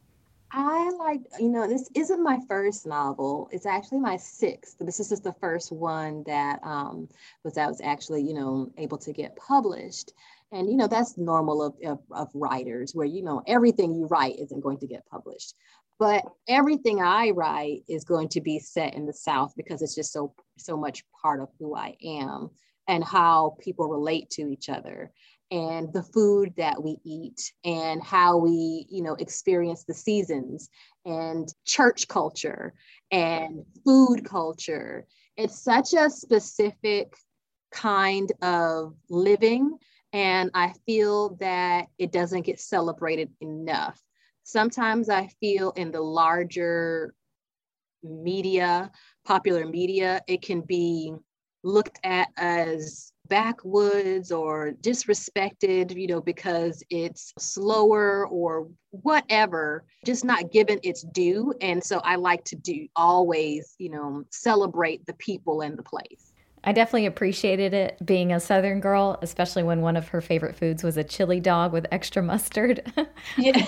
I 0.53 0.91
like, 0.99 1.21
you 1.41 1.49
know, 1.49 1.69
this 1.69 1.91
isn't 1.95 2.23
my 2.23 2.39
first 2.49 2.87
novel. 2.87 3.49
It's 3.53 3.67
actually 3.67 3.99
my 3.99 4.17
sixth. 4.17 4.77
This 4.79 5.01
is 5.01 5.09
just 5.09 5.25
the 5.25 5.35
first 5.35 5.73
one 5.73 6.23
that 6.27 6.61
um, 6.63 7.09
was 7.43 7.55
that 7.55 7.69
was 7.69 7.81
actually, 7.83 8.23
you 8.23 8.35
know, 8.35 8.71
able 8.79 8.99
to 8.99 9.13
get 9.13 9.37
published. 9.37 10.13
And 10.53 10.71
you 10.71 10.77
know, 10.77 10.87
that's 10.87 11.19
normal 11.19 11.63
of, 11.63 11.75
of, 11.85 11.99
of 12.13 12.31
writers, 12.33 12.95
where 12.95 13.07
you 13.07 13.23
know 13.23 13.43
everything 13.47 13.95
you 13.95 14.07
write 14.07 14.39
isn't 14.39 14.61
going 14.61 14.79
to 14.79 14.87
get 14.87 15.05
published, 15.07 15.55
but 15.99 16.25
everything 16.49 17.01
I 17.01 17.31
write 17.31 17.83
is 17.89 18.05
going 18.05 18.29
to 18.31 18.41
be 18.41 18.59
set 18.59 18.95
in 18.95 19.07
the 19.07 19.13
South 19.13 19.55
because 19.57 19.83
it's 19.83 19.95
just 19.95 20.13
so 20.13 20.35
so 20.59 20.77
much 20.77 21.05
part 21.23 21.41
of 21.41 21.49
who 21.59 21.75
I 21.75 21.97
am 22.05 22.51
and 22.89 23.03
how 23.03 23.57
people 23.61 23.89
relate 23.89 24.31
to 24.31 24.49
each 24.49 24.69
other 24.69 25.13
and 25.51 25.93
the 25.93 26.03
food 26.03 26.53
that 26.57 26.83
we 26.83 26.99
eat 27.05 27.53
and 27.65 28.03
how 28.03 28.37
we 28.37 28.87
you 28.91 29.03
know 29.03 29.15
experience 29.15 29.85
the 29.85 29.95
seasons 29.95 30.69
and 31.05 31.49
church 31.65 32.09
culture 32.09 32.75
and 33.11 33.65
food 33.85 34.25
culture. 34.25 35.07
It's 35.37 35.59
such 35.59 35.93
a 35.95 36.11
specific 36.11 37.15
kind 37.73 38.31
of 38.43 38.95
living 39.11 39.77
and 40.13 40.51
i 40.55 40.73
feel 40.87 41.37
that 41.41 41.87
it 41.99 42.13
doesn't 42.13 42.43
get 42.43 42.61
celebrated 42.61 43.29
enough 43.41 44.01
sometimes 44.47 45.09
i 45.09 45.27
feel 45.41 45.71
in 45.73 45.91
the 45.91 46.01
larger 46.01 47.15
media 48.03 48.91
popular 49.25 49.67
media 49.67 50.21
it 50.27 50.41
can 50.41 50.61
be 50.61 51.13
looked 51.63 51.99
at 52.05 52.29
as 52.37 53.13
backwoods 53.29 54.31
or 54.31 54.73
disrespected, 54.81 55.97
you 55.97 56.07
know, 56.07 56.21
because 56.21 56.83
it's 56.91 57.33
slower 57.39 58.27
or 58.29 58.69
whatever, 58.91 59.85
just 60.05 60.25
not 60.25 60.53
given 60.53 60.79
its 60.83 61.03
due. 61.03 61.53
And 61.61 61.83
so 61.83 61.99
I 61.99 62.17
like 62.17 62.45
to 62.45 62.57
do 62.57 62.87
always, 62.95 63.75
you 63.79 63.91
know, 63.91 64.25
celebrate 64.31 65.05
the 65.07 65.15
people 65.15 65.63
and 65.63 65.77
the 65.77 65.83
place. 65.83 66.33
I 66.67 66.73
definitely 66.73 67.07
appreciated 67.07 67.73
it 67.73 67.97
being 68.05 68.33
a 68.33 68.41
Southern 68.41 68.81
girl, 68.81 69.19
especially 69.23 69.63
when 69.63 69.83
one 69.83 69.97
of 69.97 70.09
her 70.09 70.21
favorite 70.21 70.57
foods 70.57 70.83
was 70.83 70.97
a 70.97 71.05
chili 71.05 71.39
dog 71.39 71.73
with 71.73 71.87
extra 71.93 72.23
mustard. 72.23 72.83
Yeah. 73.39 73.65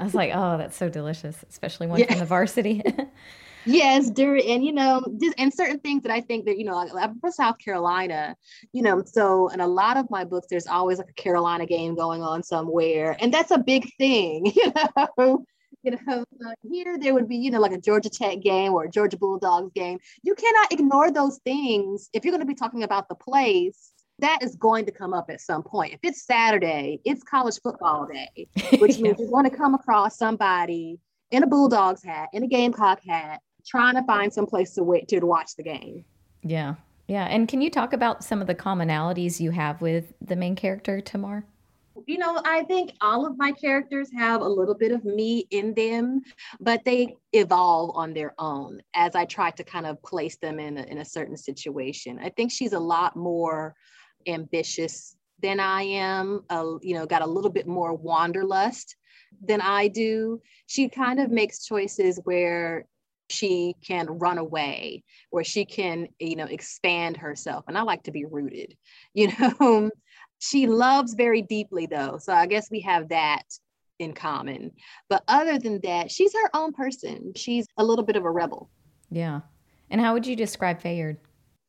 I 0.00 0.04
was 0.04 0.14
like, 0.14 0.32
oh, 0.34 0.58
that's 0.58 0.76
so 0.76 0.88
delicious, 0.88 1.44
especially 1.48 1.86
one 1.86 2.00
yeah. 2.00 2.06
from 2.06 2.18
the 2.18 2.24
varsity. 2.24 2.82
yes 3.64 4.10
during 4.10 4.44
and 4.48 4.64
you 4.64 4.72
know 4.72 5.00
just, 5.20 5.34
and 5.38 5.54
certain 5.54 5.78
things 5.78 6.02
that 6.02 6.10
i 6.10 6.20
think 6.20 6.44
that 6.46 6.58
you 6.58 6.64
know 6.64 6.76
i'm 6.76 7.18
from 7.20 7.30
south 7.30 7.56
carolina 7.58 8.34
you 8.72 8.82
know 8.82 9.02
so 9.04 9.48
in 9.48 9.60
a 9.60 9.66
lot 9.66 9.96
of 9.96 10.10
my 10.10 10.24
books 10.24 10.48
there's 10.50 10.66
always 10.66 10.98
like 10.98 11.10
a 11.10 11.22
carolina 11.22 11.64
game 11.64 11.94
going 11.94 12.22
on 12.22 12.42
somewhere 12.42 13.16
and 13.20 13.32
that's 13.32 13.52
a 13.52 13.58
big 13.58 13.88
thing 13.98 14.46
you 14.56 14.72
know 15.16 15.44
you 15.82 15.90
know 15.90 16.24
here 16.62 16.98
there 16.98 17.14
would 17.14 17.28
be 17.28 17.36
you 17.36 17.50
know 17.50 17.60
like 17.60 17.72
a 17.72 17.80
georgia 17.80 18.10
tech 18.10 18.40
game 18.40 18.72
or 18.72 18.84
a 18.84 18.90
georgia 18.90 19.16
bulldogs 19.16 19.72
game 19.74 19.98
you 20.22 20.34
cannot 20.34 20.72
ignore 20.72 21.10
those 21.10 21.38
things 21.44 22.08
if 22.12 22.24
you're 22.24 22.32
going 22.32 22.40
to 22.40 22.46
be 22.46 22.54
talking 22.54 22.82
about 22.82 23.08
the 23.08 23.14
place 23.14 23.92
that 24.18 24.38
is 24.42 24.54
going 24.56 24.84
to 24.84 24.92
come 24.92 25.12
up 25.12 25.30
at 25.30 25.40
some 25.40 25.62
point 25.62 25.92
if 25.92 26.00
it's 26.02 26.24
saturday 26.24 27.00
it's 27.04 27.22
college 27.22 27.58
football 27.62 28.06
day 28.06 28.46
which 28.78 28.98
means 28.98 29.18
you're 29.18 29.30
going 29.30 29.48
to 29.48 29.56
come 29.56 29.74
across 29.74 30.16
somebody 30.16 30.98
in 31.30 31.42
a 31.42 31.46
bulldogs 31.46 32.04
hat 32.04 32.28
in 32.32 32.42
a 32.42 32.46
gamecock 32.46 33.00
hat 33.06 33.40
trying 33.66 33.94
to 33.94 34.02
find 34.04 34.32
some 34.32 34.46
place 34.46 34.74
to 34.74 34.82
wait 34.82 35.08
to, 35.08 35.20
to 35.20 35.26
watch 35.26 35.56
the 35.56 35.62
game. 35.62 36.04
Yeah. 36.42 36.74
Yeah. 37.08 37.24
And 37.24 37.48
can 37.48 37.60
you 37.60 37.70
talk 37.70 37.92
about 37.92 38.24
some 38.24 38.40
of 38.40 38.46
the 38.46 38.54
commonalities 38.54 39.40
you 39.40 39.50
have 39.50 39.80
with 39.80 40.12
the 40.20 40.36
main 40.36 40.56
character, 40.56 41.00
Tamar? 41.00 41.44
You 42.06 42.18
know, 42.18 42.40
I 42.44 42.62
think 42.64 42.92
all 43.00 43.26
of 43.26 43.36
my 43.36 43.52
characters 43.52 44.10
have 44.16 44.40
a 44.40 44.48
little 44.48 44.74
bit 44.74 44.92
of 44.92 45.04
me 45.04 45.46
in 45.50 45.74
them, 45.74 46.22
but 46.60 46.84
they 46.84 47.16
evolve 47.32 47.96
on 47.96 48.14
their 48.14 48.34
own 48.38 48.82
as 48.94 49.14
I 49.14 49.24
try 49.24 49.50
to 49.52 49.64
kind 49.64 49.86
of 49.86 50.02
place 50.02 50.36
them 50.36 50.58
in 50.58 50.78
a, 50.78 50.82
in 50.82 50.98
a 50.98 51.04
certain 51.04 51.36
situation. 51.36 52.18
I 52.22 52.30
think 52.30 52.50
she's 52.50 52.72
a 52.72 52.80
lot 52.80 53.16
more 53.16 53.74
ambitious 54.26 55.16
than 55.40 55.60
I 55.60 55.82
am, 55.82 56.44
uh, 56.48 56.78
you 56.80 56.94
know, 56.94 57.04
got 57.04 57.22
a 57.22 57.26
little 57.26 57.50
bit 57.50 57.66
more 57.66 57.94
wanderlust 57.94 58.96
than 59.44 59.60
I 59.60 59.88
do. 59.88 60.40
She 60.66 60.88
kind 60.88 61.20
of 61.20 61.30
makes 61.30 61.64
choices 61.64 62.20
where 62.24 62.86
she 63.28 63.74
can 63.82 64.06
run 64.06 64.36
away 64.36 65.02
where 65.30 65.44
she 65.44 65.64
can 65.64 66.06
you 66.18 66.36
know 66.36 66.44
expand 66.44 67.16
herself 67.16 67.64
and 67.66 67.78
i 67.78 67.82
like 67.82 68.02
to 68.02 68.10
be 68.10 68.26
rooted 68.26 68.76
you 69.14 69.28
know 69.38 69.90
she 70.42 70.66
loves 70.66 71.14
very 71.14 71.42
deeply 71.42 71.86
though 71.86 72.18
so 72.18 72.32
i 72.32 72.46
guess 72.46 72.70
we 72.70 72.80
have 72.80 73.08
that 73.08 73.44
in 73.98 74.12
common 74.12 74.70
but 75.08 75.22
other 75.28 75.58
than 75.58 75.80
that 75.82 76.10
she's 76.10 76.34
her 76.34 76.50
own 76.54 76.72
person 76.72 77.32
she's 77.36 77.66
a 77.76 77.84
little 77.84 78.04
bit 78.04 78.16
of 78.16 78.24
a 78.24 78.30
rebel 78.30 78.68
yeah 79.10 79.40
and 79.92 80.00
how 80.00 80.14
would 80.14 80.26
you 80.26 80.34
describe 80.34 80.82
Fayard? 80.82 81.18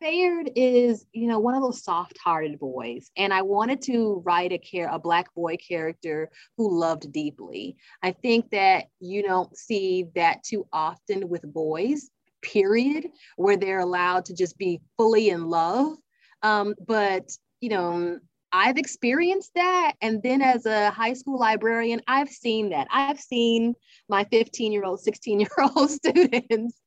Fayard 0.01 0.51
is, 0.55 1.05
you 1.11 1.28
know, 1.28 1.39
one 1.39 1.55
of 1.55 1.61
those 1.61 1.84
soft-hearted 1.84 2.57
boys, 2.57 3.11
and 3.17 3.34
I 3.34 3.41
wanted 3.41 3.82
to 3.84 4.21
write 4.26 4.53
a 4.53 4.57
care 4.57 4.89
a 4.91 4.97
black 4.97 5.34
boy 5.36 5.57
character 5.57 6.30
who 6.57 6.80
loved 6.80 7.11
deeply. 7.11 7.76
I 8.01 8.11
think 8.11 8.49
that 8.51 8.86
you 8.99 9.24
don't 9.24 9.55
see 9.57 10.07
that 10.15 10.43
too 10.43 10.65
often 10.71 11.28
with 11.30 11.41
boys. 11.43 12.09
Period, 12.41 13.07
where 13.38 13.57
they're 13.57 13.80
allowed 13.80 14.26
to 14.26 14.34
just 14.34 14.57
be 14.57 14.82
fully 14.97 15.30
in 15.30 15.47
love. 15.47 15.95
Um, 16.41 16.76
but 16.86 17.30
you 17.61 17.69
know, 17.69 18.19
I've 18.54 18.78
experienced 18.78 19.51
that. 19.56 19.93
And 20.01 20.22
then 20.22 20.41
as 20.43 20.68
a 20.68 20.91
high 20.91 21.14
school 21.14 21.39
librarian, 21.39 22.01
I've 22.08 22.30
seen 22.30 22.70
that. 22.70 22.88
I've 22.91 23.20
seen 23.20 23.74
my 24.08 24.24
15 24.26 24.72
year 24.72 24.86
old, 24.86 25.01
16 25.01 25.39
year 25.39 25.49
old 25.76 25.89
students 25.89 26.80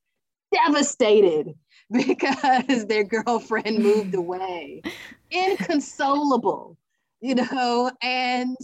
devastated 0.53 1.55
because 1.93 2.87
their 2.87 3.03
girlfriend 3.03 3.81
moved 3.81 4.15
away. 4.15 4.81
Inconsolable, 5.33 6.79
you 7.21 7.35
know, 7.35 7.91
and 8.01 8.57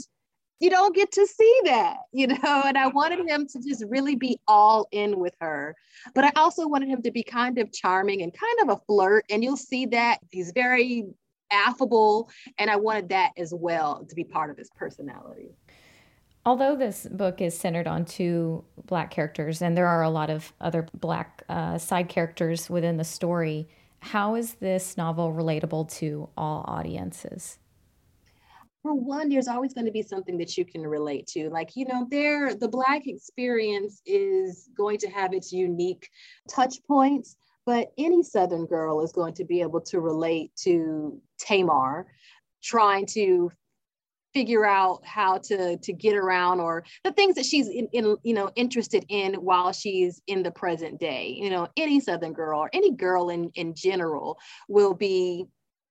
you 0.60 0.70
don't 0.70 0.94
get 0.94 1.10
to 1.10 1.26
see 1.26 1.60
that, 1.64 1.96
you 2.12 2.28
know. 2.28 2.62
And 2.64 2.78
I 2.78 2.86
wanted 2.86 3.28
him 3.28 3.48
to 3.48 3.60
just 3.60 3.84
really 3.88 4.14
be 4.14 4.38
all 4.46 4.86
in 4.92 5.18
with 5.18 5.34
her. 5.40 5.74
But 6.14 6.24
I 6.24 6.32
also 6.36 6.68
wanted 6.68 6.88
him 6.88 7.02
to 7.02 7.10
be 7.10 7.24
kind 7.24 7.58
of 7.58 7.72
charming 7.72 8.22
and 8.22 8.32
kind 8.32 8.70
of 8.70 8.76
a 8.76 8.80
flirt. 8.86 9.24
And 9.28 9.42
you'll 9.42 9.56
see 9.56 9.86
that 9.86 10.18
he's 10.30 10.52
very 10.54 11.06
affable. 11.52 12.30
And 12.58 12.70
I 12.70 12.76
wanted 12.76 13.10
that 13.10 13.32
as 13.36 13.52
well 13.54 14.04
to 14.08 14.14
be 14.14 14.24
part 14.24 14.50
of 14.50 14.56
his 14.56 14.70
personality. 14.70 15.50
Although 16.44 16.74
this 16.74 17.06
book 17.08 17.40
is 17.40 17.56
centered 17.56 17.86
on 17.86 18.04
two 18.04 18.64
black 18.86 19.12
characters, 19.12 19.62
and 19.62 19.76
there 19.76 19.86
are 19.86 20.02
a 20.02 20.10
lot 20.10 20.28
of 20.28 20.52
other 20.60 20.88
black 20.92 21.44
uh, 21.48 21.78
side 21.78 22.08
characters 22.08 22.68
within 22.68 22.96
the 22.96 23.04
story, 23.04 23.68
how 24.00 24.34
is 24.34 24.54
this 24.54 24.96
novel 24.96 25.32
relatable 25.32 25.88
to 25.98 26.28
all 26.36 26.64
audiences? 26.66 27.58
For 28.82 28.92
one, 28.92 29.28
there's 29.28 29.46
always 29.46 29.72
going 29.72 29.86
to 29.86 29.92
be 29.92 30.02
something 30.02 30.36
that 30.38 30.58
you 30.58 30.64
can 30.64 30.84
relate 30.84 31.28
to. 31.28 31.48
Like, 31.50 31.76
you 31.76 31.86
know, 31.86 32.08
there, 32.10 32.52
the 32.56 32.66
Black 32.66 33.06
experience 33.06 34.02
is 34.04 34.68
going 34.76 34.98
to 34.98 35.08
have 35.08 35.32
its 35.32 35.52
unique 35.52 36.10
touch 36.48 36.78
points, 36.88 37.36
but 37.66 37.92
any 37.98 38.22
Southern 38.22 38.66
girl 38.66 39.02
is 39.02 39.12
going 39.12 39.34
to 39.34 39.44
be 39.44 39.60
able 39.60 39.80
to 39.82 40.00
relate 40.00 40.52
to 40.64 41.20
Tamar 41.38 42.06
trying 42.62 43.06
to 43.06 43.50
figure 44.32 44.64
out 44.64 45.04
how 45.04 45.36
to 45.36 45.76
to 45.76 45.92
get 45.92 46.16
around 46.16 46.60
or 46.60 46.84
the 47.04 47.12
things 47.12 47.34
that 47.34 47.44
she's 47.44 47.68
in, 47.68 47.86
in, 47.92 48.16
you 48.22 48.34
know 48.34 48.50
interested 48.56 49.04
in 49.08 49.34
while 49.34 49.72
she's 49.72 50.22
in 50.26 50.42
the 50.42 50.50
present 50.50 50.98
day. 50.98 51.36
You 51.38 51.50
know 51.50 51.68
any 51.76 52.00
southern 52.00 52.32
girl 52.32 52.60
or 52.60 52.70
any 52.72 52.92
girl 52.92 53.28
in 53.28 53.50
in 53.54 53.74
general 53.74 54.38
will 54.68 54.94
be 54.94 55.46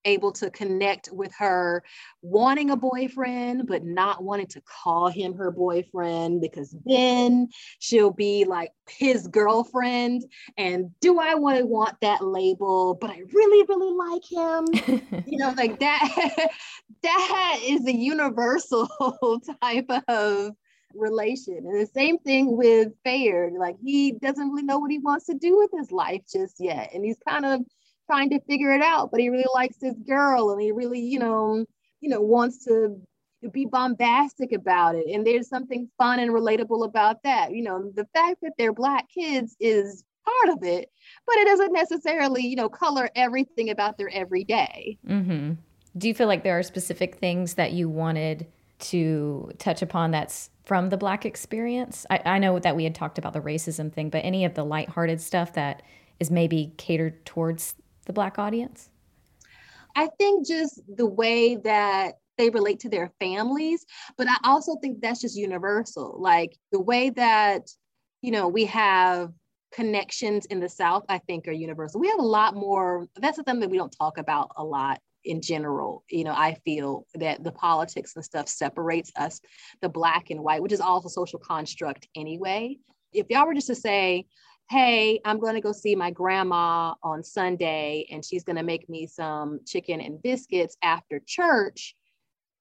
able 0.06 0.32
to 0.32 0.50
connect 0.50 1.10
with 1.12 1.32
her 1.38 1.84
wanting 2.22 2.70
a 2.70 2.76
boyfriend 2.76 3.68
but 3.68 3.84
not 3.84 4.24
wanting 4.24 4.48
to 4.48 4.62
call 4.62 5.08
him 5.08 5.34
her 5.34 5.52
boyfriend 5.52 6.42
because 6.42 6.76
then 6.86 7.48
she'll 7.80 8.12
be 8.12 8.46
like 8.46 8.72
his 8.90 9.28
girlfriend 9.28 10.24
and 10.58 10.90
do 11.02 11.20
i 11.20 11.36
want 11.36 11.58
to 11.58 11.66
want 11.66 11.96
that 12.02 12.24
label 12.24 12.96
but 12.96 13.10
i 13.10 13.22
really 13.34 13.66
really 13.68 13.94
like 13.94 14.24
him 14.30 15.24
you 15.26 15.38
know 15.38 15.54
like 15.58 15.80
that 15.80 16.50
that 17.04 17.60
is 17.64 17.86
a 17.88 17.94
universal 17.94 19.42
type 19.62 19.90
of 20.08 20.52
relation. 20.96 21.58
And 21.58 21.80
the 21.80 21.90
same 21.94 22.18
thing 22.20 22.56
with 22.56 22.90
Fayard. 23.06 23.58
Like 23.58 23.78
he 23.84 24.14
doesn't 24.14 24.50
really 24.50 24.64
know 24.64 24.80
what 24.80 24.92
he 24.92 25.00
wants 25.00 25.26
to 25.28 25.34
do 25.34 25.58
with 25.58 25.72
his 25.78 25.92
life 25.92 26.22
just 26.32 26.56
yet. 26.60 26.92
And 26.94 27.04
he's 27.04 27.18
kind 27.28 27.46
of 27.46 27.62
trying 28.12 28.30
to 28.30 28.40
figure 28.42 28.74
it 28.74 28.82
out, 28.82 29.10
but 29.10 29.22
he 29.22 29.30
really 29.30 29.46
likes 29.54 29.78
this 29.78 29.96
girl 30.06 30.52
and 30.52 30.62
he 30.62 30.72
really, 30.72 31.00
you 31.00 31.18
know, 31.18 31.66
you 32.02 32.10
know, 32.10 32.20
wants 32.20 32.66
to 32.66 33.00
be 33.52 33.66
bombastic 33.66 34.52
about 34.52 34.96
it. 34.96 35.06
And 35.08 35.26
there's 35.26 35.48
something 35.48 35.90
fun 35.98 36.20
and 36.20 36.32
relatable 36.32 36.86
about 36.86 37.24
that. 37.24 37.54
You 37.54 37.64
know, 37.64 37.92
the 37.96 38.06
fact 38.14 38.42
that 38.42 38.52
they're 38.58 38.74
black 38.74 39.08
kids 39.10 39.56
is 39.60 40.04
part 40.26 40.58
of 40.58 40.64
it, 40.64 40.92
but 41.26 41.38
it 41.38 41.46
doesn't 41.46 41.72
necessarily, 41.72 42.46
you 42.46 42.56
know, 42.56 42.70
color 42.70 43.10
everything 43.16 43.70
about 43.70 43.98
their 43.98 44.10
everyday. 44.10 44.98
Mm-hmm. 45.08 45.54
Do 45.98 46.08
you 46.08 46.14
feel 46.14 46.28
like 46.28 46.44
there 46.44 46.60
are 46.60 46.64
specific 46.64 47.16
things 47.16 47.54
that 47.56 47.72
you 47.72 47.88
wanted 47.88 48.48
to 48.80 49.52
touch 49.58 49.82
upon 49.82 50.12
that's 50.12 50.50
from 50.66 50.90
the 50.90 50.98
black 50.98 51.26
experience? 51.26 52.06
I, 52.10 52.22
I 52.26 52.40
know 52.40 52.60
that 52.60 52.76
we 52.76 52.84
had 52.84 52.94
talked 52.94 53.18
about 53.18 53.34
the 53.34 53.42
racism 53.42 53.92
thing, 53.92 54.10
but 54.10 54.20
any 54.20 54.44
of 54.44 54.54
the 54.54 54.66
lighthearted 54.66 55.22
stuff 55.22 55.54
that 55.54 55.82
is 56.20 56.30
maybe 56.30 56.74
catered 56.78 57.26
towards 57.26 57.76
the 58.12 58.14
black 58.14 58.38
audience? 58.38 58.90
I 59.96 60.10
think 60.20 60.46
just 60.46 60.82
the 60.96 61.06
way 61.06 61.56
that 61.58 62.16
they 62.38 62.50
relate 62.50 62.82
to 62.82 62.90
their 62.90 63.12
families, 63.20 63.86
but 64.18 64.28
I 64.28 64.38
also 64.44 64.76
think 64.82 65.00
that's 65.02 65.22
just 65.22 65.38
universal. 65.38 66.18
Like 66.20 66.58
the 66.72 66.82
way 66.82 67.10
that, 67.12 67.70
you 68.22 68.32
know, 68.32 68.48
we 68.48 68.66
have 68.66 69.32
connections 69.74 70.46
in 70.48 70.60
the 70.60 70.68
South, 70.68 71.06
I 71.08 71.20
think 71.20 71.48
are 71.48 71.54
universal. 71.54 72.02
We 72.02 72.10
have 72.10 72.20
a 72.20 72.24
lot 72.40 72.56
more, 72.56 73.08
that's 73.16 73.38
something 73.38 73.60
that 73.62 73.70
we 73.70 73.78
don't 73.78 73.96
talk 73.98 74.18
about 74.18 74.52
a 74.58 74.64
lot 74.64 75.00
in 75.24 75.42
general. 75.42 76.04
You 76.10 76.26
know, 76.26 76.34
I 76.34 76.56
feel 76.66 77.06
that 77.16 77.44
the 77.44 77.52
politics 77.52 78.16
and 78.16 78.26
stuff 78.26 78.50
separates 78.50 79.12
us, 79.16 79.40
the 79.82 79.90
black 79.90 80.30
and 80.30 80.42
white, 80.42 80.62
which 80.62 80.74
is 80.74 80.82
also 80.82 81.08
social 81.08 81.40
construct 81.40 82.08
anyway. 82.16 82.78
If 83.14 83.28
y'all 83.30 83.46
were 83.46 83.54
just 83.54 83.68
to 83.68 83.76
say, 83.76 84.26
hey, 84.70 85.20
I'm 85.26 85.40
going 85.40 85.56
to 85.56 85.62
go 85.62 85.74
see 85.74 85.96
my 85.96 86.12
grandma 86.12 86.94
on 87.04 87.24
Sunday 87.24 88.08
and 88.10 88.24
she's 88.24 88.44
going 88.44 88.56
to 88.56 88.64
make 88.64 88.90
me 88.90 89.06
some 89.06 89.60
chicken 89.66 90.00
and 90.00 90.22
biscuits 90.22 90.78
after 90.82 91.20
church. 91.26 91.96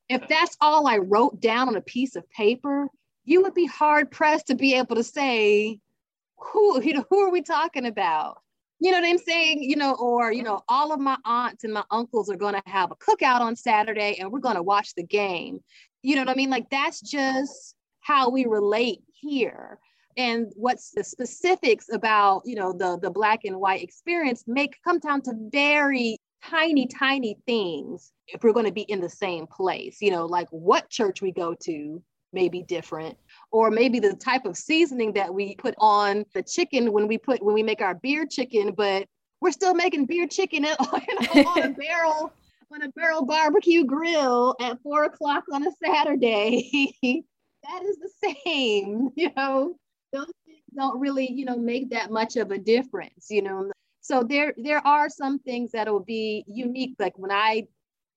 If 0.09 0.27
that's 0.27 0.57
all 0.61 0.89
I 0.89 0.99
wrote 0.99 1.41
down 1.41 1.69
on 1.69 1.77
a 1.77 1.81
piece 1.81 2.17
of 2.17 2.29
paper, 2.31 2.89
you 3.25 3.43
would 3.43 3.55
be 3.55 3.67
hard 3.67 4.11
pressed 4.11 4.49
to 4.49 4.57
be 4.57 4.75
able 4.75 4.97
to 4.97 5.05
say, 5.05 5.79
who, 6.39 6.83
you 6.83 6.95
know, 6.95 7.05
who 7.11 7.21
are 7.21 7.31
we 7.31 7.43
talking 7.43 7.87
about? 7.87 8.39
You 8.81 8.91
know 8.91 9.01
what 9.01 9.09
I'm 9.09 9.19
saying? 9.19 9.63
You 9.63 9.77
know, 9.77 9.95
or, 9.95 10.33
you 10.33 10.43
know, 10.43 10.63
all 10.69 10.93
of 10.93 10.99
my 10.99 11.17
aunts 11.25 11.63
and 11.63 11.73
my 11.73 11.85
uncles 11.91 12.29
are 12.31 12.37
going 12.37 12.55
to 12.55 12.63
have 12.67 12.91
a 12.91 12.97
cookout 12.97 13.41
on 13.41 13.55
Saturday 13.55 14.17
and 14.19 14.33
we're 14.33 14.41
going 14.41 14.57
to 14.57 14.63
watch 14.63 14.95
the 14.95 15.05
game. 15.05 15.61
You 16.03 16.17
know 16.17 16.23
what 16.23 16.31
I 16.31 16.35
mean? 16.35 16.51
Like 16.51 16.71
that's 16.71 17.01
just 17.01 17.77
how 18.01 18.31
we 18.31 18.47
relate 18.47 19.03
here 19.13 19.79
and 20.17 20.53
what's 20.57 20.91
the 20.91 21.05
specifics 21.05 21.87
about 21.93 22.43
you 22.45 22.55
know 22.55 22.73
the 22.73 22.99
the 23.01 23.11
black 23.11 23.45
and 23.45 23.57
white 23.57 23.83
experience 23.83 24.45
make 24.47 24.77
come 24.85 24.99
down 24.99 25.23
to 25.23 25.33
very 25.53 26.17
tiny 26.43 26.87
tiny 26.87 27.37
things 27.47 28.13
if 28.29 28.43
we're 28.43 28.53
going 28.53 28.67
to 28.67 28.73
be 28.73 28.83
in 28.83 29.01
the 29.01 29.09
same 29.09 29.47
place 29.47 29.99
you 30.01 30.11
know 30.11 30.27
like 30.27 30.49
what 30.51 30.89
church 30.89 31.21
we 31.23 31.31
go 31.31 31.55
to 31.55 32.03
may 32.33 32.49
be 32.49 32.63
different 32.63 33.17
or 33.51 33.71
maybe 33.71 33.99
the 33.99 34.15
type 34.15 34.45
of 34.47 34.57
seasoning 34.57 35.13
that 35.13 35.33
we 35.33 35.55
put 35.57 35.75
on 35.79 36.25
the 36.35 36.43
chicken 36.43 36.93
when 36.93 37.09
we 37.09 37.19
put 37.19 37.43
when 37.43 37.55
we 37.55 37.63
make 37.63 37.81
our 37.81 37.95
beer 37.95 38.25
chicken 38.25 38.73
but 38.77 39.07
we're 39.41 39.51
still 39.51 39.75
making 39.75 40.07
beer 40.07 40.27
chicken 40.27 40.65
on 40.65 40.79
a 41.63 41.71
barrel 41.79 42.33
on 42.73 42.83
a 42.83 42.89
barrel 42.91 43.25
barbecue 43.25 43.85
grill 43.85 44.55
at 44.61 44.81
four 44.83 45.05
o'clock 45.05 45.45
on 45.53 45.67
a 45.67 45.71
saturday. 45.83 46.95
That 47.63 47.83
is 47.83 47.99
the 47.99 48.33
same 48.47 49.11
you 49.17 49.31
know 49.37 49.77
those 50.13 50.31
things 50.47 50.63
don't 50.77 51.01
really, 51.01 51.31
you 51.31 51.45
know, 51.45 51.57
make 51.57 51.91
that 51.91 52.11
much 52.11 52.37
of 52.37 52.51
a 52.51 52.59
difference, 52.59 53.27
you 53.31 53.43
know. 53.43 53.71
So 54.01 54.23
there 54.23 54.55
there 54.57 54.85
are 54.87 55.09
some 55.09 55.39
things 55.39 55.73
that 55.73 55.91
will 55.91 56.05
be 56.05 56.45
unique. 56.47 56.97
Like 56.99 57.19
when 57.19 57.31
I 57.31 57.67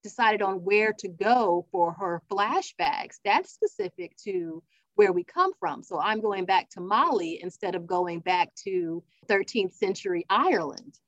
decided 0.04 0.42
on 0.42 0.64
where 0.64 0.94
to 1.00 1.08
go 1.08 1.66
for 1.72 1.94
her 1.94 2.22
flashbacks, 2.32 3.20
that's 3.24 3.54
specific 3.54 4.16
to 4.26 4.62
where 4.96 5.12
we 5.12 5.24
come 5.24 5.52
from. 5.60 5.82
So 5.82 6.00
I'm 6.00 6.22
going 6.22 6.46
back 6.46 6.70
to 6.72 6.82
Mali 6.82 7.42
instead 7.42 7.76
of 7.76 7.88
going 7.88 8.20
back 8.20 8.54
to 8.64 9.04
13th 9.28 9.74
century 9.74 10.26
Ireland. 10.30 11.00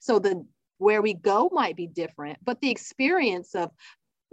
So 0.00 0.18
the 0.18 0.46
where 0.78 1.02
we 1.02 1.14
go 1.14 1.48
might 1.52 1.76
be 1.76 1.86
different, 1.86 2.38
but 2.44 2.60
the 2.60 2.70
experience 2.70 3.54
of 3.54 3.70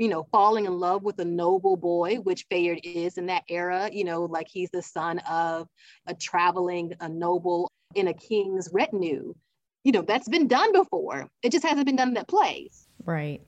you 0.02 0.08
know, 0.08 0.24
falling 0.32 0.66
in 0.66 0.80
love 0.80 1.04
with 1.04 1.20
a 1.20 1.26
noble 1.26 1.78
boy, 1.78 2.16
which 2.16 2.50
Fayard 2.50 2.80
is 2.84 3.20
in 3.20 3.28
that 3.28 3.44
era, 3.48 3.88
you 3.94 4.04
know, 4.04 4.24
like 4.24 4.48
he's 4.50 4.72
the 4.72 4.82
son 4.82 5.20
of 5.30 5.68
a 6.08 6.16
traveling, 6.16 6.92
a 7.02 7.08
noble 7.08 7.70
in 7.94 8.08
a 8.08 8.14
king's 8.16 8.68
retinue. 8.74 9.36
You 9.84 9.92
know, 9.92 10.02
that's 10.02 10.28
been 10.28 10.48
done 10.48 10.74
before. 10.74 11.30
It 11.44 11.52
just 11.52 11.64
hasn't 11.64 11.86
been 11.86 11.98
done 11.98 12.08
in 12.08 12.14
that 12.16 12.28
place. 12.28 12.88
Right. 13.06 13.42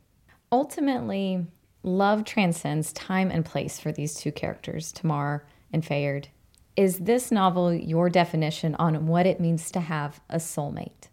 Ultimately, 0.52 1.44
love 1.82 2.24
transcends 2.24 2.94
time 2.94 3.32
and 3.32 3.44
place 3.44 3.80
for 3.80 3.92
these 3.92 4.14
two 4.14 4.32
characters, 4.32 4.92
Tamar 4.92 5.48
and 5.72 5.84
Fayard. 5.84 6.28
Is 6.76 7.00
this 7.00 7.32
novel 7.32 7.74
your 7.74 8.12
definition 8.12 8.76
on 8.76 9.08
what 9.08 9.26
it 9.26 9.40
means 9.40 9.72
to 9.72 9.80
have 9.80 10.22
a 10.30 10.38
soulmate? 10.38 11.10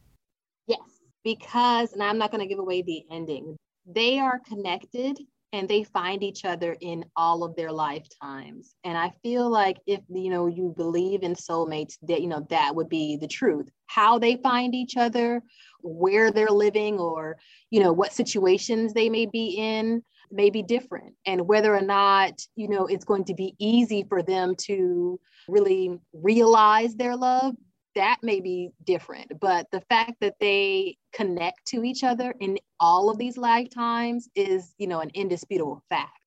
Yes, 0.67 0.81
because, 1.25 1.95
and 1.95 2.03
I'm 2.03 2.19
not 2.19 2.31
going 2.31 2.43
to 2.43 2.47
give 2.47 2.59
away 2.59 2.83
the 2.83 3.05
ending, 3.11 3.57
they 3.87 4.19
are 4.19 4.41
connected 4.47 5.19
and 5.53 5.69
they 5.69 5.83
find 5.85 6.23
each 6.23 6.45
other 6.45 6.77
in 6.81 7.05
all 7.17 7.43
of 7.43 7.57
their 7.57 7.73
lifetimes. 7.73 8.75
And 8.85 8.97
i 8.97 9.13
feel 9.23 9.49
like 9.49 9.79
if 9.87 10.01
you 10.09 10.31
know 10.31 10.47
you 10.47 10.75
believe 10.77 11.23
in 11.23 11.35
soulmates 11.35 11.99
that 12.03 12.23
you 12.23 12.29
know 12.29 12.47
that 12.51 12.75
would 12.75 12.89
be 12.89 13.17
the 13.17 13.29
truth. 13.29 13.69
How 13.87 14.19
they 14.19 14.37
find 14.37 14.75
each 14.75 14.97
other 14.97 15.43
where 15.83 16.31
they're 16.31 16.49
living 16.49 16.99
or 16.99 17.39
you 17.71 17.81
know 17.81 17.93
what 17.93 18.13
situations 18.13 18.93
they 18.93 19.09
may 19.09 19.27
be 19.27 19.57
in 19.59 20.03
may 20.33 20.51
be 20.51 20.63
different. 20.63 21.15
And 21.27 21.49
whether 21.49 21.75
or 21.75 21.83
not 21.83 22.41
you 22.55 22.69
know 22.69 22.87
it's 22.87 23.05
going 23.05 23.25
to 23.25 23.35
be 23.35 23.55
easy 23.59 24.05
for 24.09 24.23
them 24.23 24.55
to 24.67 25.19
really 25.49 25.99
realize 26.13 26.95
their 26.95 27.17
love 27.17 27.55
that 27.95 28.19
may 28.23 28.41
be 28.41 28.71
different. 28.85 29.41
But 29.41 29.67
the 29.71 29.81
fact 29.83 30.15
that 30.21 30.37
they 30.41 30.97
connect 31.13 31.67
to 31.69 31.85
each 31.85 32.05
other 32.05 32.35
in 32.41 32.59
all 32.79 33.11
of 33.11 33.19
these 33.19 33.37
lifetimes 33.37 34.29
is, 34.35 34.75
you 34.79 34.87
know, 34.87 35.01
an 35.01 35.11
indisputable 35.15 35.83
fact. 35.89 36.19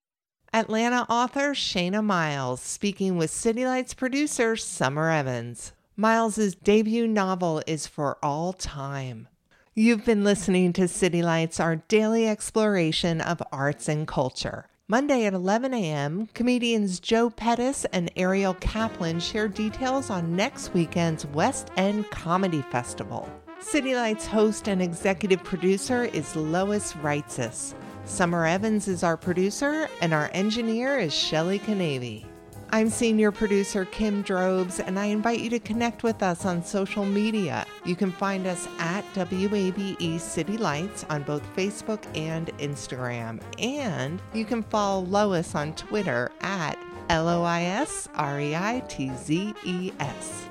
Atlanta 0.54 1.06
author 1.10 1.56
Shanna 1.56 2.02
Miles 2.02 2.62
speaking 2.62 3.18
with 3.18 3.32
City 3.32 3.66
Lights 3.66 3.94
producer 3.94 4.56
Summer 4.56 5.10
Evans. 5.10 5.74
Miles's 5.96 6.54
debut 6.56 7.08
novel 7.08 7.62
is 7.66 7.88
for 7.88 8.18
all 8.24 8.54
time. 8.54 9.28
You've 9.76 10.06
been 10.06 10.24
listening 10.24 10.72
to 10.74 10.88
City 10.88 11.24
Lights, 11.24 11.60
our 11.60 11.78
daily 11.78 12.28
exploration 12.28 13.20
of 13.20 13.42
arts 13.52 13.90
and 13.90 14.08
culture. 14.08 14.68
Monday 14.90 15.26
at 15.26 15.34
11 15.34 15.74
a.m., 15.74 16.28
comedians 16.34 17.00
Joe 17.00 17.30
Pettis 17.30 17.86
and 17.94 18.12
Ariel 18.18 18.56
Kaplan 18.56 19.22
share 19.22 19.48
details 19.48 20.10
on 20.10 20.36
next 20.36 20.74
weekend's 20.74 21.26
West 21.28 21.70
End 21.78 22.10
Comedy 22.12 22.62
Festival. 22.64 23.30
City 23.62 23.96
Lights 23.96 24.28
host 24.28 24.68
and 24.68 24.82
executive 24.82 25.42
producer 25.42 26.04
is 26.04 26.36
Lois 26.36 26.92
Reitzes. 26.96 27.76
Summer 28.04 28.46
Evans 28.46 28.90
is 28.90 29.04
our 29.04 29.16
producer, 29.16 29.88
and 30.02 30.14
our 30.14 30.30
engineer 30.34 31.00
is 31.00 31.14
Shelly 31.14 31.60
Canavy. 31.60 32.26
I'm 32.74 32.90
senior 32.90 33.32
producer 33.32 33.86
Kim 33.86 34.24
Drobes, 34.24 34.80
and 34.80 34.98
I 34.98 35.06
invite 35.06 35.42
you 35.42 35.50
to 35.52 35.60
connect 35.60 36.02
with 36.02 36.24
us 36.24 36.44
on 36.44 36.64
social 36.64 37.06
media. 37.06 37.68
You 37.86 37.96
can 37.96 38.12
find 38.12 38.48
us 38.48 38.68
at 38.80 39.06
WABE 39.14 40.20
City 40.20 40.58
Lights 40.58 41.06
on 41.08 41.22
both 41.22 41.44
Facebook 41.56 42.04
and 42.18 42.48
Instagram. 42.58 43.44
And 43.60 44.20
you 44.34 44.44
can 44.44 44.64
follow 44.64 45.04
Lois 45.04 45.54
on 45.54 45.76
Twitter 45.76 46.32
at 46.42 46.80
L 47.10 47.30
O 47.30 47.44
I 47.44 47.62
S 47.62 48.10
R 48.16 48.42
E 48.42 48.56
I 48.56 48.84
T 48.90 49.12
Z 49.18 49.54
E 49.64 49.92
S. 50.00 50.46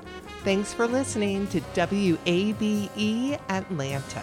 Thanks 0.44 0.72
for 0.72 0.86
listening 0.86 1.48
to 1.48 1.60
WABE 1.74 3.40
Atlanta. 3.48 4.22